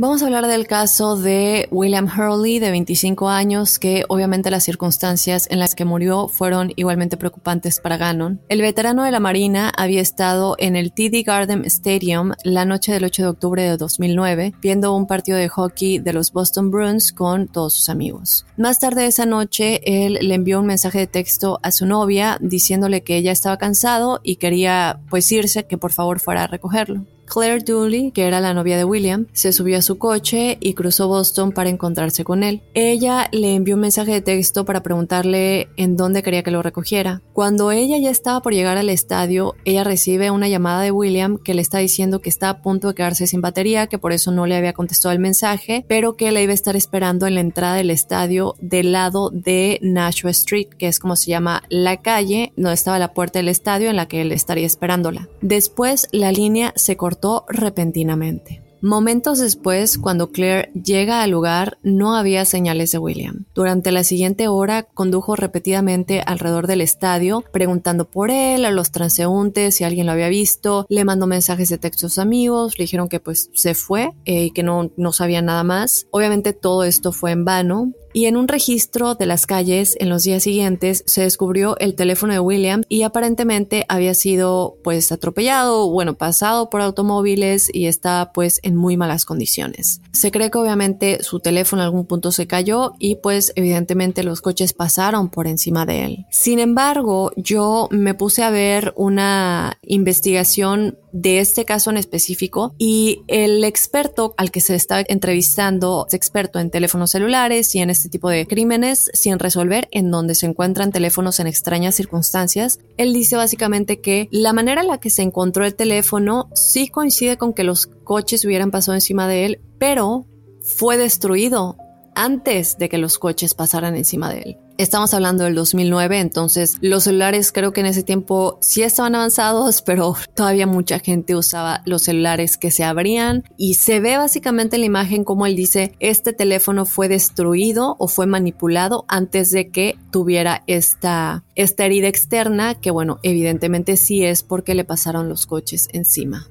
Vamos 0.00 0.22
a 0.22 0.24
hablar 0.24 0.46
del 0.46 0.66
caso 0.66 1.14
de 1.14 1.68
William 1.70 2.06
Hurley, 2.06 2.58
de 2.58 2.70
25 2.70 3.28
años, 3.28 3.78
que 3.78 4.04
obviamente 4.08 4.50
las 4.50 4.64
circunstancias 4.64 5.46
en 5.50 5.58
las 5.58 5.74
que 5.74 5.84
murió 5.84 6.26
fueron 6.26 6.72
igualmente 6.76 7.18
preocupantes 7.18 7.80
para 7.80 7.98
Gannon. 7.98 8.40
El 8.48 8.62
veterano 8.62 9.04
de 9.04 9.10
la 9.10 9.20
Marina 9.20 9.70
había 9.76 10.00
estado 10.00 10.56
en 10.58 10.74
el 10.74 10.92
TD 10.94 11.22
Garden 11.22 11.66
Stadium 11.66 12.32
la 12.44 12.64
noche 12.64 12.92
del 12.92 13.04
8 13.04 13.24
de 13.24 13.28
octubre 13.28 13.62
de 13.62 13.76
2009, 13.76 14.54
viendo 14.62 14.96
un 14.96 15.06
partido 15.06 15.36
de 15.36 15.50
hockey 15.50 15.98
de 15.98 16.14
los 16.14 16.32
Boston 16.32 16.70
Bruins 16.70 17.12
con 17.12 17.46
todos 17.46 17.74
sus 17.74 17.90
amigos. 17.90 18.46
Más 18.56 18.78
tarde 18.78 19.04
esa 19.04 19.26
noche, 19.26 19.82
él 19.84 20.16
le 20.22 20.34
envió 20.34 20.60
un 20.60 20.66
mensaje 20.66 21.00
de 21.00 21.08
texto 21.08 21.60
a 21.62 21.72
su 21.72 21.84
novia 21.84 22.38
diciéndole 22.40 23.02
que 23.02 23.18
ella 23.18 23.32
estaba 23.32 23.58
cansado 23.58 24.20
y 24.22 24.36
quería 24.36 24.98
pues 25.10 25.30
irse, 25.30 25.66
que 25.66 25.76
por 25.76 25.92
favor 25.92 26.20
fuera 26.20 26.44
a 26.44 26.46
recogerlo. 26.46 27.04
Claire 27.30 27.62
Dooley, 27.64 28.10
que 28.10 28.26
era 28.26 28.40
la 28.40 28.54
novia 28.54 28.76
de 28.76 28.84
William, 28.84 29.26
se 29.32 29.52
subió 29.52 29.78
a 29.78 29.82
su 29.82 29.98
coche 29.98 30.58
y 30.60 30.74
cruzó 30.74 31.06
Boston 31.06 31.52
para 31.52 31.70
encontrarse 31.70 32.24
con 32.24 32.42
él. 32.42 32.62
Ella 32.74 33.28
le 33.30 33.54
envió 33.54 33.76
un 33.76 33.82
mensaje 33.82 34.10
de 34.10 34.20
texto 34.20 34.64
para 34.64 34.82
preguntarle 34.82 35.68
en 35.76 35.96
dónde 35.96 36.24
quería 36.24 36.42
que 36.42 36.50
lo 36.50 36.60
recogiera. 36.60 37.22
Cuando 37.32 37.70
ella 37.70 37.98
ya 37.98 38.10
estaba 38.10 38.42
por 38.42 38.52
llegar 38.52 38.76
al 38.76 38.88
estadio, 38.88 39.54
ella 39.64 39.84
recibe 39.84 40.32
una 40.32 40.48
llamada 40.48 40.82
de 40.82 40.90
William 40.90 41.38
que 41.38 41.54
le 41.54 41.62
está 41.62 41.78
diciendo 41.78 42.20
que 42.20 42.28
está 42.28 42.50
a 42.50 42.62
punto 42.62 42.88
de 42.88 42.94
quedarse 42.94 43.28
sin 43.28 43.40
batería, 43.40 43.86
que 43.86 43.98
por 43.98 44.10
eso 44.12 44.32
no 44.32 44.46
le 44.46 44.56
había 44.56 44.72
contestado 44.72 45.12
el 45.12 45.20
mensaje, 45.20 45.84
pero 45.86 46.16
que 46.16 46.32
la 46.32 46.40
iba 46.40 46.50
a 46.50 46.54
estar 46.54 46.74
esperando 46.74 47.28
en 47.28 47.36
la 47.36 47.40
entrada 47.40 47.76
del 47.76 47.90
estadio 47.90 48.56
del 48.60 48.90
lado 48.90 49.30
de 49.30 49.78
Nashua 49.82 50.32
Street, 50.32 50.68
que 50.76 50.88
es 50.88 50.98
como 50.98 51.14
se 51.14 51.30
llama 51.30 51.62
la 51.68 51.98
calle 51.98 52.52
donde 52.56 52.74
estaba 52.74 52.98
la 52.98 53.14
puerta 53.14 53.38
del 53.38 53.48
estadio 53.48 53.88
en 53.88 53.96
la 53.96 54.08
que 54.08 54.22
él 54.22 54.32
estaría 54.32 54.66
esperándola. 54.66 55.28
Después 55.42 56.08
la 56.10 56.32
línea 56.32 56.72
se 56.74 56.96
cortó 56.96 57.19
repentinamente. 57.48 58.62
Momentos 58.82 59.38
después, 59.38 59.98
cuando 59.98 60.32
Claire 60.32 60.70
llega 60.72 61.22
al 61.22 61.30
lugar, 61.30 61.76
no 61.82 62.16
había 62.16 62.46
señales 62.46 62.92
de 62.92 62.98
William. 62.98 63.44
Durante 63.54 63.92
la 63.92 64.04
siguiente 64.04 64.48
hora, 64.48 64.84
condujo 64.84 65.36
repetidamente 65.36 66.22
alrededor 66.24 66.66
del 66.66 66.80
estadio, 66.80 67.44
preguntando 67.52 68.06
por 68.06 68.30
él, 68.30 68.64
a 68.64 68.70
los 68.70 68.90
transeúntes, 68.90 69.74
si 69.74 69.84
alguien 69.84 70.06
lo 70.06 70.12
había 70.12 70.30
visto, 70.30 70.86
le 70.88 71.04
mandó 71.04 71.26
mensajes 71.26 71.68
de 71.68 71.76
texto 71.76 72.06
a 72.06 72.08
sus 72.08 72.18
amigos, 72.18 72.78
le 72.78 72.84
dijeron 72.84 73.10
que 73.10 73.20
pues 73.20 73.50
se 73.52 73.74
fue 73.74 74.12
eh, 74.24 74.44
y 74.44 74.50
que 74.50 74.62
no, 74.62 74.90
no 74.96 75.12
sabía 75.12 75.42
nada 75.42 75.62
más. 75.62 76.06
Obviamente 76.10 76.54
todo 76.54 76.84
esto 76.84 77.12
fue 77.12 77.32
en 77.32 77.44
vano, 77.44 77.92
y 78.12 78.26
en 78.26 78.36
un 78.36 78.48
registro 78.48 79.14
de 79.14 79.26
las 79.26 79.46
calles 79.46 79.96
en 80.00 80.08
los 80.08 80.22
días 80.24 80.42
siguientes 80.42 81.04
se 81.06 81.22
descubrió 81.22 81.76
el 81.78 81.94
teléfono 81.94 82.32
de 82.32 82.40
William 82.40 82.82
y 82.88 83.02
aparentemente 83.02 83.84
había 83.88 84.14
sido 84.14 84.76
pues 84.82 85.12
atropellado, 85.12 85.90
bueno, 85.90 86.14
pasado 86.14 86.70
por 86.70 86.80
automóviles 86.80 87.70
y 87.72 87.86
está 87.86 88.32
pues 88.32 88.60
en 88.62 88.76
muy 88.76 88.96
malas 88.96 89.24
condiciones. 89.24 90.00
Se 90.12 90.30
cree 90.30 90.50
que 90.50 90.58
obviamente 90.58 91.22
su 91.22 91.40
teléfono 91.40 91.82
en 91.82 91.86
algún 91.86 92.06
punto 92.06 92.32
se 92.32 92.46
cayó 92.46 92.92
y 92.98 93.16
pues 93.16 93.52
evidentemente 93.56 94.22
los 94.22 94.40
coches 94.40 94.72
pasaron 94.72 95.28
por 95.28 95.46
encima 95.46 95.86
de 95.86 96.04
él. 96.04 96.26
Sin 96.30 96.58
embargo, 96.58 97.32
yo 97.36 97.88
me 97.90 98.14
puse 98.14 98.42
a 98.42 98.50
ver 98.50 98.92
una 98.96 99.78
investigación 99.82 100.98
de 101.12 101.40
este 101.40 101.64
caso 101.64 101.90
en 101.90 101.96
específico 101.96 102.74
y 102.78 103.22
el 103.26 103.64
experto 103.64 104.34
al 104.36 104.50
que 104.50 104.60
se 104.60 104.74
está 104.74 105.02
entrevistando 105.06 106.06
es 106.06 106.14
experto 106.14 106.58
en 106.58 106.70
teléfonos 106.70 107.10
celulares 107.10 107.74
y 107.74 107.80
en 107.80 107.90
este 108.00 108.08
tipo 108.08 108.30
de 108.30 108.46
crímenes 108.46 109.10
sin 109.12 109.38
resolver 109.38 109.88
en 109.92 110.10
donde 110.10 110.34
se 110.34 110.46
encuentran 110.46 110.90
teléfonos 110.90 111.38
en 111.38 111.46
extrañas 111.46 111.94
circunstancias. 111.94 112.80
Él 112.96 113.12
dice 113.12 113.36
básicamente 113.36 114.00
que 114.00 114.28
la 114.30 114.52
manera 114.52 114.80
en 114.80 114.88
la 114.88 114.98
que 114.98 115.10
se 115.10 115.22
encontró 115.22 115.66
el 115.66 115.74
teléfono 115.74 116.48
sí 116.54 116.88
coincide 116.88 117.36
con 117.36 117.52
que 117.52 117.64
los 117.64 117.86
coches 117.86 118.44
hubieran 118.44 118.70
pasado 118.70 118.94
encima 118.94 119.28
de 119.28 119.44
él, 119.44 119.60
pero 119.78 120.26
fue 120.62 120.96
destruido 120.96 121.76
antes 122.14 122.78
de 122.78 122.88
que 122.88 122.98
los 122.98 123.18
coches 123.18 123.54
pasaran 123.54 123.96
encima 123.96 124.32
de 124.32 124.40
él. 124.40 124.58
Estamos 124.80 125.12
hablando 125.12 125.44
del 125.44 125.54
2009, 125.56 126.20
entonces 126.20 126.78
los 126.80 127.04
celulares 127.04 127.52
creo 127.52 127.70
que 127.70 127.80
en 127.80 127.86
ese 127.86 128.02
tiempo 128.02 128.56
sí 128.62 128.82
estaban 128.82 129.14
avanzados, 129.14 129.82
pero 129.86 130.16
todavía 130.34 130.66
mucha 130.66 131.00
gente 131.00 131.36
usaba 131.36 131.82
los 131.84 132.04
celulares 132.04 132.56
que 132.56 132.70
se 132.70 132.82
abrían 132.82 133.44
y 133.58 133.74
se 133.74 134.00
ve 134.00 134.16
básicamente 134.16 134.76
en 134.76 134.80
la 134.80 134.86
imagen 134.86 135.24
como 135.24 135.44
él 135.44 135.54
dice, 135.54 135.92
este 136.00 136.32
teléfono 136.32 136.86
fue 136.86 137.08
destruido 137.08 137.96
o 137.98 138.08
fue 138.08 138.24
manipulado 138.26 139.04
antes 139.06 139.50
de 139.50 139.68
que 139.68 139.98
tuviera 140.10 140.62
esta, 140.66 141.44
esta 141.56 141.84
herida 141.84 142.08
externa, 142.08 142.74
que 142.74 142.90
bueno, 142.90 143.18
evidentemente 143.22 143.98
sí 143.98 144.24
es 144.24 144.42
porque 144.42 144.74
le 144.74 144.84
pasaron 144.84 145.28
los 145.28 145.44
coches 145.44 145.90
encima. 145.92 146.46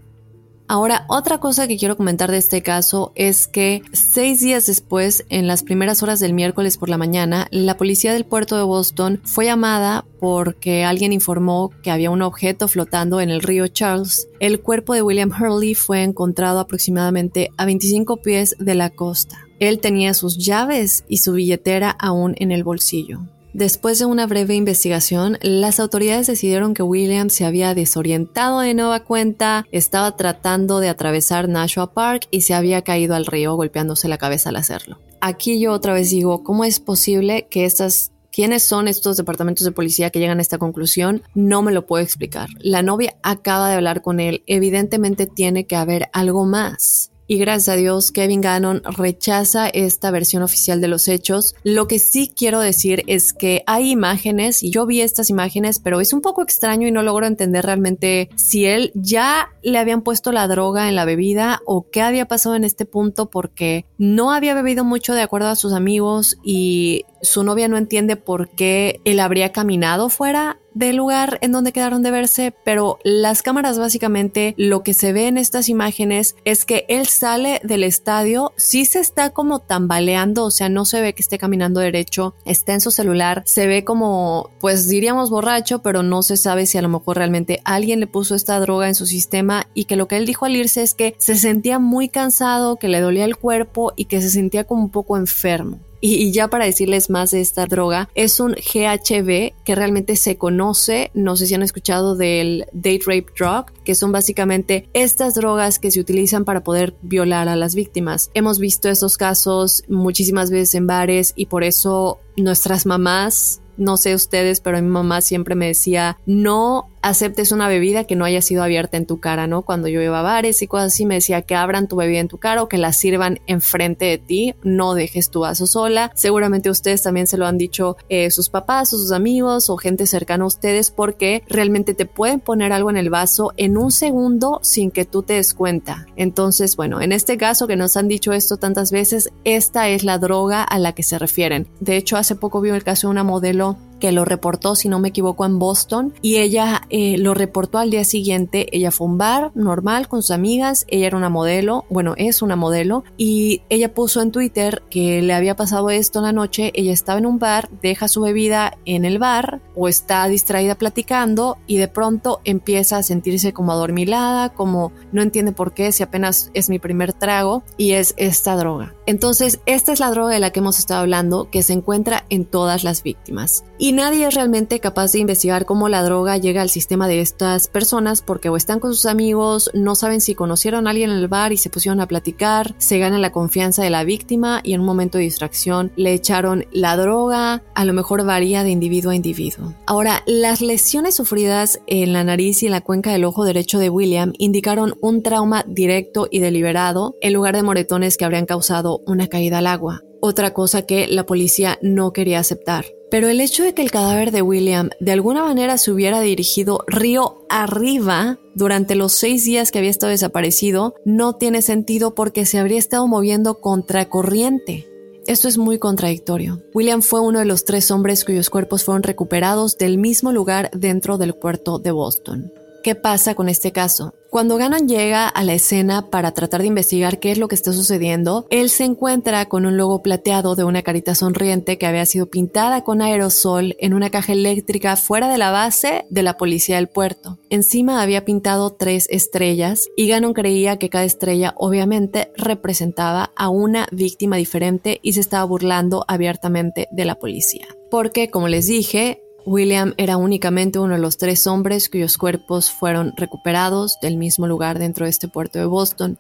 Ahora, 0.72 1.06
otra 1.08 1.40
cosa 1.40 1.68
que 1.68 1.78
quiero 1.78 1.98
comentar 1.98 2.30
de 2.30 2.38
este 2.38 2.62
caso 2.62 3.12
es 3.16 3.48
que 3.48 3.82
seis 3.92 4.40
días 4.40 4.68
después, 4.68 5.26
en 5.30 5.48
las 5.48 5.64
primeras 5.64 6.04
horas 6.04 6.20
del 6.20 6.36
miércoles 6.36 6.78
por 6.78 6.90
la 6.90 7.00
mañana, 7.00 7.48
la 7.50 7.76
policía 7.76 8.14
del 8.14 8.24
puerto 8.24 8.56
de 8.56 8.62
Boston 8.62 9.20
fue 9.26 9.46
llamada 9.46 10.06
porque 10.20 10.84
alguien 10.84 11.12
informó 11.12 11.72
que 11.82 11.90
había 11.90 12.12
un 12.12 12.22
objeto 12.22 12.68
flotando 12.68 13.20
en 13.20 13.32
el 13.32 13.42
río 13.42 13.68
Charles. 13.68 14.28
El 14.40 14.62
cuerpo 14.62 14.94
de 14.94 15.02
William 15.02 15.32
Hurley 15.32 15.74
fue 15.74 16.04
encontrado 16.04 16.60
aproximadamente 16.60 17.50
a 17.58 17.66
25 17.66 18.18
pies 18.18 18.56
de 18.60 18.76
la 18.76 18.92
costa. 18.92 19.40
Él 19.60 19.80
tenía 19.80 20.14
sus 20.14 20.38
llaves 20.38 21.04
y 21.08 21.18
su 21.18 21.34
billetera 21.34 21.90
aún 21.90 22.36
en 22.38 22.52
el 22.52 22.64
bolsillo. 22.64 23.22
Después 23.54 23.98
de 24.00 24.06
una 24.06 24.28
breve 24.28 24.56
investigación, 24.56 25.38
las 25.42 25.80
autoridades 25.80 26.28
decidieron 26.28 26.74
que 26.74 26.84
William 26.84 27.30
se 27.30 27.46
había 27.46 27.74
desorientado 27.74 28.60
de 28.60 28.74
nueva 28.76 29.04
cuenta, 29.04 29.66
estaba 29.72 30.16
tratando 30.16 30.80
de 30.80 30.90
atravesar 30.90 31.50
Nashua 31.50 31.94
Park 31.94 32.28
y 32.30 32.42
se 32.42 32.54
había 32.54 32.84
caído 32.84 33.16
al 33.16 33.26
río 33.26 33.56
golpeándose 33.56 34.08
la 34.08 34.20
cabeza 34.20 34.50
al 34.50 34.58
hacerlo. 34.58 35.00
Aquí 35.20 35.60
yo 35.60 35.74
otra 35.74 35.94
vez 35.94 36.12
digo, 36.12 36.44
¿cómo 36.44 36.64
es 36.64 36.80
posible 36.80 37.48
que 37.50 37.66
estas 37.66 38.12
¿Quiénes 38.32 38.64
son 38.64 38.88
estos 38.88 39.18
departamentos 39.18 39.66
de 39.66 39.72
policía 39.72 40.12
que 40.12 40.20
llegan 40.20 40.38
a 40.38 40.42
esta 40.44 40.60
conclusión? 40.60 41.24
No 41.34 41.64
me 41.64 41.72
lo 41.72 41.88
puedo 41.88 42.04
explicar. 42.04 42.48
La 42.60 42.84
novia 42.84 43.16
acaba 43.24 43.70
de 43.70 43.76
hablar 43.76 44.04
con 44.04 44.20
él. 44.20 44.44
Evidentemente 44.46 45.26
tiene 45.26 45.66
que 45.66 45.76
haber 45.76 46.10
algo 46.14 46.46
más 46.46 47.12
y 47.30 47.38
gracias 47.38 47.70
a 47.70 47.76
Dios 47.76 48.12
Kevin 48.12 48.42
Gannon 48.42 48.82
rechaza 48.84 49.70
esta 49.70 50.10
versión 50.10 50.42
oficial 50.42 50.82
de 50.82 50.88
los 50.88 51.08
hechos. 51.08 51.54
Lo 51.64 51.88
que 51.88 52.00
sí 52.00 52.34
quiero 52.36 52.60
decir 52.60 53.04
es 53.06 53.34
que 53.34 53.62
hay 53.68 53.92
imágenes, 53.92 54.64
y 54.64 54.72
yo 54.72 54.88
vi 54.88 55.02
estas 55.02 55.30
imágenes, 55.30 55.80
pero 55.80 56.02
es 56.02 56.12
un 56.12 56.22
poco 56.22 56.42
extraño 56.42 56.88
y 56.88 56.92
no 56.92 57.04
logro 57.04 57.28
entender 57.28 57.64
realmente 57.64 58.30
si 58.36 58.66
él 58.66 58.92
ya 58.96 59.50
le 59.62 59.78
habían 59.78 60.02
puesto 60.02 60.32
la 60.32 60.48
droga 60.48 60.90
en 60.90 60.96
la 60.96 61.06
bebida 61.06 61.62
o 61.68 61.88
qué 61.92 62.02
había 62.02 62.28
pasado 62.28 62.56
en 62.56 62.64
este 62.64 62.86
punto 62.86 63.30
porque 63.30 63.86
no 64.00 64.32
había 64.32 64.56
bebido 64.56 64.84
mucho 64.84 65.14
de 65.14 65.22
acuerdo 65.22 65.50
a 65.50 65.56
sus 65.56 65.74
amigos 65.74 66.36
y 66.44 67.06
su 67.22 67.44
novia 67.44 67.68
no 67.68 67.78
entiende 67.78 68.16
por 68.16 68.50
qué 68.50 69.02
él 69.06 69.20
habría 69.20 69.52
caminado 69.52 70.10
fuera 70.10 70.59
del 70.74 70.98
lugar 70.98 71.38
en 71.42 71.52
donde 71.52 71.72
quedaron 71.72 72.04
de 72.04 72.12
verse, 72.12 72.54
pero 72.64 73.00
las 73.04 73.42
cámaras 73.42 73.80
básicamente 73.80 74.54
lo 74.58 74.84
que 74.84 74.94
se 74.94 75.14
ve 75.14 75.28
en 75.28 75.38
estas 75.38 75.70
imágenes 75.70 76.36
es 76.46 76.66
que 76.66 76.86
él 76.90 77.08
sale 77.08 77.62
del 77.64 77.84
estadio, 77.84 78.54
sí 78.58 78.86
se 78.86 79.00
está 79.00 79.32
como 79.32 79.60
tambaleando, 79.60 80.46
o 80.46 80.52
sea, 80.52 80.70
no 80.70 80.86
se 80.86 81.02
ve 81.02 81.14
que 81.14 81.22
esté 81.22 81.38
caminando 81.38 81.80
derecho, 81.80 82.36
está 82.46 82.74
en 82.74 82.82
su 82.82 82.92
celular, 82.92 83.44
se 83.46 83.68
ve 83.68 83.84
como, 83.84 84.50
pues 84.60 84.88
diríamos 84.88 85.30
borracho, 85.30 85.80
pero 85.80 86.04
no 86.04 86.24
se 86.24 86.38
sabe 86.38 86.66
si 86.66 86.78
a 86.78 86.82
lo 86.82 86.90
mejor 86.90 87.18
realmente 87.18 87.62
alguien 87.66 88.00
le 88.00 88.08
puso 88.08 88.36
esta 88.36 88.60
droga 88.60 88.88
en 88.88 88.96
su 88.96 89.06
sistema 89.06 89.68
y 89.74 89.86
que 89.86 89.96
lo 89.96 90.08
que 90.08 90.18
él 90.18 90.26
dijo 90.26 90.46
al 90.46 90.56
irse 90.56 90.82
es 90.82 90.94
que 90.94 91.16
se 91.18 91.36
sentía 91.36 91.80
muy 91.80 92.10
cansado, 92.10 92.78
que 92.78 92.88
le 92.88 93.02
dolía 93.02 93.26
el 93.26 93.38
cuerpo 93.38 93.94
y 93.96 94.06
que 94.06 94.22
se 94.22 94.30
sentía 94.30 94.64
como 94.66 94.84
un 94.84 94.90
poco 94.90 95.18
enfermo. 95.18 95.80
Y, 96.02 96.32
ya 96.32 96.48
para 96.48 96.66
decirles 96.66 97.10
más 97.10 97.32
de 97.32 97.42
esta 97.42 97.66
droga, 97.66 98.10
es 98.16 98.40
un 98.40 98.54
GHB 98.54 99.54
que 99.64 99.76
realmente 99.76 100.16
se 100.16 100.38
conoce, 100.38 101.12
no 101.14 101.36
sé 101.36 101.48
si 101.48 101.56
han 101.56 101.64
escuchado 101.64 102.16
del 102.16 102.66
date 102.72 103.02
rape 103.06 103.28
drug, 103.38 103.66
que 103.84 103.96
son 103.96 104.12
básicamente 104.12 104.90
estas 104.94 105.36
drogas 105.36 105.80
que 105.80 105.92
se 105.92 106.00
utilizan 106.00 106.46
para 106.46 106.64
poder 106.64 106.96
violar 107.02 107.50
a 107.50 107.56
las 107.56 107.76
víctimas. 107.76 108.32
Hemos 108.34 108.60
visto 108.60 108.90
esos 108.90 109.18
casos 109.18 109.84
muchísimas 109.88 110.52
veces 110.52 110.76
en 110.76 110.88
bares 110.88 111.34
y 111.36 111.48
por 111.48 111.64
eso 111.64 112.20
nuestras 112.38 112.86
mamás 112.86 113.62
no 113.80 113.96
sé 113.96 114.14
ustedes, 114.14 114.60
pero 114.60 114.82
mi 114.82 114.90
mamá 114.90 115.22
siempre 115.22 115.56
me 115.56 115.68
decía, 115.68 116.18
no 116.26 116.90
aceptes 117.02 117.52
una 117.52 117.68
bebida 117.68 118.04
que 118.04 118.16
no 118.16 118.26
haya 118.26 118.42
sido 118.42 118.64
abierta 118.64 118.98
en 118.98 119.06
tu 119.06 119.20
cara, 119.20 119.48
¿no? 119.48 119.62
Cuando 119.62 119.88
yo 119.88 120.02
iba 120.02 120.20
a 120.20 120.24
bares 120.24 120.62
y 120.62 120.68
cosas 120.68 120.94
así, 120.94 121.06
me 121.06 121.16
decía 121.16 121.42
que 121.42 121.56
abran 121.56 121.88
tu 121.88 121.96
bebida 121.96 122.20
en 122.20 122.28
tu 122.28 122.38
cara 122.38 122.62
o 122.62 122.70
que 122.70 122.78
la 122.78 122.94
sirvan 122.94 123.40
enfrente 123.48 124.06
de 124.06 124.18
ti, 124.18 124.56
no 124.64 124.94
dejes 124.94 125.30
tu 125.30 125.42
vaso 125.42 125.68
sola. 125.68 126.12
Seguramente 126.16 126.70
ustedes 126.70 127.04
también 127.04 127.28
se 127.28 127.38
lo 127.38 127.46
han 127.46 127.58
dicho 127.58 127.98
eh, 128.10 128.32
sus 128.32 128.50
papás 128.50 128.94
o 128.94 128.98
sus 128.98 129.12
amigos 129.12 129.70
o 129.70 129.78
gente 129.78 130.06
cercana 130.06 130.44
a 130.44 130.48
ustedes 130.48 130.92
porque 130.92 131.44
realmente 131.48 131.94
te 131.94 132.06
pueden 132.06 132.40
poner 132.40 132.74
algo 132.74 132.90
en 132.90 132.98
el 132.98 133.10
vaso 133.10 133.54
en 133.58 133.78
un 133.78 133.92
segundo 133.92 134.60
sin 134.64 134.92
que 134.92 135.06
tú 135.06 135.24
te 135.24 135.34
des 135.34 135.54
cuenta. 135.54 136.06
Entonces, 136.16 136.76
bueno, 136.76 137.02
en 137.02 137.12
este 137.12 137.38
caso 137.38 137.68
que 137.68 137.76
nos 137.76 137.98
han 137.98 138.08
dicho 138.08 138.34
esto 138.34 138.58
tantas 138.58 138.92
veces, 138.92 139.32
esta 139.44 139.90
es 139.90 140.04
la 140.04 140.18
droga 140.18 140.64
a 140.64 140.80
la 140.80 140.94
que 140.94 141.04
se 141.04 141.20
refieren. 141.20 141.68
De 141.80 141.98
hecho, 141.98 142.18
hace 142.18 142.36
poco 142.36 142.62
vi 142.62 142.70
el 142.70 142.84
caso 142.84 143.08
de 143.08 143.12
una 143.12 143.24
modelo 143.24 143.78
que 144.00 144.12
lo 144.12 144.26
reportó, 144.26 144.76
si 144.76 144.90
no 144.90 145.00
me 145.00 145.10
equivoco, 145.10 145.46
en 145.46 145.60
Boston 145.60 146.14
y 146.22 146.38
ella 146.38 146.82
eh, 146.90 147.18
lo 147.18 147.34
reportó 147.34 147.78
al 147.78 147.90
día 147.90 148.04
siguiente. 148.04 148.68
Ella 148.76 148.92
fue 148.92 149.08
a 149.08 149.10
un 149.10 149.18
bar 149.18 149.52
normal 149.56 150.08
con 150.08 150.22
sus 150.22 150.32
amigas, 150.32 150.86
ella 150.88 151.08
era 151.08 151.18
una 151.18 151.30
modelo, 151.30 151.86
bueno, 151.90 152.14
es 152.18 152.42
una 152.42 152.56
modelo 152.56 153.04
y 153.18 153.62
ella 153.70 153.94
puso 153.94 154.22
en 154.22 154.32
Twitter 154.32 154.84
que 154.90 155.22
le 155.22 155.34
había 155.34 155.56
pasado 155.56 155.90
esto 155.90 156.20
en 156.20 156.26
la 156.26 156.34
noche, 156.34 156.72
ella 156.76 156.94
estaba 156.94 157.20
en 157.20 157.26
un 157.26 157.40
bar, 157.40 157.70
deja 157.82 158.08
su 158.08 158.22
bebida 158.22 158.78
en 158.86 159.06
el 159.06 159.20
bar 159.20 159.62
o 159.76 159.88
está 159.88 160.28
distraída 160.28 160.76
platicando 160.76 161.58
y 161.68 161.78
de 161.78 161.88
pronto 161.88 162.42
empieza 162.44 162.98
a 162.98 163.04
sentirse 163.04 163.54
como 163.54 163.72
adormilada, 163.72 164.50
como 164.50 164.92
no 165.12 165.22
entiende 165.22 165.52
por 165.52 165.74
qué, 165.74 165.92
si 165.92 166.04
apenas 166.04 166.52
es 166.54 166.70
mi 166.70 166.80
primer 166.80 167.14
trago 167.14 167.64
y 167.78 167.94
es 167.94 168.14
esta 168.18 168.56
droga. 168.56 168.94
Entonces, 169.06 169.60
esta 169.66 169.92
es 169.92 170.00
la 170.00 170.12
droga 170.12 170.34
de 170.34 170.40
la 170.40 170.52
que 170.52 170.60
hemos 170.60 170.80
estado 170.80 171.02
hablando 171.02 171.50
que 171.50 171.64
se 171.64 171.74
encuentra 171.74 172.26
en 172.30 172.46
todas 172.46 172.84
las 172.84 173.04
víctimas. 173.04 173.64
Y 173.78 173.89
nadie 173.94 174.28
es 174.28 174.36
realmente 174.36 174.80
capaz 174.80 175.12
de 175.12 175.20
investigar 175.20 175.66
cómo 175.66 175.90
la 175.90 176.04
droga 176.04 176.38
llega 176.38 176.62
al 176.62 176.70
sistema 176.70 177.08
de 177.08 177.22
estas 177.22 177.68
personas 177.68 178.22
porque 178.22 178.50
o 178.50 178.58
están 178.58 178.80
con 178.80 178.94
sus 178.94 179.06
amigos, 179.06 179.72
no 179.74 179.96
saben 179.96 180.22
si 180.22 180.36
conocieron 180.36 180.86
a 180.86 180.90
alguien 180.90 181.12
en 181.12 181.18
el 181.18 181.28
bar 181.28 181.54
y 181.54 181.58
se 181.58 181.70
pusieron 181.70 182.02
a 182.02 182.08
platicar, 182.08 182.76
se 182.78 183.00
gana 183.00 183.20
la 183.20 183.32
confianza 183.32 183.84
de 183.84 183.90
la 183.90 184.04
víctima 184.04 184.62
y 184.64 184.74
en 184.74 184.82
un 184.82 184.86
momento 184.86 185.18
de 185.18 185.24
distracción 185.24 185.92
le 185.96 186.14
echaron 186.14 186.66
la 186.72 186.98
droga, 186.98 187.64
a 187.74 187.86
lo 187.86 187.94
mejor 187.94 188.26
varía 188.26 188.64
de 188.64 188.72
individuo 188.72 189.12
a 189.12 189.16
individuo. 189.16 189.74
Ahora, 189.86 190.24
las 190.26 190.62
lesiones 190.62 191.16
sufridas 191.16 191.80
en 191.88 192.14
la 192.14 192.24
nariz 192.24 192.62
y 192.64 192.66
en 192.66 192.74
la 192.74 192.82
cuenca 192.82 193.12
del 193.12 193.24
ojo 193.24 193.46
derecho 193.46 193.80
de 193.80 193.90
William 193.90 194.34
indicaron 194.38 194.96
un 195.02 195.24
trauma 195.24 195.64
directo 195.68 196.28
y 196.30 196.40
deliberado 196.40 197.16
en 197.22 197.34
lugar 197.34 197.56
de 197.56 197.64
moretones 197.64 198.18
que 198.18 198.26
habrían 198.26 198.46
causado 198.46 199.02
una 199.06 199.28
caída 199.28 199.60
al 199.60 199.68
agua, 199.68 200.02
otra 200.22 200.54
cosa 200.54 200.82
que 200.82 201.08
la 201.08 201.26
policía 201.26 201.80
no 201.82 202.12
quería 202.12 202.40
aceptar. 202.40 202.86
Pero 203.12 203.28
el 203.28 203.42
hecho 203.42 203.64
de 203.64 203.74
que 203.74 203.82
el 203.82 203.92
cadáver 203.92 204.32
de 204.32 204.42
William 204.42 204.90
de 205.00 205.12
alguna 205.12 205.44
manera 205.44 205.78
se 205.78 205.92
hubiera 205.92 206.22
dirigido 206.22 206.84
río 206.88 207.46
arriba 207.50 208.38
durante 208.54 208.96
los 208.96 209.14
seis 209.14 209.46
días 209.46 209.72
que 209.72 209.80
había 209.80 209.90
estado 209.90 210.12
desaparecido 210.12 210.94
no 211.06 211.34
tiene 211.34 211.62
sentido 211.62 212.14
porque 212.14 212.46
se 212.46 212.60
habría 212.60 212.78
estado 212.78 213.08
moviendo 213.08 213.62
contracorriente. 213.62 214.88
Esto 215.26 215.48
es 215.48 215.58
muy 215.58 215.80
contradictorio. 215.80 216.62
William 216.74 217.02
fue 217.02 217.22
uno 217.22 217.40
de 217.40 217.46
los 217.46 217.66
tres 217.66 217.92
hombres 217.92 218.26
cuyos 218.26 218.50
cuerpos 218.50 218.84
fueron 218.84 219.04
recuperados 219.04 219.78
del 219.78 219.98
mismo 219.98 220.32
lugar 220.32 220.70
dentro 220.74 221.18
del 221.18 221.34
puerto 221.34 221.80
de 221.80 221.92
Boston. 221.92 222.52
¿Qué 222.84 222.96
pasa 222.96 223.36
con 223.36 223.50
este 223.50 223.72
caso? 223.74 224.14
Cuando 224.30 224.58
Gannon 224.58 224.88
llega 224.88 225.28
a 225.28 225.44
la 225.44 225.54
escena 225.54 226.10
para 226.10 226.34
tratar 226.34 226.62
de 226.62 226.68
investigar 226.68 227.20
qué 227.20 227.32
es 227.32 227.40
lo 227.40 227.48
que 227.48 227.56
está 227.56 227.74
sucediendo, 227.74 228.46
él 228.52 228.70
se 228.70 228.84
encuentra 228.84 229.46
con 229.48 229.66
un 229.66 229.76
logo 229.76 230.04
plateado 230.04 230.56
de 230.56 230.64
una 230.64 230.84
carita 230.84 231.16
sonriente 231.16 231.78
que 231.78 231.88
había 231.88 232.06
sido 232.06 232.28
pintada 232.28 232.84
con 232.84 233.02
aerosol 233.02 233.76
en 233.80 233.94
una 233.96 234.12
caja 234.12 234.34
eléctrica 234.34 234.96
fuera 234.96 235.30
de 235.30 235.40
la 235.40 235.50
base 235.50 236.06
de 236.10 236.24
la 236.24 236.38
policía 236.38 236.76
del 236.76 236.88
puerto. 236.88 237.40
Encima 237.50 238.02
había 238.02 238.24
pintado 238.24 238.70
tres 238.72 239.08
estrellas 239.10 239.88
y 239.98 240.08
Gannon 240.08 240.34
creía 240.34 240.78
que 240.78 240.90
cada 240.90 241.06
estrella 241.06 241.56
obviamente 241.58 242.32
representaba 242.38 243.32
a 243.36 243.50
una 243.50 243.88
víctima 243.92 244.38
diferente 244.38 245.00
y 245.02 245.14
se 245.14 245.22
estaba 245.22 245.44
burlando 245.44 246.06
abiertamente 246.08 246.88
de 246.92 247.06
la 247.06 247.16
policía. 247.16 247.68
Porque, 247.90 248.30
como 248.30 248.48
les 248.48 248.68
dije, 248.68 249.24
William 249.46 249.94
era 249.98 250.18
únicamente 250.18 250.80
uno 250.80 250.96
de 250.96 251.00
los 251.00 251.18
tres 251.18 251.48
hombres 251.48 251.90
cuyos 251.90 252.18
cuerpos 252.18 252.72
fueron 252.72 253.14
recuperados 253.16 253.98
del 254.02 254.18
mismo 254.18 254.48
lugar 254.48 254.80
dentro 254.80 255.06
de 255.06 255.12
este 255.12 255.28
puerto 255.28 255.60
de 255.60 255.66
Boston. 255.66 256.20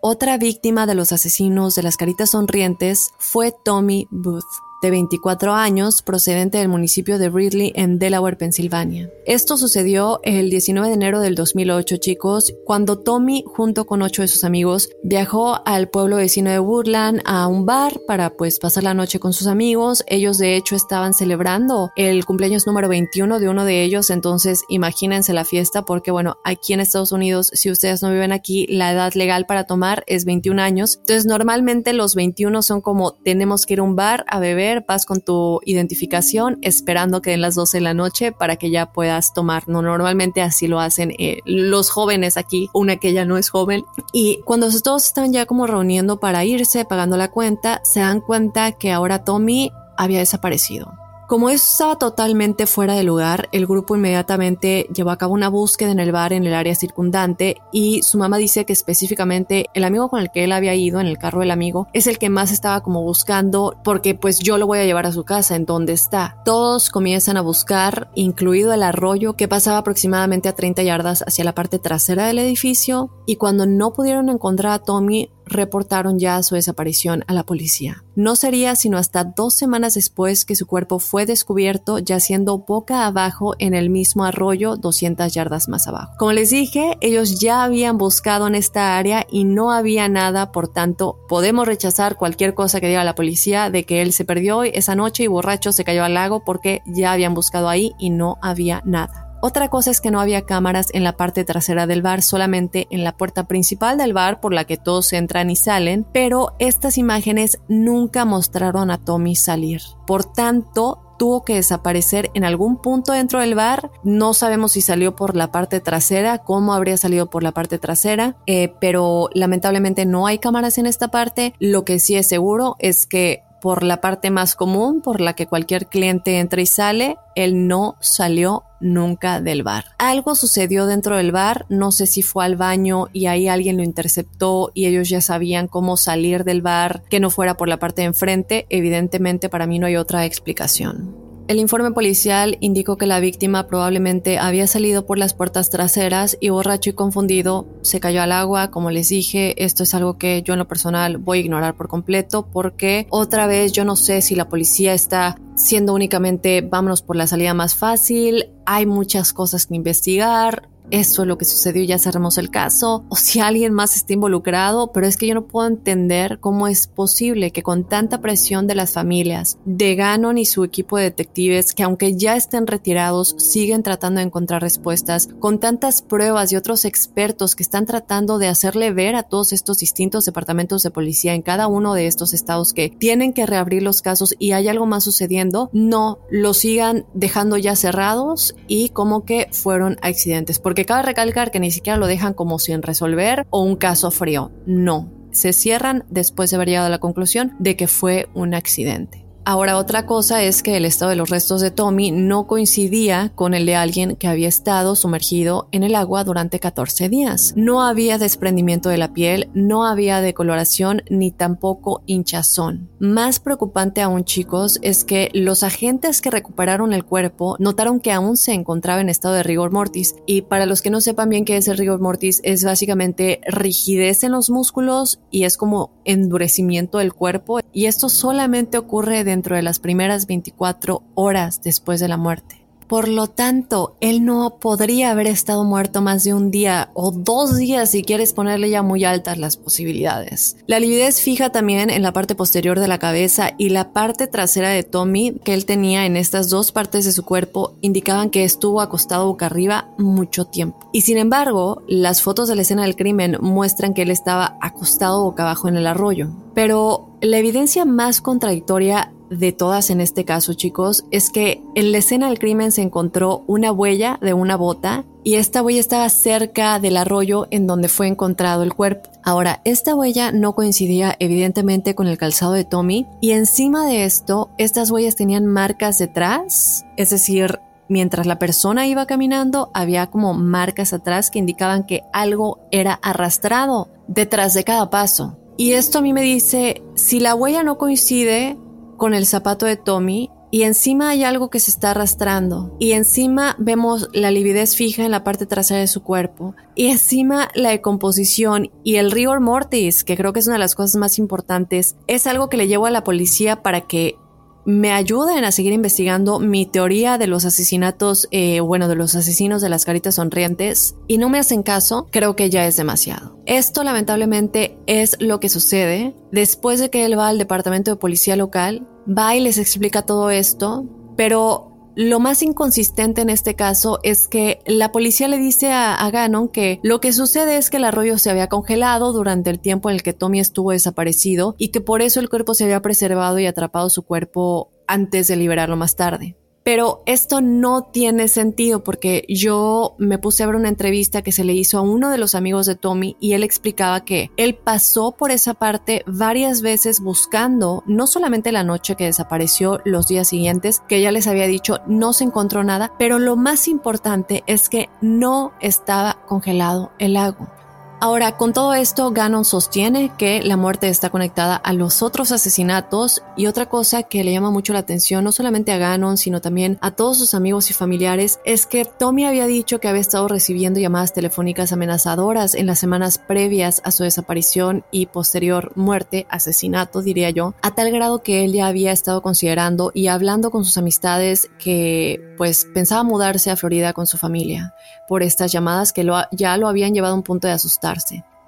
Otra 0.00 0.36
víctima 0.38 0.86
de 0.86 0.94
los 0.94 1.12
asesinos 1.12 1.74
de 1.74 1.82
las 1.82 1.96
caritas 1.96 2.30
sonrientes 2.30 3.10
fue 3.18 3.52
Tommy 3.64 4.06
Booth. 4.10 4.42
De 4.82 4.90
24 4.90 5.54
años, 5.54 6.02
procedente 6.02 6.58
del 6.58 6.68
municipio 6.68 7.18
de 7.18 7.30
Ridley 7.30 7.72
en 7.76 7.98
Delaware, 7.98 8.36
Pensilvania. 8.36 9.08
Esto 9.24 9.56
sucedió 9.56 10.20
el 10.24 10.50
19 10.50 10.88
de 10.88 10.94
enero 10.94 11.20
del 11.20 11.36
2008, 11.36 11.96
chicos, 11.98 12.52
cuando 12.66 12.98
Tommy, 12.98 13.44
junto 13.46 13.86
con 13.86 14.02
ocho 14.02 14.22
de 14.22 14.28
sus 14.28 14.42
amigos, 14.42 14.90
viajó 15.04 15.64
al 15.64 15.88
pueblo 15.88 16.16
vecino 16.16 16.50
de 16.50 16.58
Woodland 16.58 17.22
a 17.24 17.46
un 17.46 17.64
bar 17.64 18.00
para 18.06 18.30
pues 18.30 18.58
pasar 18.58 18.82
la 18.82 18.94
noche 18.94 19.20
con 19.20 19.32
sus 19.32 19.46
amigos. 19.46 20.02
Ellos 20.08 20.38
de 20.38 20.56
hecho 20.56 20.74
estaban 20.74 21.14
celebrando 21.14 21.92
el 21.96 22.24
cumpleaños 22.24 22.66
número 22.66 22.88
21 22.88 23.38
de 23.38 23.48
uno 23.48 23.64
de 23.64 23.84
ellos, 23.84 24.10
entonces 24.10 24.64
imagínense 24.68 25.32
la 25.32 25.44
fiesta 25.44 25.82
porque 25.82 26.10
bueno, 26.10 26.38
aquí 26.44 26.72
en 26.72 26.80
Estados 26.80 27.12
Unidos, 27.12 27.50
si 27.54 27.70
ustedes 27.70 28.02
no 28.02 28.10
viven 28.10 28.32
aquí, 28.32 28.66
la 28.66 28.90
edad 28.90 29.12
legal 29.14 29.46
para 29.46 29.64
tomar 29.64 30.02
es 30.08 30.24
21 30.24 30.60
años. 30.60 30.96
Entonces 31.00 31.26
normalmente 31.26 31.92
los 31.92 32.16
21 32.16 32.62
son 32.62 32.80
como 32.80 33.12
tenemos 33.12 33.66
que 33.66 33.74
ir 33.74 33.80
a 33.80 33.84
un 33.84 33.94
bar 33.94 34.24
a 34.26 34.40
beber, 34.40 34.71
vas 34.80 35.06
con 35.06 35.20
tu 35.20 35.60
identificación 35.64 36.58
esperando 36.62 37.20
que 37.20 37.30
den 37.30 37.40
las 37.40 37.54
12 37.54 37.78
de 37.78 37.82
la 37.82 37.94
noche 37.94 38.32
para 38.32 38.56
que 38.56 38.70
ya 38.70 38.92
puedas 38.92 39.34
tomar. 39.34 39.68
No, 39.68 39.82
normalmente 39.82 40.42
así 40.42 40.66
lo 40.66 40.80
hacen 40.80 41.12
eh, 41.18 41.38
los 41.44 41.90
jóvenes 41.90 42.36
aquí, 42.36 42.68
una 42.72 42.96
que 42.96 43.12
ya 43.12 43.24
no 43.24 43.36
es 43.36 43.50
joven. 43.50 43.84
Y 44.12 44.40
cuando 44.44 44.68
todos 44.80 45.06
están 45.06 45.32
ya 45.32 45.46
como 45.46 45.66
reuniendo 45.66 46.18
para 46.20 46.44
irse, 46.44 46.84
pagando 46.84 47.16
la 47.16 47.30
cuenta, 47.30 47.80
se 47.84 48.00
dan 48.00 48.20
cuenta 48.20 48.72
que 48.72 48.92
ahora 48.92 49.24
Tommy 49.24 49.70
había 49.96 50.18
desaparecido. 50.18 51.01
Como 51.32 51.48
eso 51.48 51.64
estaba 51.64 51.96
totalmente 51.96 52.66
fuera 52.66 52.92
de 52.92 53.04
lugar, 53.04 53.48
el 53.52 53.66
grupo 53.66 53.96
inmediatamente 53.96 54.86
llevó 54.94 55.12
a 55.12 55.16
cabo 55.16 55.32
una 55.32 55.48
búsqueda 55.48 55.90
en 55.90 55.98
el 55.98 56.12
bar 56.12 56.34
en 56.34 56.44
el 56.44 56.52
área 56.52 56.74
circundante 56.74 57.56
y 57.72 58.02
su 58.02 58.18
mamá 58.18 58.36
dice 58.36 58.66
que 58.66 58.74
específicamente 58.74 59.64
el 59.72 59.84
amigo 59.84 60.10
con 60.10 60.20
el 60.20 60.30
que 60.30 60.44
él 60.44 60.52
había 60.52 60.74
ido 60.74 61.00
en 61.00 61.06
el 61.06 61.16
carro 61.16 61.40
del 61.40 61.50
amigo 61.50 61.88
es 61.94 62.06
el 62.06 62.18
que 62.18 62.28
más 62.28 62.52
estaba 62.52 62.82
como 62.82 63.00
buscando 63.00 63.78
porque 63.82 64.14
pues 64.14 64.40
yo 64.40 64.58
lo 64.58 64.66
voy 64.66 64.80
a 64.80 64.84
llevar 64.84 65.06
a 65.06 65.12
su 65.12 65.24
casa 65.24 65.56
en 65.56 65.64
donde 65.64 65.94
está. 65.94 66.36
Todos 66.44 66.90
comienzan 66.90 67.38
a 67.38 67.40
buscar, 67.40 68.10
incluido 68.14 68.74
el 68.74 68.82
arroyo 68.82 69.32
que 69.32 69.48
pasaba 69.48 69.78
aproximadamente 69.78 70.50
a 70.50 70.54
30 70.54 70.82
yardas 70.82 71.24
hacia 71.26 71.44
la 71.44 71.54
parte 71.54 71.78
trasera 71.78 72.26
del 72.26 72.40
edificio 72.40 73.08
y 73.24 73.36
cuando 73.36 73.64
no 73.64 73.94
pudieron 73.94 74.28
encontrar 74.28 74.72
a 74.74 74.78
Tommy 74.80 75.30
reportaron 75.46 76.18
ya 76.18 76.42
su 76.42 76.54
desaparición 76.54 77.24
a 77.26 77.34
la 77.34 77.44
policía. 77.44 78.04
No 78.14 78.36
sería 78.36 78.76
sino 78.76 78.98
hasta 78.98 79.24
dos 79.24 79.54
semanas 79.54 79.94
después 79.94 80.44
que 80.44 80.56
su 80.56 80.66
cuerpo 80.66 80.98
fue 80.98 81.24
descubierto 81.24 81.98
yaciendo 81.98 82.58
boca 82.58 83.06
abajo 83.06 83.54
en 83.58 83.74
el 83.74 83.90
mismo 83.90 84.24
arroyo 84.24 84.76
200 84.76 85.32
yardas 85.32 85.68
más 85.68 85.86
abajo. 85.88 86.12
Como 86.18 86.32
les 86.32 86.50
dije, 86.50 86.98
ellos 87.00 87.40
ya 87.40 87.64
habían 87.64 87.98
buscado 87.98 88.46
en 88.46 88.54
esta 88.54 88.98
área 88.98 89.26
y 89.30 89.44
no 89.44 89.72
había 89.72 90.08
nada, 90.08 90.52
por 90.52 90.68
tanto, 90.68 91.18
podemos 91.28 91.66
rechazar 91.66 92.16
cualquier 92.16 92.54
cosa 92.54 92.80
que 92.80 92.88
diga 92.88 93.04
la 93.04 93.14
policía 93.14 93.70
de 93.70 93.84
que 93.84 94.02
él 94.02 94.12
se 94.12 94.24
perdió 94.24 94.62
esa 94.62 94.94
noche 94.94 95.24
y 95.24 95.28
borracho 95.28 95.72
se 95.72 95.84
cayó 95.84 96.04
al 96.04 96.14
lago 96.14 96.44
porque 96.44 96.82
ya 96.86 97.12
habían 97.12 97.34
buscado 97.34 97.68
ahí 97.68 97.92
y 97.98 98.10
no 98.10 98.36
había 98.42 98.82
nada. 98.84 99.31
Otra 99.44 99.68
cosa 99.68 99.90
es 99.90 100.00
que 100.00 100.12
no 100.12 100.20
había 100.20 100.42
cámaras 100.42 100.86
en 100.92 101.02
la 101.02 101.16
parte 101.16 101.44
trasera 101.44 101.88
del 101.88 102.00
bar, 102.00 102.22
solamente 102.22 102.86
en 102.92 103.02
la 103.02 103.16
puerta 103.16 103.48
principal 103.48 103.98
del 103.98 104.12
bar 104.12 104.38
por 104.38 104.54
la 104.54 104.66
que 104.66 104.76
todos 104.76 105.12
entran 105.12 105.50
y 105.50 105.56
salen, 105.56 106.06
pero 106.12 106.54
estas 106.60 106.96
imágenes 106.96 107.58
nunca 107.66 108.24
mostraron 108.24 108.92
a 108.92 108.98
Tommy 108.98 109.34
salir. 109.34 109.82
Por 110.06 110.24
tanto, 110.24 111.16
tuvo 111.18 111.44
que 111.44 111.56
desaparecer 111.56 112.30
en 112.34 112.44
algún 112.44 112.76
punto 112.76 113.10
dentro 113.10 113.40
del 113.40 113.56
bar. 113.56 113.90
No 114.04 114.32
sabemos 114.32 114.72
si 114.72 114.80
salió 114.80 115.16
por 115.16 115.34
la 115.34 115.50
parte 115.50 115.80
trasera, 115.80 116.38
cómo 116.38 116.72
habría 116.72 116.96
salido 116.96 117.28
por 117.28 117.42
la 117.42 117.50
parte 117.50 117.80
trasera, 117.80 118.36
eh, 118.46 118.72
pero 118.80 119.28
lamentablemente 119.34 120.06
no 120.06 120.28
hay 120.28 120.38
cámaras 120.38 120.78
en 120.78 120.86
esta 120.86 121.08
parte. 121.08 121.54
Lo 121.58 121.84
que 121.84 121.98
sí 121.98 122.14
es 122.14 122.28
seguro 122.28 122.76
es 122.78 123.06
que 123.06 123.42
por 123.62 123.84
la 123.84 124.00
parte 124.00 124.32
más 124.32 124.56
común 124.56 125.02
por 125.02 125.20
la 125.20 125.34
que 125.34 125.46
cualquier 125.46 125.86
cliente 125.86 126.40
entra 126.40 126.60
y 126.60 126.66
sale, 126.66 127.16
él 127.36 127.68
no 127.68 127.94
salió 128.00 128.64
nunca 128.80 129.40
del 129.40 129.62
bar. 129.62 129.84
Algo 129.98 130.34
sucedió 130.34 130.86
dentro 130.86 131.16
del 131.16 131.30
bar, 131.30 131.64
no 131.68 131.92
sé 131.92 132.08
si 132.08 132.22
fue 132.22 132.44
al 132.44 132.56
baño 132.56 133.06
y 133.12 133.26
ahí 133.26 133.46
alguien 133.46 133.76
lo 133.76 133.84
interceptó 133.84 134.72
y 134.74 134.86
ellos 134.86 135.08
ya 135.08 135.20
sabían 135.20 135.68
cómo 135.68 135.96
salir 135.96 136.42
del 136.42 136.60
bar, 136.60 137.04
que 137.08 137.20
no 137.20 137.30
fuera 137.30 137.56
por 137.56 137.68
la 137.68 137.78
parte 137.78 138.02
de 138.02 138.08
enfrente, 138.08 138.66
evidentemente 138.68 139.48
para 139.48 139.68
mí 139.68 139.78
no 139.78 139.86
hay 139.86 139.94
otra 139.94 140.24
explicación. 140.24 141.21
El 141.48 141.58
informe 141.58 141.90
policial 141.90 142.56
indicó 142.60 142.96
que 142.96 143.06
la 143.06 143.18
víctima 143.18 143.66
probablemente 143.66 144.38
había 144.38 144.66
salido 144.66 145.06
por 145.06 145.18
las 145.18 145.34
puertas 145.34 145.70
traseras 145.70 146.38
y 146.40 146.50
borracho 146.50 146.90
y 146.90 146.92
confundido. 146.92 147.66
Se 147.82 148.00
cayó 148.00 148.22
al 148.22 148.32
agua. 148.32 148.70
Como 148.70 148.90
les 148.90 149.08
dije, 149.08 149.62
esto 149.62 149.82
es 149.82 149.92
algo 149.92 150.18
que 150.18 150.42
yo 150.42 150.54
en 150.54 150.60
lo 150.60 150.68
personal 150.68 151.18
voy 151.18 151.38
a 151.38 151.40
ignorar 151.42 151.76
por 151.76 151.88
completo 151.88 152.46
porque 152.50 153.06
otra 153.10 153.46
vez 153.46 153.72
yo 153.72 153.84
no 153.84 153.96
sé 153.96 154.22
si 154.22 154.36
la 154.36 154.48
policía 154.48 154.94
está 154.94 155.36
siendo 155.54 155.94
únicamente 155.94 156.62
vámonos 156.62 157.02
por 157.02 157.16
la 157.16 157.26
salida 157.26 157.54
más 157.54 157.74
fácil, 157.74 158.50
hay 158.64 158.86
muchas 158.86 159.32
cosas 159.32 159.66
que 159.66 159.74
investigar, 159.74 160.68
esto 160.90 161.22
es 161.22 161.28
lo 161.28 161.38
que 161.38 161.44
sucedió 161.44 161.84
ya 161.84 161.98
cerramos 161.98 162.38
el 162.38 162.50
caso, 162.50 163.04
o 163.08 163.16
si 163.16 163.40
alguien 163.40 163.72
más 163.72 163.96
está 163.96 164.12
involucrado, 164.12 164.92
pero 164.92 165.06
es 165.06 165.16
que 165.16 165.26
yo 165.26 165.34
no 165.34 165.46
puedo 165.46 165.66
entender 165.66 166.38
cómo 166.40 166.68
es 166.68 166.86
posible 166.86 167.50
que 167.50 167.62
con 167.62 167.84
tanta 167.84 168.20
presión 168.20 168.66
de 168.66 168.74
las 168.74 168.92
familias, 168.92 169.58
de 169.64 169.94
Ganon 169.94 170.38
y 170.38 170.46
su 170.46 170.64
equipo 170.64 170.96
de 170.96 171.04
detectives, 171.04 171.74
que 171.74 171.82
aunque 171.82 172.16
ya 172.16 172.36
estén 172.36 172.66
retirados, 172.66 173.34
siguen 173.38 173.82
tratando 173.82 174.20
de 174.20 174.26
encontrar 174.26 174.62
respuestas, 174.62 175.28
con 175.40 175.60
tantas 175.60 176.02
pruebas 176.02 176.52
y 176.52 176.56
otros 176.56 176.84
expertos 176.84 177.56
que 177.56 177.62
están 177.62 177.86
tratando 177.86 178.38
de 178.38 178.48
hacerle 178.48 178.92
ver 178.92 179.14
a 179.14 179.22
todos 179.22 179.52
estos 179.52 179.78
distintos 179.78 180.24
departamentos 180.24 180.82
de 180.82 180.90
policía 180.90 181.34
en 181.34 181.42
cada 181.42 181.66
uno 181.66 181.94
de 181.94 182.06
estos 182.06 182.34
estados 182.34 182.72
que 182.72 182.90
tienen 182.90 183.32
que 183.32 183.46
reabrir 183.46 183.82
los 183.82 184.02
casos 184.02 184.34
y 184.38 184.52
hay 184.52 184.68
algo 184.68 184.86
más 184.86 185.04
sucediendo, 185.04 185.70
no 185.72 186.18
lo 186.30 186.54
sigan 186.54 187.06
dejando 187.14 187.56
ya 187.56 187.76
cerrados 187.76 188.54
y 188.66 188.90
como 188.90 189.24
que 189.24 189.48
fueron 189.50 189.96
accidentes, 190.02 190.58
porque 190.72 190.86
cabe 190.86 191.02
recalcar 191.02 191.50
que 191.50 191.60
ni 191.60 191.70
siquiera 191.70 191.98
lo 191.98 192.06
dejan 192.06 192.32
como 192.32 192.58
sin 192.58 192.80
resolver 192.80 193.46
o 193.50 193.62
un 193.62 193.76
caso 193.76 194.10
frío. 194.10 194.52
No, 194.64 195.12
se 195.30 195.52
cierran 195.52 196.06
después 196.08 196.48
de 196.48 196.56
haber 196.56 196.68
llegado 196.68 196.86
a 196.86 196.88
la 196.88 196.98
conclusión 196.98 197.54
de 197.58 197.76
que 197.76 197.88
fue 197.88 198.30
un 198.32 198.54
accidente. 198.54 199.21
Ahora 199.44 199.76
otra 199.76 200.06
cosa 200.06 200.40
es 200.44 200.62
que 200.62 200.76
el 200.76 200.84
estado 200.84 201.10
de 201.10 201.16
los 201.16 201.28
restos 201.28 201.60
de 201.60 201.72
Tommy 201.72 202.12
no 202.12 202.46
coincidía 202.46 203.32
con 203.34 203.54
el 203.54 203.66
de 203.66 203.74
alguien 203.74 204.14
que 204.14 204.28
había 204.28 204.46
estado 204.46 204.94
sumergido 204.94 205.68
en 205.72 205.82
el 205.82 205.96
agua 205.96 206.22
durante 206.22 206.60
14 206.60 207.08
días. 207.08 207.52
No 207.56 207.82
había 207.82 208.18
desprendimiento 208.18 208.88
de 208.88 208.98
la 208.98 209.12
piel, 209.12 209.50
no 209.52 209.84
había 209.84 210.20
decoloración 210.20 211.02
ni 211.10 211.32
tampoco 211.32 212.02
hinchazón. 212.06 212.88
Más 213.00 213.40
preocupante 213.40 214.00
aún 214.00 214.22
chicos 214.24 214.78
es 214.80 215.02
que 215.02 215.28
los 215.34 215.64
agentes 215.64 216.20
que 216.20 216.30
recuperaron 216.30 216.92
el 216.92 217.04
cuerpo 217.04 217.56
notaron 217.58 217.98
que 217.98 218.12
aún 218.12 218.36
se 218.36 218.52
encontraba 218.52 219.00
en 219.00 219.08
estado 219.08 219.34
de 219.34 219.42
rigor 219.42 219.72
mortis 219.72 220.14
y 220.24 220.42
para 220.42 220.66
los 220.66 220.82
que 220.82 220.90
no 220.90 221.00
sepan 221.00 221.28
bien 221.30 221.44
qué 221.44 221.56
es 221.56 221.66
el 221.66 221.78
rigor 221.78 222.00
mortis 222.00 222.40
es 222.44 222.62
básicamente 222.62 223.40
rigidez 223.44 224.22
en 224.22 224.30
los 224.30 224.50
músculos 224.50 225.18
y 225.32 225.44
es 225.44 225.56
como 225.56 225.90
endurecimiento 226.04 226.98
del 226.98 227.12
cuerpo 227.12 227.58
y 227.72 227.86
esto 227.86 228.08
solamente 228.08 228.78
ocurre 228.78 229.24
dentro 229.32 229.56
de 229.56 229.62
las 229.62 229.78
primeras 229.78 230.26
24 230.26 231.02
horas 231.14 231.62
después 231.62 232.00
de 232.00 232.08
la 232.08 232.18
muerte. 232.18 232.62
Por 232.92 233.08
lo 233.08 233.26
tanto, 233.26 233.96
él 234.02 234.22
no 234.22 234.58
podría 234.60 235.12
haber 235.12 235.26
estado 235.26 235.64
muerto 235.64 236.02
más 236.02 236.24
de 236.24 236.34
un 236.34 236.50
día 236.50 236.90
o 236.92 237.10
dos 237.10 237.56
días 237.56 237.90
si 237.90 238.02
quieres 238.02 238.34
ponerle 238.34 238.68
ya 238.68 238.82
muy 238.82 239.02
altas 239.04 239.38
las 239.38 239.56
posibilidades. 239.56 240.58
La 240.66 240.78
lividez 240.78 241.22
fija 241.22 241.48
también 241.48 241.88
en 241.88 242.02
la 242.02 242.12
parte 242.12 242.34
posterior 242.34 242.78
de 242.78 242.88
la 242.88 242.98
cabeza 242.98 243.52
y 243.56 243.70
la 243.70 243.94
parte 243.94 244.26
trasera 244.26 244.68
de 244.68 244.82
Tommy 244.82 245.40
que 245.42 245.54
él 245.54 245.64
tenía 245.64 246.04
en 246.04 246.18
estas 246.18 246.50
dos 246.50 246.70
partes 246.70 247.06
de 247.06 247.12
su 247.12 247.24
cuerpo 247.24 247.76
indicaban 247.80 248.28
que 248.28 248.44
estuvo 248.44 248.82
acostado 248.82 249.24
boca 249.24 249.46
arriba 249.46 249.88
mucho 249.96 250.44
tiempo. 250.44 250.90
Y 250.92 251.00
sin 251.00 251.16
embargo, 251.16 251.82
las 251.88 252.20
fotos 252.20 252.46
de 252.46 252.56
la 252.56 252.60
escena 252.60 252.82
del 252.82 252.96
crimen 252.96 253.38
muestran 253.40 253.94
que 253.94 254.02
él 254.02 254.10
estaba 254.10 254.58
acostado 254.60 255.24
boca 255.24 255.44
abajo 255.44 255.66
en 255.66 255.78
el 255.78 255.86
arroyo. 255.86 256.28
Pero 256.54 257.08
la 257.22 257.38
evidencia 257.38 257.86
más 257.86 258.20
contradictoria 258.20 259.14
de 259.38 259.52
todas 259.52 259.90
en 259.90 260.00
este 260.00 260.24
caso, 260.24 260.54
chicos, 260.54 261.04
es 261.10 261.30
que 261.30 261.62
en 261.74 261.92
la 261.92 261.98
escena 261.98 262.28
del 262.28 262.38
crimen 262.38 262.72
se 262.72 262.82
encontró 262.82 263.44
una 263.46 263.72
huella 263.72 264.18
de 264.20 264.34
una 264.34 264.56
bota 264.56 265.04
y 265.24 265.34
esta 265.34 265.62
huella 265.62 265.80
estaba 265.80 266.08
cerca 266.10 266.78
del 266.78 266.96
arroyo 266.96 267.46
en 267.50 267.66
donde 267.66 267.88
fue 267.88 268.08
encontrado 268.08 268.62
el 268.62 268.74
cuerpo. 268.74 269.10
Ahora, 269.24 269.62
esta 269.64 269.94
huella 269.94 270.32
no 270.32 270.54
coincidía 270.54 271.16
evidentemente 271.18 271.94
con 271.94 272.08
el 272.08 272.18
calzado 272.18 272.52
de 272.52 272.64
Tommy 272.64 273.06
y 273.20 273.30
encima 273.30 273.86
de 273.86 274.04
esto, 274.04 274.50
estas 274.58 274.90
huellas 274.90 275.16
tenían 275.16 275.46
marcas 275.46 275.98
detrás, 275.98 276.84
es 276.96 277.10
decir, 277.10 277.60
mientras 277.88 278.26
la 278.26 278.38
persona 278.38 278.86
iba 278.86 279.06
caminando, 279.06 279.70
había 279.74 280.08
como 280.08 280.34
marcas 280.34 280.92
atrás 280.92 281.30
que 281.30 281.38
indicaban 281.38 281.86
que 281.86 282.02
algo 282.12 282.58
era 282.70 282.94
arrastrado 282.94 283.88
detrás 284.08 284.54
de 284.54 284.64
cada 284.64 284.90
paso. 284.90 285.38
Y 285.56 285.72
esto 285.72 285.98
a 285.98 286.02
mí 286.02 286.12
me 286.12 286.22
dice, 286.22 286.82
si 286.94 287.20
la 287.20 287.34
huella 287.34 287.62
no 287.62 287.78
coincide, 287.78 288.56
con 289.02 289.14
el 289.14 289.26
zapato 289.26 289.66
de 289.66 289.74
Tommy 289.74 290.30
y 290.52 290.62
encima 290.62 291.08
hay 291.08 291.24
algo 291.24 291.50
que 291.50 291.58
se 291.58 291.72
está 291.72 291.90
arrastrando. 291.90 292.76
Y 292.78 292.92
encima 292.92 293.56
vemos 293.58 294.08
la 294.12 294.30
lividez 294.30 294.76
fija 294.76 295.04
en 295.04 295.10
la 295.10 295.24
parte 295.24 295.44
trasera 295.44 295.80
de 295.80 295.88
su 295.88 296.04
cuerpo. 296.04 296.54
Y 296.76 296.86
encima 296.86 297.48
la 297.56 297.70
decomposición 297.70 298.70
y 298.84 298.96
el 298.96 299.10
rigor 299.10 299.40
mortis, 299.40 300.04
que 300.04 300.16
creo 300.16 300.32
que 300.32 300.38
es 300.38 300.46
una 300.46 300.54
de 300.54 300.60
las 300.60 300.76
cosas 300.76 300.94
más 300.94 301.18
importantes, 301.18 301.96
es 302.06 302.28
algo 302.28 302.48
que 302.48 302.58
le 302.58 302.68
llevo 302.68 302.86
a 302.86 302.92
la 302.92 303.02
policía 303.02 303.60
para 303.60 303.80
que 303.80 304.18
me 304.64 304.92
ayuden 304.92 305.44
a 305.44 305.52
seguir 305.52 305.72
investigando 305.72 306.38
mi 306.38 306.66
teoría 306.66 307.18
de 307.18 307.26
los 307.26 307.44
asesinatos, 307.44 308.28
eh, 308.30 308.60
bueno, 308.60 308.88
de 308.88 308.94
los 308.94 309.14
asesinos 309.14 309.62
de 309.62 309.68
las 309.68 309.84
caritas 309.84 310.16
sonrientes 310.16 310.94
y 311.08 311.18
no 311.18 311.28
me 311.28 311.38
hacen 311.38 311.62
caso, 311.62 312.06
creo 312.10 312.36
que 312.36 312.50
ya 312.50 312.66
es 312.66 312.76
demasiado. 312.76 313.38
Esto 313.46 313.82
lamentablemente 313.82 314.78
es 314.86 315.16
lo 315.20 315.40
que 315.40 315.48
sucede 315.48 316.14
después 316.30 316.80
de 316.80 316.90
que 316.90 317.04
él 317.04 317.18
va 317.18 317.28
al 317.28 317.38
departamento 317.38 317.90
de 317.90 317.96
policía 317.96 318.36
local, 318.36 318.86
va 319.06 319.34
y 319.34 319.40
les 319.40 319.58
explica 319.58 320.02
todo 320.02 320.30
esto, 320.30 320.86
pero 321.16 321.71
lo 321.94 322.20
más 322.20 322.42
inconsistente 322.42 323.20
en 323.20 323.30
este 323.30 323.54
caso 323.54 323.98
es 324.02 324.28
que 324.28 324.60
la 324.66 324.92
policía 324.92 325.28
le 325.28 325.38
dice 325.38 325.72
a, 325.72 326.10
Gannon 326.10 326.48
que 326.48 326.80
lo 326.82 327.00
que 327.00 327.12
sucede 327.12 327.56
es 327.56 327.70
que 327.70 327.76
el 327.78 327.84
arroyo 327.84 328.18
se 328.18 328.30
había 328.30 328.48
congelado 328.48 329.12
durante 329.12 329.50
el 329.50 329.60
tiempo 329.60 329.90
en 329.90 329.96
el 329.96 330.02
que 330.02 330.12
Tommy 330.12 330.40
estuvo 330.40 330.72
desaparecido 330.72 331.54
y 331.58 331.68
que 331.68 331.80
por 331.80 332.02
eso 332.02 332.20
el 332.20 332.28
cuerpo 332.28 332.54
se 332.54 332.64
había 332.64 332.82
preservado 332.82 333.38
y 333.38 333.46
atrapado 333.46 333.90
su 333.90 334.02
cuerpo 334.02 334.70
antes 334.86 335.28
de 335.28 335.36
liberarlo 335.36 335.76
más 335.76 335.96
tarde. 335.96 336.36
Pero 336.64 337.02
esto 337.06 337.40
no 337.40 337.82
tiene 337.84 338.28
sentido 338.28 338.84
porque 338.84 339.24
yo 339.28 339.94
me 339.98 340.18
puse 340.18 340.42
a 340.42 340.46
ver 340.46 340.56
una 340.56 340.68
entrevista 340.68 341.22
que 341.22 341.32
se 341.32 341.44
le 341.44 341.54
hizo 341.54 341.78
a 341.78 341.82
uno 341.82 342.10
de 342.10 342.18
los 342.18 342.34
amigos 342.34 342.66
de 342.66 342.76
Tommy 342.76 343.16
y 343.20 343.32
él 343.32 343.42
explicaba 343.42 344.04
que 344.04 344.30
él 344.36 344.54
pasó 344.54 345.12
por 345.12 345.30
esa 345.30 345.54
parte 345.54 346.04
varias 346.06 346.62
veces 346.62 347.00
buscando, 347.00 347.82
no 347.86 348.06
solamente 348.06 348.52
la 348.52 348.64
noche 348.64 348.94
que 348.96 349.06
desapareció, 349.06 349.80
los 349.84 350.06
días 350.06 350.28
siguientes, 350.28 350.80
que 350.88 351.00
ya 351.00 351.12
les 351.12 351.26
había 351.26 351.46
dicho 351.46 351.80
no 351.86 352.12
se 352.12 352.24
encontró 352.24 352.64
nada, 352.64 352.92
pero 352.98 353.18
lo 353.18 353.36
más 353.36 353.68
importante 353.68 354.44
es 354.46 354.68
que 354.68 354.88
no 355.00 355.52
estaba 355.60 356.24
congelado 356.26 356.92
el 356.98 357.14
lago. 357.14 357.61
Ahora, 358.04 358.36
con 358.36 358.52
todo 358.52 358.74
esto, 358.74 359.12
Gannon 359.12 359.44
sostiene 359.44 360.10
que 360.18 360.42
la 360.42 360.56
muerte 360.56 360.88
está 360.88 361.10
conectada 361.10 361.54
a 361.54 361.72
los 361.72 362.02
otros 362.02 362.32
asesinatos 362.32 363.22
y 363.36 363.46
otra 363.46 363.66
cosa 363.66 364.02
que 364.02 364.24
le 364.24 364.32
llama 364.32 364.50
mucho 364.50 364.72
la 364.72 364.80
atención, 364.80 365.22
no 365.22 365.30
solamente 365.30 365.70
a 365.70 365.78
Gannon, 365.78 366.18
sino 366.18 366.40
también 366.40 366.78
a 366.80 366.90
todos 366.90 367.16
sus 367.18 367.32
amigos 367.32 367.70
y 367.70 367.74
familiares, 367.74 368.40
es 368.44 368.66
que 368.66 368.84
Tommy 368.84 369.24
había 369.24 369.46
dicho 369.46 369.78
que 369.78 369.86
había 369.86 370.00
estado 370.00 370.26
recibiendo 370.26 370.80
llamadas 370.80 371.12
telefónicas 371.12 371.72
amenazadoras 371.72 372.56
en 372.56 372.66
las 372.66 372.80
semanas 372.80 373.18
previas 373.18 373.80
a 373.84 373.92
su 373.92 374.02
desaparición 374.02 374.84
y 374.90 375.06
posterior 375.06 375.70
muerte, 375.76 376.26
asesinato, 376.28 377.02
diría 377.02 377.30
yo, 377.30 377.54
a 377.62 377.76
tal 377.76 377.92
grado 377.92 378.24
que 378.24 378.44
él 378.44 378.52
ya 378.52 378.66
había 378.66 378.90
estado 378.90 379.22
considerando 379.22 379.92
y 379.94 380.08
hablando 380.08 380.50
con 380.50 380.64
sus 380.64 380.76
amistades 380.76 381.48
que 381.56 382.34
pues 382.36 382.66
pensaba 382.74 383.04
mudarse 383.04 383.52
a 383.52 383.56
Florida 383.56 383.92
con 383.92 384.08
su 384.08 384.18
familia 384.18 384.74
por 385.06 385.22
estas 385.22 385.52
llamadas 385.52 385.92
que 385.92 386.04
lo, 386.04 386.16
ya 386.32 386.56
lo 386.56 386.68
habían 386.68 386.94
llevado 386.94 387.12
a 387.14 387.16
un 387.16 387.22
punto 387.22 387.46
de 387.46 387.52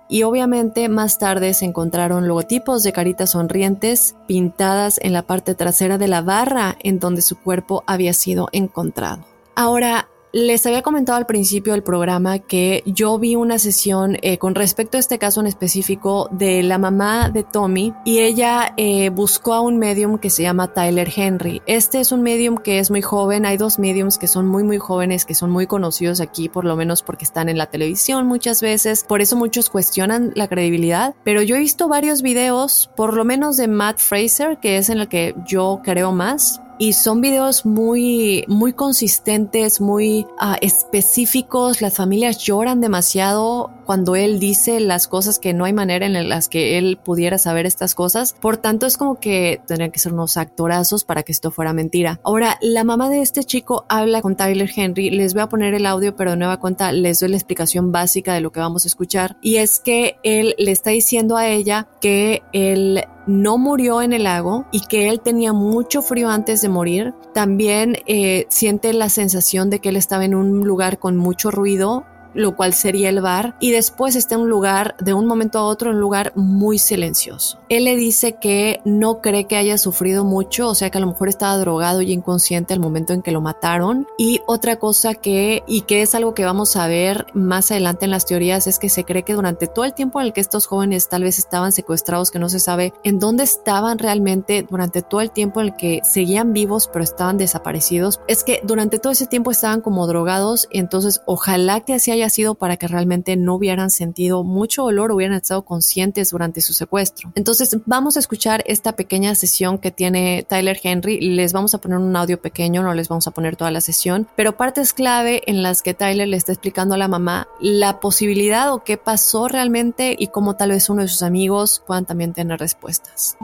Y 0.08 0.22
obviamente 0.22 0.88
más 0.88 1.18
tarde 1.18 1.54
se 1.54 1.64
encontraron 1.64 2.28
logotipos 2.28 2.82
de 2.82 2.92
caritas 2.92 3.30
sonrientes 3.30 4.16
pintadas 4.28 4.98
en 5.02 5.12
la 5.12 5.22
parte 5.22 5.54
trasera 5.54 5.98
de 5.98 6.08
la 6.08 6.20
barra 6.20 6.76
en 6.80 6.98
donde 6.98 7.22
su 7.22 7.38
cuerpo 7.38 7.84
había 7.86 8.12
sido 8.12 8.48
encontrado. 8.52 9.24
Ahora, 9.56 10.08
les 10.34 10.66
había 10.66 10.82
comentado 10.82 11.16
al 11.16 11.26
principio 11.26 11.74
del 11.74 11.84
programa 11.84 12.40
que 12.40 12.82
yo 12.86 13.16
vi 13.20 13.36
una 13.36 13.60
sesión 13.60 14.16
eh, 14.20 14.36
con 14.36 14.56
respecto 14.56 14.96
a 14.96 15.00
este 15.00 15.16
caso 15.16 15.40
en 15.40 15.46
específico 15.46 16.28
de 16.32 16.64
la 16.64 16.76
mamá 16.76 17.30
de 17.30 17.44
Tommy 17.44 17.94
y 18.04 18.18
ella 18.18 18.74
eh, 18.76 19.10
buscó 19.10 19.54
a 19.54 19.60
un 19.60 19.78
medium 19.78 20.18
que 20.18 20.30
se 20.30 20.42
llama 20.42 20.72
Tyler 20.72 21.08
Henry. 21.14 21.62
Este 21.66 22.00
es 22.00 22.10
un 22.10 22.22
medium 22.22 22.56
que 22.56 22.80
es 22.80 22.90
muy 22.90 23.00
joven, 23.00 23.46
hay 23.46 23.56
dos 23.56 23.78
mediums 23.78 24.18
que 24.18 24.26
son 24.26 24.48
muy 24.48 24.64
muy 24.64 24.78
jóvenes, 24.78 25.24
que 25.24 25.36
son 25.36 25.52
muy 25.52 25.68
conocidos 25.68 26.20
aquí, 26.20 26.48
por 26.48 26.64
lo 26.64 26.74
menos 26.74 27.04
porque 27.04 27.24
están 27.24 27.48
en 27.48 27.56
la 27.56 27.66
televisión 27.66 28.26
muchas 28.26 28.60
veces, 28.60 29.04
por 29.04 29.20
eso 29.20 29.36
muchos 29.36 29.70
cuestionan 29.70 30.32
la 30.34 30.48
credibilidad, 30.48 31.14
pero 31.22 31.42
yo 31.42 31.54
he 31.54 31.60
visto 31.60 31.86
varios 31.86 32.22
videos, 32.22 32.90
por 32.96 33.14
lo 33.14 33.24
menos 33.24 33.56
de 33.56 33.68
Matt 33.68 33.98
Fraser, 33.98 34.58
que 34.58 34.78
es 34.78 34.88
en 34.88 34.98
el 34.98 35.06
que 35.06 35.36
yo 35.46 35.80
creo 35.84 36.10
más, 36.10 36.60
y 36.78 36.94
son 36.94 37.20
videos 37.20 37.64
muy, 37.66 38.44
muy 38.48 38.72
consistentes, 38.72 39.80
muy 39.80 40.26
uh, 40.40 40.56
específicos. 40.60 41.80
Las 41.80 41.94
familias 41.94 42.38
lloran 42.38 42.80
demasiado 42.80 43.70
cuando 43.84 44.16
él 44.16 44.38
dice 44.38 44.80
las 44.80 45.08
cosas 45.08 45.38
que 45.38 45.52
no 45.52 45.64
hay 45.64 45.72
manera 45.72 46.06
en 46.06 46.28
las 46.28 46.48
que 46.48 46.78
él 46.78 46.98
pudiera 47.02 47.38
saber 47.38 47.66
estas 47.66 47.94
cosas. 47.94 48.34
Por 48.40 48.56
tanto, 48.56 48.86
es 48.86 48.96
como 48.96 49.20
que 49.20 49.60
tendrían 49.66 49.90
que 49.90 49.98
ser 49.98 50.12
unos 50.12 50.36
actorazos 50.36 51.04
para 51.04 51.22
que 51.22 51.32
esto 51.32 51.50
fuera 51.50 51.72
mentira. 51.72 52.20
Ahora, 52.24 52.58
la 52.60 52.84
mamá 52.84 53.08
de 53.08 53.20
este 53.20 53.44
chico 53.44 53.84
habla 53.88 54.22
con 54.22 54.36
Tyler 54.36 54.70
Henry. 54.74 55.10
Les 55.10 55.34
voy 55.34 55.42
a 55.42 55.48
poner 55.48 55.74
el 55.74 55.86
audio, 55.86 56.16
pero 56.16 56.32
de 56.32 56.36
nueva 56.36 56.58
cuenta 56.58 56.92
les 56.92 57.20
doy 57.20 57.30
la 57.30 57.36
explicación 57.36 57.92
básica 57.92 58.34
de 58.34 58.40
lo 58.40 58.52
que 58.52 58.60
vamos 58.60 58.84
a 58.84 58.88
escuchar. 58.88 59.36
Y 59.42 59.56
es 59.56 59.80
que 59.80 60.16
él 60.22 60.54
le 60.58 60.72
está 60.72 60.90
diciendo 60.90 61.36
a 61.36 61.48
ella 61.48 61.88
que 62.00 62.42
él 62.52 63.04
no 63.26 63.58
murió 63.58 64.02
en 64.02 64.12
el 64.12 64.24
lago 64.24 64.66
y 64.70 64.80
que 64.80 65.08
él 65.08 65.20
tenía 65.20 65.52
mucho 65.52 66.02
frío 66.02 66.28
antes 66.28 66.60
de 66.60 66.68
morir. 66.68 67.14
También 67.32 67.96
eh, 68.06 68.46
siente 68.48 68.92
la 68.92 69.08
sensación 69.08 69.70
de 69.70 69.80
que 69.80 69.90
él 69.90 69.96
estaba 69.96 70.24
en 70.24 70.34
un 70.34 70.66
lugar 70.66 70.98
con 70.98 71.16
mucho 71.16 71.50
ruido 71.50 72.04
lo 72.34 72.56
cual 72.56 72.74
sería 72.74 73.08
el 73.08 73.20
bar, 73.20 73.56
y 73.60 73.70
después 73.70 74.16
está 74.16 74.34
en 74.34 74.42
un 74.42 74.50
lugar, 74.50 74.96
de 75.00 75.14
un 75.14 75.26
momento 75.26 75.58
a 75.58 75.64
otro, 75.64 75.90
en 75.90 75.96
un 75.96 76.00
lugar 76.00 76.32
muy 76.34 76.78
silencioso. 76.78 77.58
Él 77.68 77.84
le 77.84 77.96
dice 77.96 78.36
que 78.40 78.80
no 78.84 79.20
cree 79.20 79.46
que 79.46 79.56
haya 79.56 79.78
sufrido 79.78 80.24
mucho, 80.24 80.68
o 80.68 80.74
sea 80.74 80.90
que 80.90 80.98
a 80.98 81.00
lo 81.00 81.08
mejor 81.08 81.28
estaba 81.28 81.56
drogado 81.56 82.02
y 82.02 82.12
inconsciente 82.12 82.74
al 82.74 82.80
momento 82.80 83.12
en 83.12 83.22
que 83.22 83.32
lo 83.32 83.40
mataron. 83.40 84.06
Y 84.18 84.40
otra 84.46 84.76
cosa 84.76 85.14
que, 85.14 85.62
y 85.66 85.82
que 85.82 86.02
es 86.02 86.14
algo 86.14 86.34
que 86.34 86.44
vamos 86.44 86.76
a 86.76 86.86
ver 86.86 87.26
más 87.34 87.70
adelante 87.70 88.04
en 88.04 88.10
las 88.10 88.26
teorías, 88.26 88.66
es 88.66 88.78
que 88.78 88.88
se 88.88 89.04
cree 89.04 89.22
que 89.22 89.34
durante 89.34 89.66
todo 89.66 89.84
el 89.84 89.94
tiempo 89.94 90.20
en 90.20 90.26
el 90.26 90.32
que 90.32 90.40
estos 90.40 90.66
jóvenes 90.66 91.08
tal 91.08 91.22
vez 91.22 91.38
estaban 91.38 91.72
secuestrados, 91.72 92.30
que 92.30 92.38
no 92.38 92.48
se 92.48 92.60
sabe 92.60 92.92
en 93.02 93.18
dónde 93.18 93.44
estaban 93.44 93.98
realmente 93.98 94.66
durante 94.68 95.02
todo 95.02 95.20
el 95.20 95.30
tiempo 95.30 95.60
en 95.60 95.68
el 95.68 95.76
que 95.76 96.00
seguían 96.04 96.52
vivos 96.52 96.88
pero 96.92 97.04
estaban 97.04 97.38
desaparecidos, 97.38 98.20
es 98.28 98.44
que 98.44 98.60
durante 98.64 98.98
todo 98.98 99.12
ese 99.12 99.26
tiempo 99.26 99.50
estaban 99.50 99.80
como 99.80 100.06
drogados 100.06 100.68
entonces 100.70 101.22
ojalá 101.26 101.80
que 101.80 101.94
así 101.94 102.10
haya 102.10 102.23
sido 102.30 102.54
para 102.54 102.76
que 102.76 102.88
realmente 102.88 103.36
no 103.36 103.54
hubieran 103.54 103.90
sentido 103.90 104.44
mucho 104.44 104.82
dolor, 104.82 105.12
hubieran 105.12 105.36
estado 105.36 105.64
conscientes 105.64 106.30
durante 106.30 106.60
su 106.60 106.74
secuestro. 106.74 107.32
Entonces 107.34 107.76
vamos 107.86 108.16
a 108.16 108.20
escuchar 108.20 108.62
esta 108.66 108.96
pequeña 108.96 109.34
sesión 109.34 109.78
que 109.78 109.90
tiene 109.90 110.46
Tyler 110.48 110.78
Henry. 110.82 111.20
Les 111.20 111.52
vamos 111.52 111.74
a 111.74 111.78
poner 111.78 111.98
un 111.98 112.14
audio 112.16 112.40
pequeño, 112.40 112.82
no 112.82 112.94
les 112.94 113.08
vamos 113.08 113.26
a 113.26 113.30
poner 113.30 113.56
toda 113.56 113.70
la 113.70 113.80
sesión, 113.80 114.28
pero 114.36 114.56
partes 114.56 114.92
clave 114.92 115.42
en 115.46 115.62
las 115.62 115.82
que 115.82 115.94
Tyler 115.94 116.28
le 116.28 116.36
está 116.36 116.52
explicando 116.52 116.94
a 116.94 116.98
la 116.98 117.08
mamá 117.08 117.48
la 117.60 118.00
posibilidad 118.00 118.72
o 118.72 118.84
qué 118.84 118.96
pasó 118.96 119.48
realmente 119.48 120.14
y 120.18 120.28
cómo 120.28 120.56
tal 120.56 120.70
vez 120.70 120.88
uno 120.90 121.02
de 121.02 121.08
sus 121.08 121.22
amigos 121.22 121.82
puedan 121.86 122.04
también 122.06 122.32
tener 122.32 122.58
respuestas. 122.58 123.36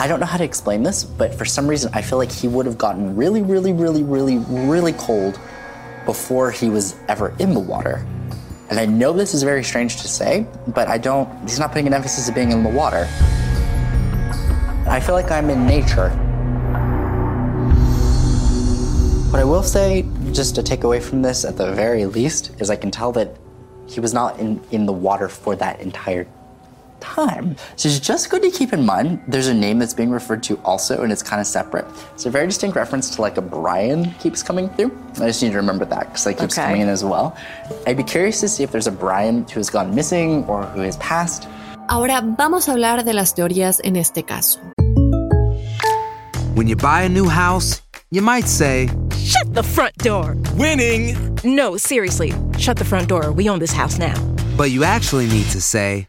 I 0.00 0.06
don't 0.06 0.20
know 0.20 0.26
how 0.26 0.36
to 0.36 0.44
explain 0.44 0.84
this, 0.84 1.02
but 1.02 1.34
for 1.34 1.44
some 1.44 1.66
reason, 1.66 1.90
I 1.92 2.02
feel 2.02 2.18
like 2.18 2.30
he 2.30 2.46
would 2.46 2.66
have 2.66 2.78
gotten 2.78 3.16
really, 3.16 3.42
really, 3.42 3.72
really, 3.72 4.04
really, 4.04 4.38
really 4.38 4.92
cold 4.92 5.40
before 6.06 6.52
he 6.52 6.70
was 6.70 6.94
ever 7.08 7.34
in 7.40 7.52
the 7.52 7.58
water. 7.58 8.06
And 8.70 8.78
I 8.78 8.86
know 8.86 9.12
this 9.12 9.34
is 9.34 9.42
very 9.42 9.64
strange 9.64 9.96
to 9.96 10.06
say, 10.06 10.46
but 10.68 10.86
I 10.86 10.98
don't, 10.98 11.28
he's 11.42 11.58
not 11.58 11.70
putting 11.70 11.88
an 11.88 11.94
emphasis 11.94 12.28
of 12.28 12.36
being 12.36 12.52
in 12.52 12.62
the 12.62 12.70
water. 12.70 13.08
I 14.86 15.02
feel 15.04 15.16
like 15.16 15.32
I'm 15.32 15.50
in 15.50 15.66
nature. 15.66 16.10
What 19.30 19.40
I 19.40 19.44
will 19.44 19.64
say, 19.64 20.06
just 20.30 20.54
to 20.54 20.62
take 20.62 20.84
away 20.84 21.00
from 21.00 21.22
this 21.22 21.44
at 21.44 21.56
the 21.56 21.72
very 21.72 22.06
least, 22.06 22.52
is 22.60 22.70
I 22.70 22.76
can 22.76 22.92
tell 22.92 23.10
that 23.12 23.36
he 23.88 23.98
was 23.98 24.14
not 24.14 24.38
in, 24.38 24.60
in 24.70 24.86
the 24.86 24.92
water 24.92 25.28
for 25.28 25.56
that 25.56 25.80
entire 25.80 26.28
time. 27.00 27.56
So 27.76 27.88
it's 27.88 28.00
just 28.00 28.30
good 28.30 28.42
to 28.42 28.50
keep 28.50 28.72
in 28.72 28.84
mind 28.84 29.22
there's 29.28 29.48
a 29.48 29.54
name 29.54 29.78
that's 29.78 29.94
being 29.94 30.10
referred 30.10 30.42
to 30.44 30.58
also, 30.64 31.02
and 31.02 31.12
it's 31.12 31.22
kind 31.22 31.40
of 31.40 31.46
separate. 31.46 31.86
It's 32.14 32.26
a 32.26 32.30
very 32.30 32.46
distinct 32.46 32.76
reference 32.76 33.14
to 33.16 33.22
like 33.22 33.36
a 33.36 33.42
Brian 33.42 34.12
keeps 34.14 34.42
coming 34.42 34.68
through. 34.70 34.96
I 35.16 35.26
just 35.26 35.42
need 35.42 35.50
to 35.50 35.56
remember 35.56 35.84
that 35.86 36.06
because 36.06 36.24
that 36.24 36.34
keeps 36.38 36.58
okay. 36.58 36.66
coming 36.66 36.82
in 36.82 36.88
as 36.88 37.04
well. 37.04 37.36
I'd 37.86 37.96
be 37.96 38.02
curious 38.02 38.40
to 38.40 38.48
see 38.48 38.62
if 38.62 38.70
there's 38.70 38.86
a 38.86 38.92
Brian 38.92 39.46
who 39.48 39.60
has 39.60 39.70
gone 39.70 39.94
missing 39.94 40.44
or 40.44 40.64
who 40.64 40.80
has 40.80 40.96
passed. 40.98 41.48
Ahora 41.88 42.22
vamos 42.22 42.68
a 42.68 42.72
hablar 42.72 43.04
de 43.04 43.12
las 43.12 43.34
teorías 43.34 43.80
en 43.82 43.96
este 43.96 44.26
caso. 44.26 44.60
When 46.54 46.66
you 46.66 46.76
buy 46.76 47.02
a 47.02 47.08
new 47.08 47.28
house, 47.28 47.82
you 48.10 48.20
might 48.20 48.46
say, 48.46 48.88
Shut 49.16 49.54
the 49.54 49.62
front 49.62 49.96
door! 49.98 50.36
Winning! 50.54 51.38
No, 51.44 51.76
seriously, 51.76 52.32
shut 52.58 52.76
the 52.76 52.84
front 52.84 53.08
door. 53.08 53.30
We 53.30 53.48
own 53.48 53.58
this 53.58 53.72
house 53.72 53.98
now. 53.98 54.14
But 54.56 54.70
you 54.70 54.82
actually 54.84 55.28
need 55.28 55.46
to 55.50 55.60
say, 55.60 56.08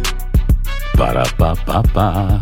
Ba-da-ba-ba-ba. 0.97 2.41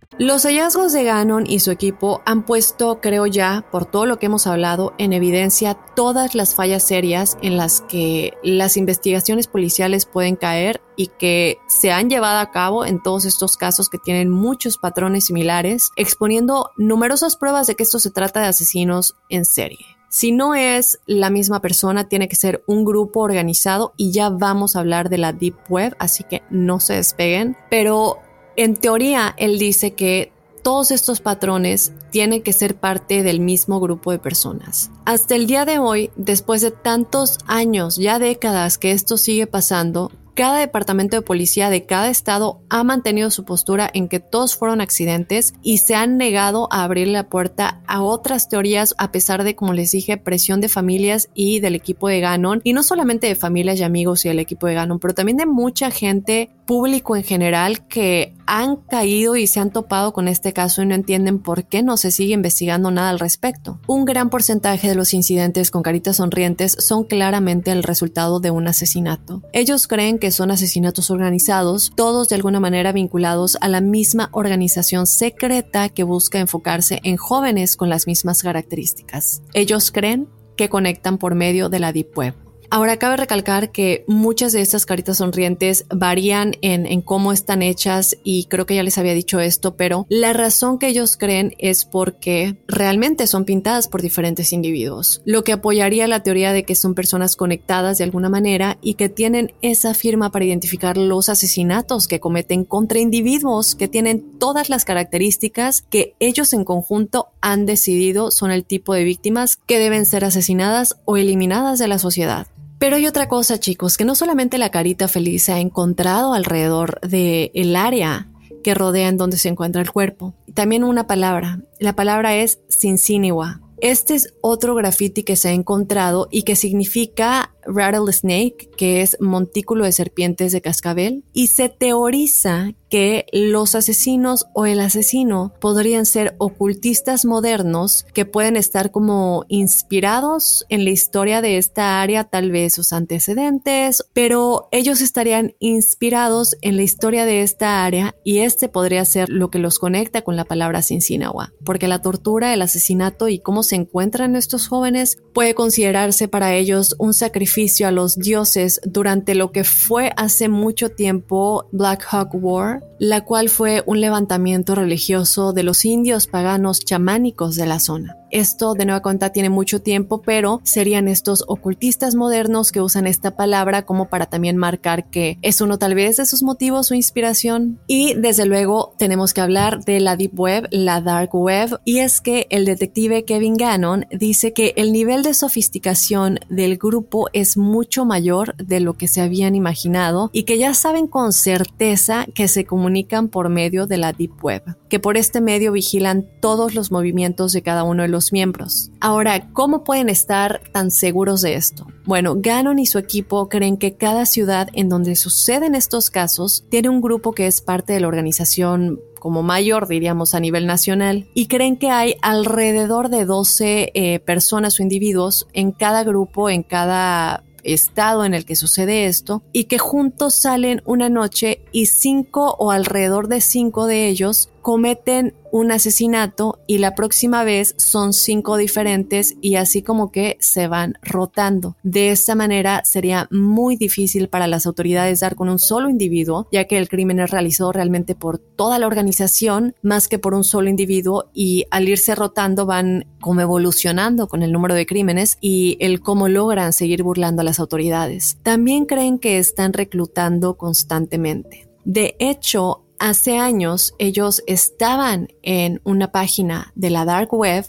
Los 0.23 0.43
hallazgos 0.43 0.93
de 0.93 1.03
Gannon 1.03 1.45
y 1.47 1.61
su 1.61 1.71
equipo 1.71 2.21
han 2.27 2.45
puesto, 2.45 3.01
creo 3.01 3.25
ya, 3.25 3.65
por 3.71 3.87
todo 3.87 4.05
lo 4.05 4.19
que 4.19 4.27
hemos 4.27 4.45
hablado, 4.45 4.93
en 4.99 5.13
evidencia 5.13 5.73
todas 5.73 6.35
las 6.35 6.53
fallas 6.53 6.83
serias 6.83 7.39
en 7.41 7.57
las 7.57 7.81
que 7.81 8.37
las 8.43 8.77
investigaciones 8.77 9.47
policiales 9.47 10.05
pueden 10.05 10.35
caer 10.35 10.79
y 10.95 11.07
que 11.07 11.57
se 11.67 11.91
han 11.91 12.07
llevado 12.07 12.37
a 12.37 12.51
cabo 12.51 12.85
en 12.85 13.01
todos 13.01 13.25
estos 13.25 13.57
casos 13.57 13.89
que 13.89 13.97
tienen 13.97 14.29
muchos 14.29 14.77
patrones 14.77 15.25
similares, 15.25 15.89
exponiendo 15.95 16.69
numerosas 16.77 17.35
pruebas 17.35 17.65
de 17.65 17.73
que 17.73 17.81
esto 17.81 17.97
se 17.97 18.11
trata 18.11 18.41
de 18.41 18.49
asesinos 18.49 19.15
en 19.27 19.43
serie. 19.43 19.83
Si 20.07 20.31
no 20.31 20.53
es 20.53 20.99
la 21.07 21.31
misma 21.31 21.61
persona, 21.61 22.09
tiene 22.09 22.27
que 22.27 22.35
ser 22.35 22.63
un 22.67 22.85
grupo 22.85 23.21
organizado 23.21 23.93
y 23.97 24.11
ya 24.11 24.29
vamos 24.29 24.75
a 24.75 24.81
hablar 24.81 25.09
de 25.09 25.17
la 25.17 25.33
Deep 25.33 25.55
Web, 25.67 25.95
así 25.97 26.23
que 26.25 26.43
no 26.51 26.79
se 26.79 26.93
despeguen. 26.93 27.57
Pero 27.71 28.19
en 28.55 28.75
teoría, 28.75 29.33
él 29.37 29.59
dice 29.59 29.93
que 29.93 30.31
todos 30.61 30.91
estos 30.91 31.21
patrones 31.21 31.91
tienen 32.11 32.43
que 32.43 32.53
ser 32.53 32.75
parte 32.75 33.23
del 33.23 33.39
mismo 33.39 33.79
grupo 33.79 34.11
de 34.11 34.19
personas. 34.19 34.91
Hasta 35.05 35.35
el 35.35 35.47
día 35.47 35.65
de 35.65 35.79
hoy, 35.79 36.11
después 36.15 36.61
de 36.61 36.71
tantos 36.71 37.39
años, 37.47 37.95
ya 37.95 38.19
décadas 38.19 38.77
que 38.77 38.91
esto 38.91 39.17
sigue 39.17 39.47
pasando, 39.47 40.11
cada 40.41 40.57
departamento 40.57 41.17
de 41.17 41.21
policía 41.21 41.69
de 41.69 41.85
cada 41.85 42.09
estado 42.09 42.63
ha 42.67 42.83
mantenido 42.83 43.29
su 43.29 43.45
postura 43.45 43.87
en 43.93 44.07
que 44.07 44.19
todos 44.19 44.55
fueron 44.55 44.81
accidentes 44.81 45.53
y 45.61 45.77
se 45.77 45.93
han 45.93 46.17
negado 46.17 46.67
a 46.71 46.83
abrir 46.83 47.09
la 47.09 47.29
puerta 47.29 47.83
a 47.85 48.01
otras 48.01 48.49
teorías 48.49 48.95
a 48.97 49.11
pesar 49.11 49.43
de, 49.43 49.55
como 49.55 49.73
les 49.73 49.91
dije, 49.91 50.17
presión 50.17 50.59
de 50.59 50.67
familias 50.67 51.29
y 51.35 51.59
del 51.59 51.75
equipo 51.75 52.07
de 52.07 52.21
Ganon. 52.21 52.61
Y 52.63 52.73
no 52.73 52.81
solamente 52.81 53.27
de 53.27 53.35
familias 53.35 53.79
y 53.79 53.83
amigos 53.83 54.25
y 54.25 54.29
del 54.29 54.39
equipo 54.39 54.65
de 54.65 54.73
Ganon, 54.73 54.97
pero 54.97 55.13
también 55.13 55.37
de 55.37 55.45
mucha 55.45 55.91
gente 55.91 56.49
público 56.65 57.15
en 57.15 57.23
general 57.23 57.85
que 57.87 58.33
han 58.47 58.77
caído 58.77 59.35
y 59.35 59.45
se 59.45 59.59
han 59.59 59.71
topado 59.71 60.13
con 60.13 60.27
este 60.27 60.53
caso 60.53 60.81
y 60.81 60.85
no 60.85 60.95
entienden 60.95 61.39
por 61.39 61.65
qué 61.65 61.83
no 61.83 61.97
se 61.97 62.11
sigue 62.11 62.33
investigando 62.33 62.91
nada 62.91 63.09
al 63.09 63.19
respecto. 63.19 63.79
Un 63.87 64.05
gran 64.05 64.29
porcentaje 64.29 64.87
de 64.87 64.95
los 64.95 65.13
incidentes 65.13 65.69
con 65.69 65.83
caritas 65.83 66.15
sonrientes 66.15 66.75
son 66.79 67.03
claramente 67.03 67.71
el 67.71 67.83
resultado 67.83 68.39
de 68.39 68.51
un 68.51 68.67
asesinato. 68.67 69.41
Ellos 69.53 69.87
creen 69.87 70.17
que 70.17 70.30
son 70.31 70.51
asesinatos 70.51 71.09
organizados, 71.11 71.91
todos 71.95 72.29
de 72.29 72.35
alguna 72.35 72.59
manera 72.59 72.91
vinculados 72.91 73.57
a 73.61 73.67
la 73.67 73.81
misma 73.81 74.29
organización 74.31 75.07
secreta 75.07 75.89
que 75.89 76.03
busca 76.03 76.39
enfocarse 76.39 76.99
en 77.03 77.17
jóvenes 77.17 77.75
con 77.75 77.89
las 77.89 78.07
mismas 78.07 78.41
características. 78.43 79.41
Ellos 79.53 79.91
creen 79.91 80.27
que 80.55 80.69
conectan 80.69 81.17
por 81.17 81.35
medio 81.35 81.69
de 81.69 81.79
la 81.79 81.93
Deep 81.93 82.17
Web. 82.17 82.50
Ahora 82.73 82.95
cabe 82.95 83.17
recalcar 83.17 83.73
que 83.73 84.05
muchas 84.07 84.53
de 84.53 84.61
estas 84.61 84.85
caritas 84.85 85.17
sonrientes 85.17 85.83
varían 85.93 86.55
en, 86.61 87.01
cómo 87.01 87.33
están 87.33 87.63
hechas 87.63 88.15
y 88.23 88.45
creo 88.45 88.65
que 88.65 88.75
ya 88.75 88.83
les 88.83 88.97
había 88.97 89.13
dicho 89.13 89.41
esto, 89.41 89.75
pero 89.75 90.05
la 90.07 90.31
razón 90.31 90.79
que 90.79 90.87
ellos 90.87 91.17
creen 91.17 91.53
es 91.57 91.83
porque 91.83 92.55
realmente 92.69 93.27
son 93.27 93.43
pintadas 93.43 93.89
por 93.89 94.01
diferentes 94.01 94.53
individuos, 94.53 95.21
lo 95.25 95.43
que 95.43 95.51
apoyaría 95.51 96.07
la 96.07 96.23
teoría 96.23 96.53
de 96.53 96.63
que 96.63 96.75
son 96.75 96.95
personas 96.95 97.35
conectadas 97.35 97.97
de 97.97 98.05
alguna 98.05 98.29
manera 98.29 98.77
y 98.81 98.93
que 98.93 99.09
tienen 99.09 99.53
esa 99.61 99.93
firma 99.93 100.31
para 100.31 100.45
identificar 100.45 100.95
los 100.95 101.27
asesinatos 101.27 102.07
que 102.07 102.21
cometen 102.21 102.63
contra 102.63 102.99
individuos 102.99 103.75
que 103.75 103.89
tienen 103.89 104.39
todas 104.39 104.69
las 104.69 104.85
características 104.85 105.81
que 105.81 106.15
ellos 106.21 106.53
en 106.53 106.63
conjunto 106.63 107.33
han 107.41 107.65
decidido 107.65 108.31
son 108.31 108.49
el 108.49 108.63
tipo 108.63 108.93
de 108.93 109.03
víctimas 109.03 109.57
que 109.57 109.77
deben 109.77 110.05
ser 110.05 110.23
asesinadas 110.23 110.95
o 111.03 111.17
eliminadas 111.17 111.77
de 111.77 111.89
la 111.89 111.99
sociedad. 111.99 112.47
Pero 112.81 112.95
hay 112.95 113.05
otra 113.05 113.27
cosa, 113.27 113.59
chicos, 113.59 113.95
que 113.95 114.05
no 114.05 114.15
solamente 114.15 114.57
la 114.57 114.71
carita 114.71 115.07
feliz 115.07 115.43
se 115.43 115.53
ha 115.53 115.59
encontrado 115.59 116.33
alrededor 116.33 116.99
del 117.01 117.51
el 117.53 117.75
área 117.75 118.31
que 118.63 118.73
rodea 118.73 119.07
en 119.07 119.17
donde 119.17 119.37
se 119.37 119.49
encuentra 119.49 119.83
el 119.83 119.91
cuerpo. 119.91 120.33
También 120.55 120.83
una 120.83 121.05
palabra. 121.05 121.61
La 121.77 121.95
palabra 121.95 122.35
es 122.35 122.59
Cinciniwa. 122.71 123.61
Este 123.81 124.15
es 124.15 124.33
otro 124.41 124.73
graffiti 124.73 125.21
que 125.21 125.35
se 125.35 125.49
ha 125.49 125.53
encontrado 125.53 126.27
y 126.31 126.41
que 126.41 126.55
significa 126.55 127.53
rattlesnake, 127.67 128.71
que 128.75 129.03
es 129.03 129.15
montículo 129.19 129.85
de 129.85 129.91
serpientes 129.91 130.51
de 130.51 130.61
cascabel, 130.61 131.23
y 131.33 131.47
se 131.47 131.69
teoriza 131.69 132.73
que 132.91 133.25
los 133.31 133.73
asesinos 133.73 134.47
o 134.53 134.65
el 134.65 134.81
asesino 134.81 135.53
podrían 135.61 136.05
ser 136.05 136.35
ocultistas 136.39 137.23
modernos 137.23 138.05
que 138.13 138.25
pueden 138.25 138.57
estar 138.57 138.91
como 138.91 139.45
inspirados 139.47 140.65
en 140.67 140.83
la 140.83 140.91
historia 140.91 141.41
de 141.41 141.57
esta 141.57 142.01
área, 142.01 142.25
tal 142.25 142.51
vez 142.51 142.73
sus 142.73 142.91
antecedentes, 142.91 144.03
pero 144.13 144.67
ellos 144.71 144.99
estarían 144.99 145.55
inspirados 145.59 146.57
en 146.61 146.75
la 146.75 146.83
historia 146.83 147.25
de 147.25 147.43
esta 147.43 147.85
área 147.85 148.13
y 148.25 148.39
este 148.39 148.67
podría 148.67 149.05
ser 149.05 149.29
lo 149.29 149.49
que 149.49 149.59
los 149.59 149.79
conecta 149.79 150.21
con 150.21 150.35
la 150.35 150.43
palabra 150.43 150.83
Cincinawa, 150.83 151.53
porque 151.63 151.87
la 151.87 152.01
tortura, 152.01 152.53
el 152.53 152.61
asesinato 152.61 153.29
y 153.29 153.39
cómo 153.39 153.63
se 153.63 153.77
encuentran 153.77 154.35
estos 154.35 154.67
jóvenes 154.67 155.17
puede 155.33 155.55
considerarse 155.55 156.27
para 156.27 156.55
ellos 156.55 156.95
un 156.99 157.13
sacrificio 157.13 157.87
a 157.87 157.91
los 157.91 158.17
dioses 158.17 158.81
durante 158.83 159.33
lo 159.33 159.53
que 159.53 159.63
fue 159.63 160.11
hace 160.17 160.49
mucho 160.49 160.89
tiempo 160.89 161.69
Black 161.71 162.05
Hawk 162.11 162.31
War, 162.33 162.80
la 162.99 163.25
cual 163.25 163.49
fue 163.49 163.83
un 163.85 163.99
levantamiento 163.99 164.75
religioso 164.75 165.53
de 165.53 165.63
los 165.63 165.85
indios 165.85 166.27
paganos 166.27 166.79
chamánicos 166.79 167.55
de 167.55 167.65
la 167.65 167.79
zona. 167.79 168.20
Esto 168.31 168.73
de 168.73 168.85
nueva 168.85 169.01
cuenta 169.01 169.31
tiene 169.31 169.49
mucho 169.49 169.81
tiempo, 169.81 170.21
pero 170.21 170.61
serían 170.63 171.07
estos 171.07 171.43
ocultistas 171.47 172.15
modernos 172.15 172.71
que 172.71 172.81
usan 172.81 173.07
esta 173.07 173.35
palabra 173.35 173.85
como 173.85 174.09
para 174.09 174.27
también 174.27 174.57
marcar 174.57 175.09
que 175.09 175.37
es 175.41 175.61
uno 175.61 175.77
tal 175.77 175.95
vez 175.95 176.17
de 176.17 176.25
sus 176.25 176.43
motivos 176.43 176.91
o 176.91 176.95
inspiración. 176.95 177.79
Y 177.87 178.13
desde 178.13 178.45
luego 178.45 178.93
tenemos 178.97 179.33
que 179.33 179.41
hablar 179.41 179.83
de 179.83 179.99
la 179.99 180.15
Deep 180.15 180.39
Web, 180.39 180.67
la 180.71 181.01
Dark 181.01 181.33
Web, 181.33 181.79
y 181.85 181.99
es 181.99 182.21
que 182.21 182.47
el 182.49 182.65
detective 182.65 183.25
Kevin 183.25 183.55
Gannon 183.55 184.05
dice 184.11 184.53
que 184.53 184.73
el 184.77 184.93
nivel 184.93 185.23
de 185.23 185.33
sofisticación 185.33 186.39
del 186.49 186.77
grupo 186.77 187.27
es 187.33 187.57
mucho 187.57 188.05
mayor 188.05 188.55
de 188.55 188.79
lo 188.79 188.93
que 188.93 189.07
se 189.07 189.21
habían 189.21 189.55
imaginado 189.55 190.29
y 190.31 190.43
que 190.43 190.57
ya 190.57 190.73
saben 190.73 191.07
con 191.07 191.33
certeza 191.33 192.25
que 192.33 192.47
se 192.47 192.65
comunican 192.65 193.27
por 193.27 193.49
medio 193.49 193.87
de 193.87 193.97
la 193.97 194.13
Deep 194.13 194.43
Web, 194.43 194.63
que 194.89 194.99
por 194.99 195.17
este 195.17 195.41
medio 195.41 195.71
vigilan 195.71 196.25
todos 196.39 196.75
los 196.75 196.91
movimientos 196.91 197.51
de 197.53 197.61
cada 197.61 197.83
uno 197.83 198.03
de 198.03 198.07
los 198.07 198.20
miembros. 198.31 198.91
Ahora, 198.99 199.49
¿cómo 199.53 199.83
pueden 199.83 200.09
estar 200.09 200.61
tan 200.71 200.91
seguros 200.91 201.41
de 201.41 201.55
esto? 201.55 201.87
Bueno, 202.05 202.35
Gannon 202.37 202.79
y 202.79 202.85
su 202.85 202.97
equipo 202.97 203.49
creen 203.49 203.77
que 203.77 203.95
cada 203.95 204.25
ciudad 204.25 204.69
en 204.73 204.89
donde 204.89 205.15
suceden 205.15 205.75
estos 205.75 206.09
casos 206.09 206.65
tiene 206.69 206.89
un 206.89 207.01
grupo 207.01 207.31
que 207.31 207.47
es 207.47 207.61
parte 207.61 207.93
de 207.93 208.01
la 208.01 208.07
organización 208.07 208.99
como 209.19 209.43
mayor, 209.43 209.87
diríamos, 209.87 210.33
a 210.33 210.39
nivel 210.39 210.65
nacional, 210.65 211.29
y 211.35 211.45
creen 211.45 211.77
que 211.77 211.91
hay 211.91 212.15
alrededor 212.23 213.09
de 213.09 213.25
12 213.25 213.91
eh, 213.93 214.19
personas 214.19 214.79
o 214.79 214.83
individuos 214.83 215.47
en 215.53 215.71
cada 215.71 216.03
grupo, 216.03 216.49
en 216.49 216.63
cada 216.63 217.43
estado 217.63 218.25
en 218.25 218.33
el 218.33 218.45
que 218.45 218.55
sucede 218.55 219.05
esto 219.05 219.43
y 219.53 219.65
que 219.65 219.77
juntos 219.77 220.33
salen 220.33 220.81
una 220.85 221.09
noche 221.09 221.61
y 221.71 221.85
cinco 221.85 222.55
o 222.57 222.71
alrededor 222.71 223.27
de 223.27 223.41
cinco 223.41 223.85
de 223.85 224.07
ellos 224.07 224.49
cometen 224.61 225.35
un 225.51 225.71
asesinato 225.71 226.59
y 226.67 226.77
la 226.77 226.95
próxima 226.95 227.43
vez 227.43 227.75
son 227.77 228.13
cinco 228.13 228.57
diferentes 228.57 229.35
y 229.41 229.55
así 229.55 229.81
como 229.81 230.11
que 230.11 230.37
se 230.39 230.67
van 230.67 230.95
rotando. 231.01 231.75
De 231.83 232.11
esta 232.11 232.35
manera 232.35 232.81
sería 232.85 233.27
muy 233.31 233.75
difícil 233.75 234.29
para 234.29 234.47
las 234.47 234.65
autoridades 234.65 235.19
dar 235.19 235.35
con 235.35 235.49
un 235.49 235.59
solo 235.59 235.89
individuo, 235.89 236.47
ya 236.51 236.65
que 236.65 236.77
el 236.77 236.89
crimen 236.89 237.19
es 237.19 237.31
realizado 237.31 237.71
realmente 237.71 238.15
por 238.15 238.39
toda 238.39 238.79
la 238.79 238.87
organización 238.87 239.75
más 239.81 240.07
que 240.07 240.19
por 240.19 240.33
un 240.33 240.43
solo 240.43 240.69
individuo 240.69 241.29
y 241.33 241.65
al 241.71 241.89
irse 241.89 242.15
rotando 242.15 242.65
van 242.65 243.05
como 243.19 243.41
evolucionando 243.41 244.27
con 244.27 244.43
el 244.43 244.51
número 244.51 244.75
de 244.75 244.85
crímenes 244.85 245.37
y 245.41 245.77
el 245.79 246.01
cómo 246.01 246.27
logran 246.27 246.73
seguir 246.73 247.03
burlando 247.03 247.41
a 247.41 247.45
las 247.45 247.59
autoridades. 247.59 248.37
También 248.43 248.85
creen 248.85 249.19
que 249.19 249.37
están 249.37 249.73
reclutando 249.73 250.57
constantemente. 250.57 251.67
De 251.83 252.15
hecho, 252.19 252.85
hace 253.01 253.37
años 253.37 253.95
ellos 253.97 254.43
estaban 254.45 255.29
en 255.41 255.81
una 255.83 256.11
página 256.11 256.71
de 256.75 256.91
la 256.91 257.03
dark 257.03 257.33
web, 257.33 257.65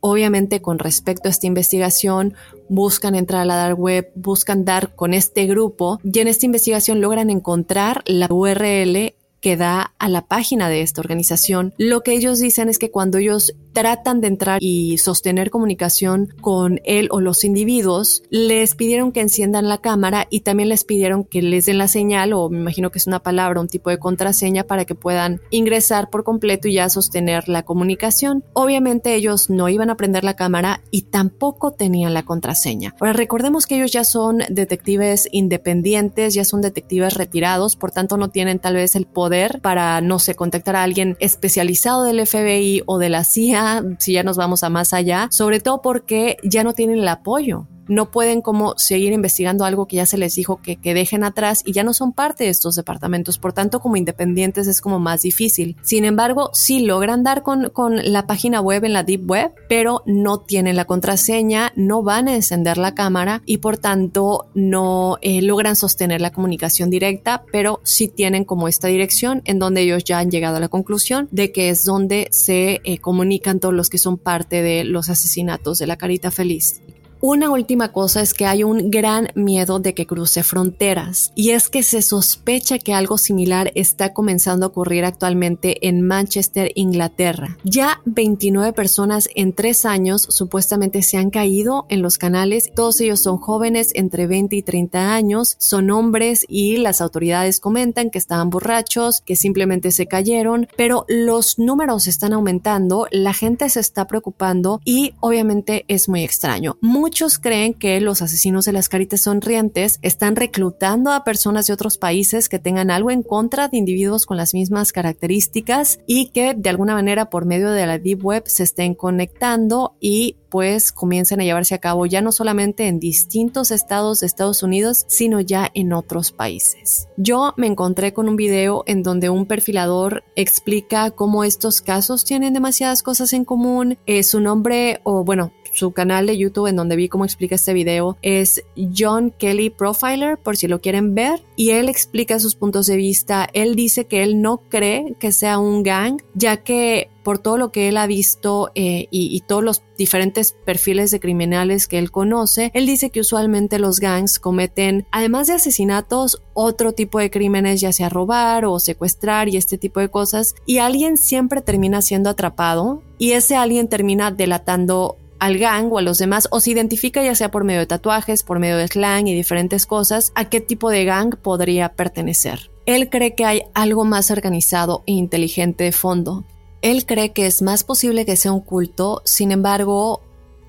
obviamente 0.00 0.62
con 0.62 0.78
respecto 0.78 1.28
a 1.28 1.32
esta 1.32 1.48
investigación, 1.48 2.34
buscan 2.68 3.16
entrar 3.16 3.42
a 3.42 3.44
la 3.44 3.56
dark 3.56 3.78
web, 3.78 4.12
buscan 4.14 4.64
dar 4.64 4.94
con 4.94 5.12
este 5.12 5.46
grupo 5.46 5.98
y 6.04 6.20
en 6.20 6.28
esta 6.28 6.46
investigación 6.46 7.00
logran 7.00 7.30
encontrar 7.30 8.02
la 8.06 8.28
URL 8.30 9.14
que 9.46 9.56
da 9.56 9.92
a 10.00 10.08
la 10.08 10.26
página 10.26 10.68
de 10.68 10.82
esta 10.82 11.00
organización. 11.00 11.72
Lo 11.78 12.00
que 12.00 12.14
ellos 12.14 12.40
dicen 12.40 12.68
es 12.68 12.80
que 12.80 12.90
cuando 12.90 13.18
ellos 13.18 13.54
tratan 13.72 14.20
de 14.20 14.26
entrar 14.26 14.58
y 14.60 14.98
sostener 14.98 15.50
comunicación 15.50 16.34
con 16.40 16.80
él 16.84 17.08
o 17.12 17.20
los 17.20 17.44
individuos, 17.44 18.24
les 18.28 18.74
pidieron 18.74 19.12
que 19.12 19.20
enciendan 19.20 19.68
la 19.68 19.78
cámara 19.78 20.26
y 20.30 20.40
también 20.40 20.70
les 20.70 20.82
pidieron 20.82 21.22
que 21.22 21.42
les 21.42 21.66
den 21.66 21.78
la 21.78 21.86
señal 21.86 22.32
o 22.32 22.48
me 22.48 22.58
imagino 22.58 22.90
que 22.90 22.98
es 22.98 23.06
una 23.06 23.20
palabra, 23.20 23.60
un 23.60 23.68
tipo 23.68 23.90
de 23.90 23.98
contraseña 23.98 24.64
para 24.64 24.84
que 24.84 24.96
puedan 24.96 25.40
ingresar 25.50 26.10
por 26.10 26.24
completo 26.24 26.66
y 26.66 26.72
ya 26.72 26.88
sostener 26.88 27.48
la 27.48 27.64
comunicación. 27.64 28.42
Obviamente 28.52 29.14
ellos 29.14 29.48
no 29.48 29.68
iban 29.68 29.90
a 29.90 29.96
prender 29.96 30.24
la 30.24 30.34
cámara 30.34 30.80
y 30.90 31.02
tampoco 31.02 31.70
tenían 31.70 32.14
la 32.14 32.24
contraseña. 32.24 32.96
Ahora 32.98 33.12
recordemos 33.12 33.66
que 33.66 33.76
ellos 33.76 33.92
ya 33.92 34.02
son 34.02 34.38
detectives 34.48 35.28
independientes, 35.30 36.34
ya 36.34 36.44
son 36.44 36.62
detectives 36.62 37.14
retirados, 37.14 37.76
por 37.76 37.92
tanto 37.92 38.16
no 38.16 38.30
tienen 38.30 38.58
tal 38.58 38.74
vez 38.74 38.96
el 38.96 39.06
poder 39.06 39.35
para, 39.60 40.00
no 40.00 40.18
sé, 40.18 40.34
contactar 40.34 40.76
a 40.76 40.82
alguien 40.82 41.16
especializado 41.20 42.04
del 42.04 42.26
FBI 42.26 42.82
o 42.86 42.98
de 42.98 43.08
la 43.08 43.24
CIA 43.24 43.84
si 43.98 44.12
ya 44.12 44.22
nos 44.22 44.36
vamos 44.36 44.62
a 44.62 44.70
más 44.70 44.92
allá, 44.92 45.28
sobre 45.30 45.60
todo 45.60 45.82
porque 45.82 46.36
ya 46.42 46.64
no 46.64 46.72
tienen 46.72 46.98
el 46.98 47.08
apoyo 47.08 47.68
no 47.88 48.10
pueden 48.10 48.42
como 48.42 48.74
seguir 48.76 49.12
investigando 49.12 49.64
algo 49.64 49.86
que 49.86 49.96
ya 49.96 50.06
se 50.06 50.18
les 50.18 50.34
dijo 50.34 50.60
que, 50.62 50.76
dejen 50.96 51.24
atrás 51.24 51.62
y 51.64 51.72
ya 51.72 51.82
no 51.82 51.92
son 51.92 52.12
parte 52.12 52.44
de 52.44 52.50
estos 52.50 52.74
departamentos. 52.74 53.38
Por 53.38 53.52
tanto, 53.52 53.80
como 53.80 53.96
independientes 53.96 54.66
es 54.66 54.80
como 54.80 54.98
más 54.98 55.22
difícil. 55.22 55.76
Sin 55.82 56.04
embargo, 56.04 56.50
sí 56.54 56.80
logran 56.80 57.22
dar 57.22 57.42
con, 57.42 57.70
con 57.70 57.96
la 58.12 58.26
página 58.26 58.60
web 58.60 58.84
en 58.84 58.92
la 58.92 59.02
Deep 59.02 59.28
Web, 59.28 59.52
pero 59.68 60.02
no 60.06 60.40
tienen 60.40 60.76
la 60.76 60.86
contraseña, 60.86 61.72
no 61.76 62.02
van 62.02 62.28
a 62.28 62.34
encender 62.34 62.78
la 62.78 62.94
cámara 62.94 63.42
y 63.44 63.58
por 63.58 63.76
tanto 63.78 64.46
no 64.54 65.18
eh, 65.20 65.42
logran 65.42 65.76
sostener 65.76 66.20
la 66.20 66.32
comunicación 66.32 66.88
directa, 66.88 67.44
pero 67.52 67.80
sí 67.82 68.08
tienen 68.08 68.44
como 68.44 68.68
esta 68.68 68.88
dirección 68.88 69.42
en 69.44 69.58
donde 69.58 69.82
ellos 69.82 70.04
ya 70.04 70.18
han 70.18 70.30
llegado 70.30 70.56
a 70.56 70.60
la 70.60 70.68
conclusión 70.68 71.28
de 71.30 71.52
que 71.52 71.70
es 71.70 71.84
donde 71.84 72.28
se 72.30 72.80
eh, 72.84 72.98
comunican 72.98 73.60
todos 73.60 73.74
los 73.74 73.90
que 73.90 73.98
son 73.98 74.18
parte 74.18 74.62
de 74.62 74.84
los 74.84 75.08
asesinatos 75.08 75.78
de 75.78 75.86
la 75.86 75.96
carita 75.96 76.30
feliz. 76.30 76.80
Una 77.20 77.50
última 77.50 77.92
cosa 77.92 78.20
es 78.20 78.34
que 78.34 78.44
hay 78.44 78.62
un 78.62 78.90
gran 78.90 79.28
miedo 79.34 79.78
de 79.78 79.94
que 79.94 80.06
cruce 80.06 80.42
fronteras 80.42 81.32
y 81.34 81.50
es 81.50 81.70
que 81.70 81.82
se 81.82 82.02
sospecha 82.02 82.78
que 82.78 82.92
algo 82.92 83.16
similar 83.16 83.72
está 83.74 84.12
comenzando 84.12 84.66
a 84.66 84.68
ocurrir 84.68 85.04
actualmente 85.04 85.88
en 85.88 86.02
Manchester, 86.02 86.70
Inglaterra. 86.74 87.56
Ya 87.64 88.00
29 88.04 88.74
personas 88.74 89.30
en 89.34 89.54
tres 89.54 89.86
años 89.86 90.26
supuestamente 90.28 91.02
se 91.02 91.16
han 91.16 91.30
caído 91.30 91.86
en 91.88 92.02
los 92.02 92.18
canales. 92.18 92.70
Todos 92.74 93.00
ellos 93.00 93.20
son 93.20 93.38
jóvenes 93.38 93.92
entre 93.94 94.26
20 94.26 94.54
y 94.54 94.62
30 94.62 95.14
años, 95.14 95.56
son 95.58 95.90
hombres 95.90 96.44
y 96.48 96.76
las 96.76 97.00
autoridades 97.00 97.60
comentan 97.60 98.10
que 98.10 98.18
estaban 98.18 98.50
borrachos, 98.50 99.22
que 99.22 99.36
simplemente 99.36 99.90
se 99.90 100.06
cayeron, 100.06 100.68
pero 100.76 101.06
los 101.08 101.58
números 101.58 102.08
están 102.08 102.34
aumentando, 102.34 103.06
la 103.10 103.32
gente 103.32 103.68
se 103.70 103.80
está 103.80 104.06
preocupando 104.06 104.80
y 104.84 105.14
obviamente 105.20 105.86
es 105.88 106.10
muy 106.10 106.22
extraño. 106.22 106.76
Muchos 107.06 107.38
creen 107.38 107.72
que 107.72 108.00
los 108.00 108.20
asesinos 108.20 108.64
de 108.64 108.72
las 108.72 108.88
caritas 108.88 109.20
sonrientes 109.20 110.00
están 110.02 110.34
reclutando 110.34 111.12
a 111.12 111.22
personas 111.22 111.68
de 111.68 111.72
otros 111.72 111.98
países 111.98 112.48
que 112.48 112.58
tengan 112.58 112.90
algo 112.90 113.12
en 113.12 113.22
contra 113.22 113.68
de 113.68 113.76
individuos 113.76 114.26
con 114.26 114.36
las 114.36 114.54
mismas 114.54 114.90
características 114.90 116.00
y 116.08 116.30
que 116.30 116.54
de 116.54 116.68
alguna 116.68 116.94
manera 116.94 117.30
por 117.30 117.46
medio 117.46 117.70
de 117.70 117.86
la 117.86 118.00
Deep 118.00 118.24
Web 118.24 118.42
se 118.48 118.64
estén 118.64 118.96
conectando 118.96 119.94
y 120.00 120.34
pues 120.50 120.90
comiencen 120.90 121.40
a 121.40 121.44
llevarse 121.44 121.76
a 121.76 121.78
cabo 121.78 122.06
ya 122.06 122.22
no 122.22 122.32
solamente 122.32 122.88
en 122.88 122.98
distintos 122.98 123.70
estados 123.70 124.18
de 124.18 124.26
Estados 124.26 124.64
Unidos, 124.64 125.04
sino 125.06 125.40
ya 125.40 125.70
en 125.74 125.92
otros 125.92 126.32
países. 126.32 127.06
Yo 127.16 127.54
me 127.56 127.68
encontré 127.68 128.12
con 128.14 128.28
un 128.28 128.34
video 128.34 128.82
en 128.86 129.04
donde 129.04 129.30
un 129.30 129.46
perfilador 129.46 130.24
explica 130.34 131.12
cómo 131.12 131.44
estos 131.44 131.82
casos 131.82 132.24
tienen 132.24 132.52
demasiadas 132.52 133.04
cosas 133.04 133.32
en 133.32 133.44
común. 133.44 133.96
Eh, 134.06 134.24
su 134.24 134.40
nombre, 134.40 135.00
o 135.04 135.22
bueno, 135.22 135.52
su 135.76 135.92
canal 135.92 136.26
de 136.26 136.38
YouTube 136.38 136.68
en 136.68 136.76
donde 136.76 136.96
vi 136.96 137.08
cómo 137.08 137.24
explica 137.24 137.54
este 137.54 137.74
video 137.74 138.16
es 138.22 138.62
John 138.96 139.32
Kelly 139.36 139.70
Profiler, 139.70 140.38
por 140.38 140.56
si 140.56 140.68
lo 140.68 140.80
quieren 140.80 141.14
ver, 141.14 141.44
y 141.56 141.70
él 141.70 141.88
explica 141.88 142.38
sus 142.38 142.54
puntos 142.54 142.86
de 142.86 142.96
vista. 142.96 143.48
Él 143.52 143.76
dice 143.76 144.06
que 144.06 144.22
él 144.22 144.40
no 144.40 144.58
cree 144.68 145.14
que 145.18 145.32
sea 145.32 145.58
un 145.58 145.82
gang, 145.82 146.22
ya 146.34 146.58
que 146.58 147.10
por 147.22 147.38
todo 147.38 147.58
lo 147.58 147.72
que 147.72 147.88
él 147.88 147.96
ha 147.96 148.06
visto 148.06 148.70
eh, 148.76 149.08
y, 149.10 149.36
y, 149.36 149.40
todos 149.40 149.64
los 149.64 149.82
diferentes 149.98 150.52
perfiles 150.52 151.10
de 151.10 151.18
criminales 151.18 151.88
que 151.88 151.98
él 151.98 152.12
conoce, 152.12 152.70
él 152.72 152.86
dice 152.86 153.10
que 153.10 153.18
usualmente 153.18 153.80
los 153.80 153.98
gangs 153.98 154.38
cometen, 154.38 155.08
además 155.10 155.48
de 155.48 155.54
asesinatos, 155.54 156.40
otro 156.54 156.92
tipo 156.92 157.18
de 157.18 157.28
crímenes, 157.28 157.80
ya 157.80 157.92
sea 157.92 158.08
robar 158.10 158.64
o 158.64 158.78
secuestrar 158.78 159.48
y 159.48 159.56
este 159.56 159.76
tipo 159.76 159.98
de 159.98 160.08
cosas, 160.08 160.54
y 160.66 160.78
alguien 160.78 161.16
siempre 161.16 161.62
termina 161.62 162.00
siendo 162.00 162.30
atrapado 162.30 163.02
y 163.18 163.32
ese 163.32 163.56
alguien 163.56 163.88
termina 163.88 164.30
delatando 164.30 165.16
al 165.38 165.58
gang 165.58 165.92
o 165.92 165.98
a 165.98 166.02
los 166.02 166.18
demás 166.18 166.48
o 166.50 166.60
se 166.60 166.70
identifica 166.70 167.22
ya 167.22 167.34
sea 167.34 167.50
por 167.50 167.64
medio 167.64 167.80
de 167.80 167.86
tatuajes, 167.86 168.42
por 168.42 168.58
medio 168.58 168.76
de 168.76 168.88
slang 168.88 169.26
y 169.28 169.34
diferentes 169.34 169.86
cosas 169.86 170.32
a 170.34 170.46
qué 170.46 170.60
tipo 170.60 170.90
de 170.90 171.04
gang 171.04 171.36
podría 171.36 171.90
pertenecer. 171.90 172.70
Él 172.86 173.10
cree 173.10 173.34
que 173.34 173.44
hay 173.44 173.62
algo 173.74 174.04
más 174.04 174.30
organizado 174.30 175.02
e 175.06 175.12
inteligente 175.12 175.84
de 175.84 175.92
fondo. 175.92 176.44
Él 176.82 177.04
cree 177.04 177.32
que 177.32 177.46
es 177.46 177.62
más 177.62 177.82
posible 177.82 178.24
que 178.24 178.36
sea 178.36 178.52
un 178.52 178.60
culto, 178.60 179.22
sin 179.24 179.50
embargo, 179.50 180.22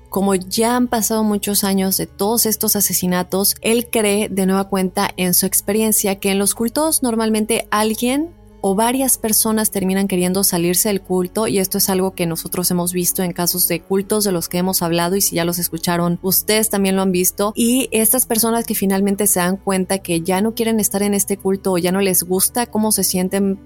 como 0.08 0.34
ya 0.34 0.74
han 0.74 0.88
pasado 0.88 1.22
muchos 1.22 1.64
años 1.64 1.96
de 1.96 2.06
todos 2.06 2.46
estos 2.46 2.76
asesinatos, 2.76 3.56
él 3.60 3.88
cree 3.90 4.28
de 4.28 4.46
nueva 4.46 4.68
cuenta 4.68 5.10
en 5.16 5.34
su 5.34 5.46
experiencia 5.46 6.18
que 6.18 6.30
en 6.30 6.38
los 6.38 6.54
cultos 6.54 7.02
normalmente 7.02 7.68
alguien 7.70 8.34
o 8.60 8.74
varias 8.74 9.18
personas 9.18 9.70
terminan 9.70 10.08
queriendo 10.08 10.44
salirse 10.44 10.88
del 10.88 11.00
culto 11.00 11.46
y 11.46 11.58
esto 11.58 11.78
es 11.78 11.88
algo 11.88 12.12
que 12.12 12.26
nosotros 12.26 12.70
hemos 12.70 12.92
visto 12.92 13.22
en 13.22 13.32
casos 13.32 13.68
de 13.68 13.80
cultos 13.80 14.24
de 14.24 14.32
los 14.32 14.48
que 14.48 14.58
hemos 14.58 14.82
hablado 14.82 15.16
y 15.16 15.20
si 15.20 15.36
ya 15.36 15.44
los 15.44 15.58
escucharon 15.58 16.18
ustedes 16.22 16.70
también 16.70 16.96
lo 16.96 17.02
han 17.02 17.12
visto. 17.12 17.52
Y 17.54 17.88
estas 17.92 18.26
personas 18.26 18.66
que 18.66 18.74
finalmente 18.74 19.26
se 19.26 19.40
dan 19.40 19.56
cuenta 19.56 19.98
que 19.98 20.20
ya 20.20 20.40
no 20.40 20.54
quieren 20.54 20.80
estar 20.80 21.02
en 21.02 21.14
este 21.14 21.36
culto 21.36 21.72
o 21.72 21.78
ya 21.78 21.92
no 21.92 22.00
les 22.00 22.22
gusta 22.22 22.66
cómo 22.66 22.92
se 22.92 23.04
sienten 23.04 23.58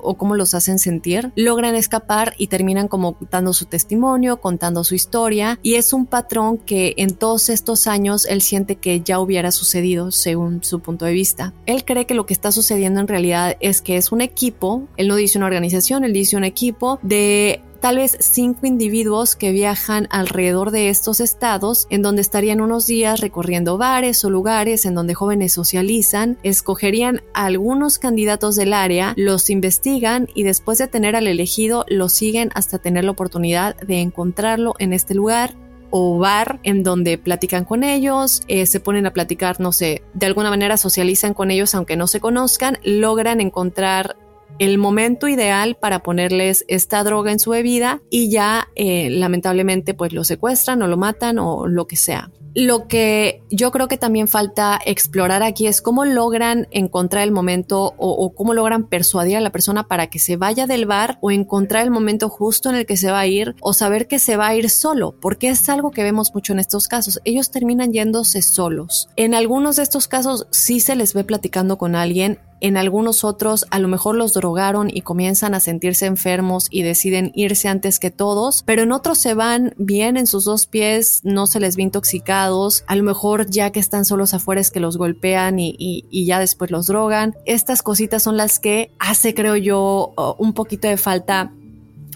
o 0.00 0.14
cómo 0.14 0.34
los 0.34 0.54
hacen 0.54 0.78
sentir, 0.78 1.32
logran 1.36 1.74
escapar 1.74 2.34
y 2.38 2.48
terminan 2.48 2.88
como 2.88 3.14
contando 3.14 3.52
su 3.52 3.66
testimonio, 3.66 4.40
contando 4.40 4.84
su 4.84 4.94
historia 4.94 5.58
y 5.62 5.74
es 5.74 5.92
un 5.92 6.06
patrón 6.06 6.58
que 6.58 6.94
en 6.96 7.14
todos 7.14 7.48
estos 7.48 7.86
años 7.86 8.24
él 8.26 8.40
siente 8.40 8.76
que 8.76 9.00
ya 9.00 9.20
hubiera 9.20 9.50
sucedido 9.50 10.10
según 10.10 10.62
su 10.62 10.80
punto 10.80 11.04
de 11.04 11.12
vista. 11.12 11.52
Él 11.66 11.84
cree 11.84 12.06
que 12.06 12.14
lo 12.14 12.26
que 12.26 12.34
está 12.34 12.52
sucediendo 12.52 13.00
en 13.00 13.08
realidad 13.08 13.56
es 13.60 13.82
que 13.82 13.96
es 13.96 14.12
un 14.12 14.20
equipo, 14.20 14.84
él 14.96 15.08
no 15.08 15.16
dice 15.16 15.38
una 15.38 15.46
organización, 15.46 16.04
él 16.04 16.12
dice 16.12 16.36
un 16.36 16.44
equipo 16.44 16.98
de 17.02 17.62
tal 17.80 17.96
vez 17.96 18.16
cinco 18.20 18.66
individuos 18.66 19.36
que 19.36 19.52
viajan 19.52 20.08
alrededor 20.10 20.70
de 20.70 20.88
estos 20.88 21.20
estados, 21.20 21.86
en 21.90 22.02
donde 22.02 22.22
estarían 22.22 22.60
unos 22.60 22.86
días 22.86 23.20
recorriendo 23.20 23.78
bares 23.78 24.24
o 24.24 24.30
lugares 24.30 24.84
en 24.84 24.94
donde 24.94 25.14
jóvenes 25.14 25.52
socializan, 25.52 26.38
escogerían 26.42 27.22
a 27.34 27.46
algunos 27.46 27.98
candidatos 27.98 28.56
del 28.56 28.72
área, 28.72 29.14
los 29.16 29.50
investigan 29.50 30.28
y 30.34 30.42
después 30.42 30.78
de 30.78 30.88
tener 30.88 31.16
al 31.16 31.26
elegido 31.26 31.84
lo 31.88 32.08
siguen 32.08 32.50
hasta 32.54 32.78
tener 32.78 33.04
la 33.04 33.12
oportunidad 33.12 33.76
de 33.76 34.00
encontrarlo 34.00 34.74
en 34.78 34.92
este 34.92 35.14
lugar 35.14 35.54
o 35.90 36.18
bar 36.18 36.60
en 36.64 36.82
donde 36.82 37.18
platican 37.18 37.64
con 37.64 37.82
ellos, 37.82 38.42
eh, 38.48 38.66
se 38.66 38.80
ponen 38.80 39.06
a 39.06 39.12
platicar, 39.12 39.58
no 39.60 39.72
sé, 39.72 40.02
de 40.14 40.26
alguna 40.26 40.50
manera 40.50 40.76
socializan 40.76 41.34
con 41.34 41.50
ellos 41.50 41.74
aunque 41.74 41.96
no 41.96 42.06
se 42.06 42.20
conozcan, 42.20 42.78
logran 42.82 43.40
encontrar 43.40 44.16
el 44.58 44.78
momento 44.78 45.28
ideal 45.28 45.76
para 45.76 46.02
ponerles 46.02 46.64
esta 46.68 47.02
droga 47.04 47.32
en 47.32 47.38
su 47.38 47.50
bebida 47.50 48.00
y 48.10 48.30
ya 48.30 48.68
eh, 48.74 49.08
lamentablemente 49.10 49.94
pues 49.94 50.12
lo 50.12 50.24
secuestran 50.24 50.82
o 50.82 50.88
lo 50.88 50.96
matan 50.96 51.38
o 51.38 51.66
lo 51.66 51.86
que 51.86 51.96
sea. 51.96 52.30
Lo 52.54 52.88
que 52.88 53.42
yo 53.50 53.70
creo 53.70 53.88
que 53.88 53.98
también 53.98 54.26
falta 54.26 54.80
explorar 54.84 55.42
aquí 55.42 55.66
es 55.66 55.80
cómo 55.80 56.04
logran 56.04 56.66
encontrar 56.70 57.22
el 57.22 57.30
momento 57.30 57.94
o, 57.98 58.10
o, 58.10 58.34
cómo 58.34 58.54
logran 58.54 58.88
persuadir 58.88 59.36
a 59.36 59.40
la 59.40 59.52
persona 59.52 59.86
para 59.86 60.08
que 60.08 60.18
se 60.18 60.36
vaya 60.36 60.66
del 60.66 60.86
bar 60.86 61.18
o 61.20 61.30
encontrar 61.30 61.84
el 61.84 61.90
momento 61.90 62.28
justo 62.28 62.70
en 62.70 62.74
el 62.74 62.86
que 62.86 62.96
se 62.96 63.12
va 63.12 63.20
a 63.20 63.26
ir 63.26 63.54
o 63.60 63.74
saber 63.74 64.08
que 64.08 64.18
se 64.18 64.36
va 64.36 64.48
a 64.48 64.56
ir 64.56 64.70
solo, 64.70 65.14
porque 65.20 65.50
es 65.50 65.68
algo 65.68 65.90
que 65.90 66.02
vemos 66.02 66.34
mucho 66.34 66.52
en 66.52 66.58
estos 66.58 66.88
casos. 66.88 67.20
Ellos 67.24 67.50
terminan 67.50 67.92
yéndose 67.92 68.42
solos. 68.42 69.08
En 69.14 69.34
algunos 69.34 69.76
de 69.76 69.82
estos 69.82 70.08
casos 70.08 70.48
sí 70.50 70.80
se 70.80 70.96
les 70.96 71.14
ve 71.14 71.22
platicando 71.24 71.78
con 71.78 71.94
alguien 71.94 72.40
en 72.60 72.76
algunos 72.76 73.24
otros 73.24 73.66
a 73.70 73.78
lo 73.78 73.88
mejor 73.88 74.16
los 74.16 74.32
drogaron 74.32 74.90
y 74.92 75.02
comienzan 75.02 75.54
a 75.54 75.60
sentirse 75.60 76.06
enfermos 76.06 76.66
y 76.70 76.82
deciden 76.82 77.32
irse 77.34 77.68
antes 77.68 77.98
que 77.98 78.10
todos, 78.10 78.62
pero 78.66 78.82
en 78.82 78.92
otros 78.92 79.18
se 79.18 79.34
van 79.34 79.74
bien 79.76 80.16
en 80.16 80.26
sus 80.26 80.44
dos 80.44 80.66
pies, 80.66 81.20
no 81.24 81.46
se 81.46 81.60
les 81.60 81.76
ve 81.76 81.82
intoxicados, 81.82 82.84
a 82.86 82.96
lo 82.96 83.02
mejor 83.02 83.48
ya 83.50 83.70
que 83.70 83.80
están 83.80 84.04
solos 84.04 84.34
afuera 84.34 84.60
es 84.60 84.70
que 84.70 84.80
los 84.80 84.96
golpean 84.96 85.58
y, 85.58 85.74
y, 85.78 86.26
ya 86.26 86.38
después 86.38 86.70
los 86.70 86.86
drogan. 86.86 87.34
Estas 87.46 87.82
cositas 87.82 88.22
son 88.22 88.36
las 88.36 88.58
que 88.58 88.90
hace, 88.98 89.34
creo 89.34 89.56
yo, 89.56 90.12
un 90.38 90.52
poquito 90.52 90.88
de 90.88 90.96
falta 90.96 91.52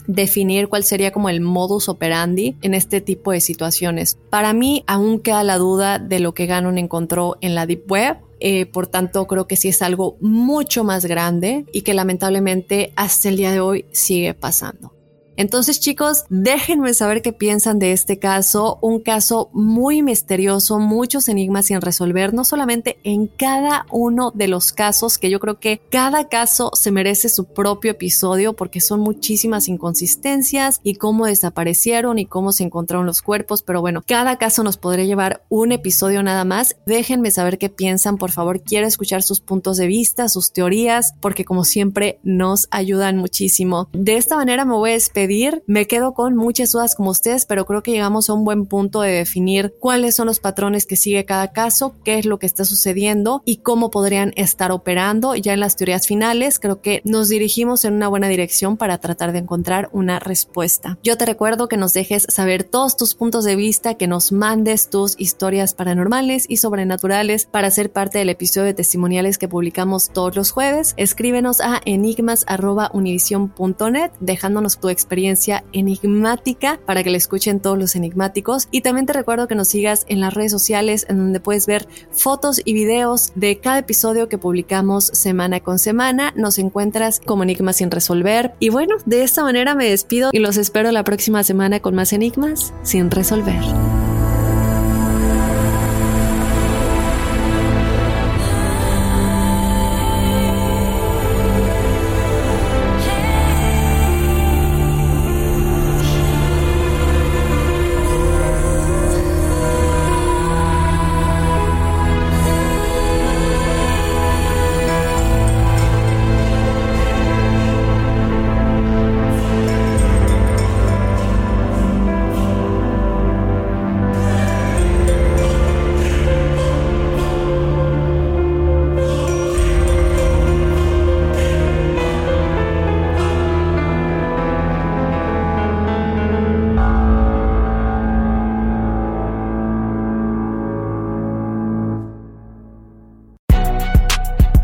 definir 0.07 0.69
cuál 0.69 0.85
sería 0.85 1.13
como 1.13 1.29
el 1.29 1.41
modus 1.41 1.89
operandi 1.89 2.57
en 2.63 2.75
este 2.75 3.01
tipo 3.01 3.33
de 3.33 3.41
situaciones. 3.41 4.19
Para 4.31 4.53
mí 4.53 4.85
aún 4.87 5.21
queda 5.21 5.43
la 5.45 5.59
duda 5.59 5.99
de 5.99 6.21
lo 6.21 6.35
que 6.35 6.47
Ganon 6.47 6.79
encontró 6.79 7.37
en 7.41 7.55
la 7.55 7.67
Deep 7.67 7.91
Web 7.91 8.19
eh, 8.45 8.67
por 8.67 8.89
tanto, 8.89 9.27
creo 9.29 9.47
que 9.47 9.57
sí 9.57 9.69
es 9.69 9.83
algo 9.83 10.17
mucho 10.21 10.83
más 10.83 11.05
grande 11.07 11.65
y 11.73 11.83
que 11.83 11.95
lamentablemente 11.95 12.93
hasta 12.97 13.29
el 13.29 13.37
día 13.37 13.53
de 13.53 13.61
hoy 13.61 13.85
sigue 13.93 14.35
pasando. 14.35 14.92
Entonces 15.37 15.81
chicos, 15.81 16.25
déjenme 16.29 16.93
saber 16.95 17.23
qué 17.23 17.33
piensan 17.33 17.79
de 17.79 17.93
este 17.93 18.19
caso, 18.19 18.79
un 18.83 19.01
caso 19.01 19.51
muy 19.53 20.03
misterioso, 20.03 20.79
muchos 20.79 21.29
enigmas 21.29 21.67
sin 21.67 21.81
resolver, 21.81 22.35
no 22.35 22.45
solamente 22.45 22.99
en 23.03 23.29
cada 23.29 23.87
uno 23.91 24.31
de 24.35 24.49
los 24.49 24.73
casos, 24.73 25.19
que 25.19 25.31
yo 25.31 25.41
creo 25.41 25.59
que 25.59 25.81
cada 25.91 26.29
caso 26.29 26.71
se 26.75 26.91
merece 26.91 27.29
su 27.29 27.47
propio 27.47 27.93
episodio 27.93 28.53
porque 28.53 28.81
son 28.81 29.01
muchísimas 29.01 29.69
inconsistencias 29.69 30.81
y 30.83 30.97
cómo 30.97 31.27
desaparecieron 31.27 32.19
y 32.19 32.27
cómo 32.27 32.53
se 32.53 32.65
encontraron 32.65 33.07
los 33.07 33.23
cuerpos, 33.23 33.63
pero 33.63 33.81
bueno, 33.81 34.03
cada 34.07 34.37
caso 34.37 34.63
nos 34.63 34.77
podría 34.77 35.07
llevar 35.07 35.45
un 35.49 35.73
episodio 35.73 36.23
nada 36.23 36.45
más. 36.45 36.77
Déjenme 36.87 37.31
saber 37.31 37.59
qué 37.59 37.71
piensan, 37.71 38.19
por 38.19 38.33
favor, 38.33 38.63
quiero 38.63 38.87
escuchar 38.87 39.23
sus 39.23 39.41
puntos 39.41 39.79
de 39.79 39.87
vista, 39.87 40.29
sus 40.29 40.53
teorías, 40.53 41.15
porque 41.21 41.45
como 41.45 41.65
siempre 41.65 42.19
nos 42.23 42.69
ayudan 42.71 43.17
muchísimo. 43.17 43.89
De 43.93 44.17
esta 44.17 44.37
manera 44.37 44.65
me 44.65 44.75
voy 44.75 44.91
a 44.91 44.95
despedir 44.95 45.22
me 45.67 45.87
quedo 45.87 46.15
con 46.15 46.37
muchas 46.37 46.73
dudas 46.73 46.97
como 46.97 47.11
ustedes, 47.11 47.47
pero 47.47 47.65
creo 47.65 47.81
que 47.83 47.93
llegamos 47.93 48.29
a 48.29 48.33
un 48.33 48.45
buen 48.45 48.67
punto 48.67 49.03
de 49.03 49.13
definir 49.13 49.73
cuáles 49.79 50.17
son 50.17 50.27
los 50.27 50.41
patrones 50.41 50.85
que 50.85 50.97
sigue 50.97 51.25
cada 51.25 51.53
caso, 51.53 51.95
qué 52.05 52.19
es 52.19 52.27
lo 52.27 52.41
que 52.41 52.47
está 52.47 52.65
sucediendo 52.65 53.41
y 53.45 53.59
cómo 53.59 53.91
podrían 53.91 54.33
estar 54.37 54.73
operando. 54.73 55.37
Ya 55.37 55.53
en 55.53 55.61
las 55.61 55.77
teorías 55.77 56.09
finales 56.09 56.59
creo 56.59 56.81
que 56.81 57.03
nos 57.05 57.29
dirigimos 57.29 57.85
en 57.85 57.95
una 57.95 58.09
buena 58.09 58.27
dirección 58.27 58.77
para 58.77 58.99
tratar 58.99 59.31
de 59.33 59.39
encontrar 59.39 59.91
una 59.93 60.19
respuesta. 60.19 60.99
Yo 61.05 61.17
te 61.17 61.25
recuerdo 61.25 61.69
que 61.69 61.77
nos 61.77 61.93
dejes 61.93 62.27
saber 62.29 62.65
todos 62.65 62.97
tus 62.97 63.15
puntos 63.15 63.45
de 63.45 63.55
vista, 63.55 63.95
que 63.95 64.09
nos 64.09 64.33
mandes 64.33 64.91
tus 64.91 65.15
historias 65.19 65.75
paranormales 65.75 66.47
y 66.49 66.57
sobrenaturales 66.57 67.47
para 67.47 67.71
ser 67.71 67.93
parte 67.93 68.19
del 68.19 68.31
episodio 68.31 68.67
de 68.67 68.75
testimoniales 68.75 69.39
que 69.39 69.47
publicamos 69.47 70.11
todos 70.11 70.35
los 70.35 70.51
jueves. 70.51 70.95
Escríbenos 70.97 71.61
a 71.61 71.81
enigmas.univision.net 71.85 74.11
dejándonos 74.21 74.81
tu 74.81 74.89
experiencia 74.89 75.12
experiencia 75.13 75.63
enigmática 75.75 76.81
para 76.87 77.05
que 77.05 77.11
la 77.11 77.19
escuchen 77.19 77.61
todos 77.61 77.79
los 77.79 77.97
enigmáticos. 77.97 78.69
Y 78.71 78.81
también 78.81 79.05
te 79.05 79.13
recuerdo 79.13 79.47
que 79.47 79.55
nos 79.55 79.69
sigas 79.69 80.07
en 80.09 80.21
las 80.21 80.33
redes 80.33 80.53
sociales 80.53 81.05
en 81.11 81.19
donde 81.19 81.39
puedes 81.39 81.67
ver 81.67 81.87
fotos 82.11 82.63
y 82.65 82.73
videos 82.73 83.33
de 83.35 83.59
cada 83.59 83.81
episodio 83.81 84.31
que 84.31 84.39
publicamos 84.39 85.05
semana 85.05 85.61
con 85.61 85.79
semana. 85.79 86.33
Nos 86.35 86.59
encuentras 86.59 87.21
como 87.21 87.43
Enigmas 87.43 87.77
sin 87.77 87.91
resolver. 87.91 88.55
Y 88.59 88.71
bueno, 88.71 88.97
de 89.05 89.23
esta 89.23 89.43
manera 89.43 89.75
me 89.75 89.91
despido 89.91 90.31
y 90.33 90.39
los 90.39 90.57
espero 90.57 90.91
la 90.93 91.05
próxima 91.05 91.45
semana 91.45 91.81
con 91.81 91.95
más 91.95 92.15
enigmas 92.15 92.73
sin 92.83 93.11
resolver. 93.11 94.12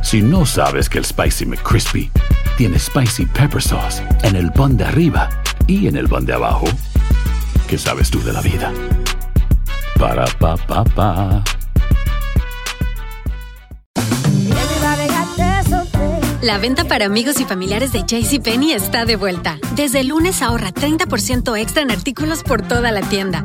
Si 0.09 0.23
no 0.23 0.47
sabes 0.47 0.89
que 0.89 0.97
el 0.97 1.05
Spicy 1.05 1.45
McCrispy 1.45 2.11
tiene 2.57 2.79
Spicy 2.79 3.27
Pepper 3.27 3.61
Sauce 3.61 4.03
en 4.23 4.37
el 4.37 4.51
pan 4.51 4.75
de 4.75 4.85
arriba 4.85 5.29
y 5.67 5.87
en 5.87 5.99
el 5.99 6.09
pan 6.09 6.25
de 6.25 6.33
abajo, 6.33 6.65
¿qué 7.69 7.77
sabes 7.77 8.11
tú 8.11 8.23
de 8.23 8.33
la 8.33 8.41
vida? 8.41 8.73
Para, 9.99 10.25
pa, 10.39 10.57
pa, 10.57 10.83
pa. 10.83 11.45
La 16.41 16.57
venta 16.57 16.85
para 16.85 17.05
amigos 17.05 17.41
y 17.41 17.45
familiares 17.45 17.93
de 17.93 18.05
JCPenney 18.07 18.73
está 18.73 19.05
de 19.05 19.17
vuelta. 19.17 19.59
Desde 19.75 20.05
lunes 20.05 20.41
ahorra 20.41 20.73
30% 20.73 21.59
extra 21.59 21.83
en 21.83 21.91
artículos 21.91 22.43
por 22.43 22.63
toda 22.63 22.93
la 22.93 23.03
tienda. 23.03 23.45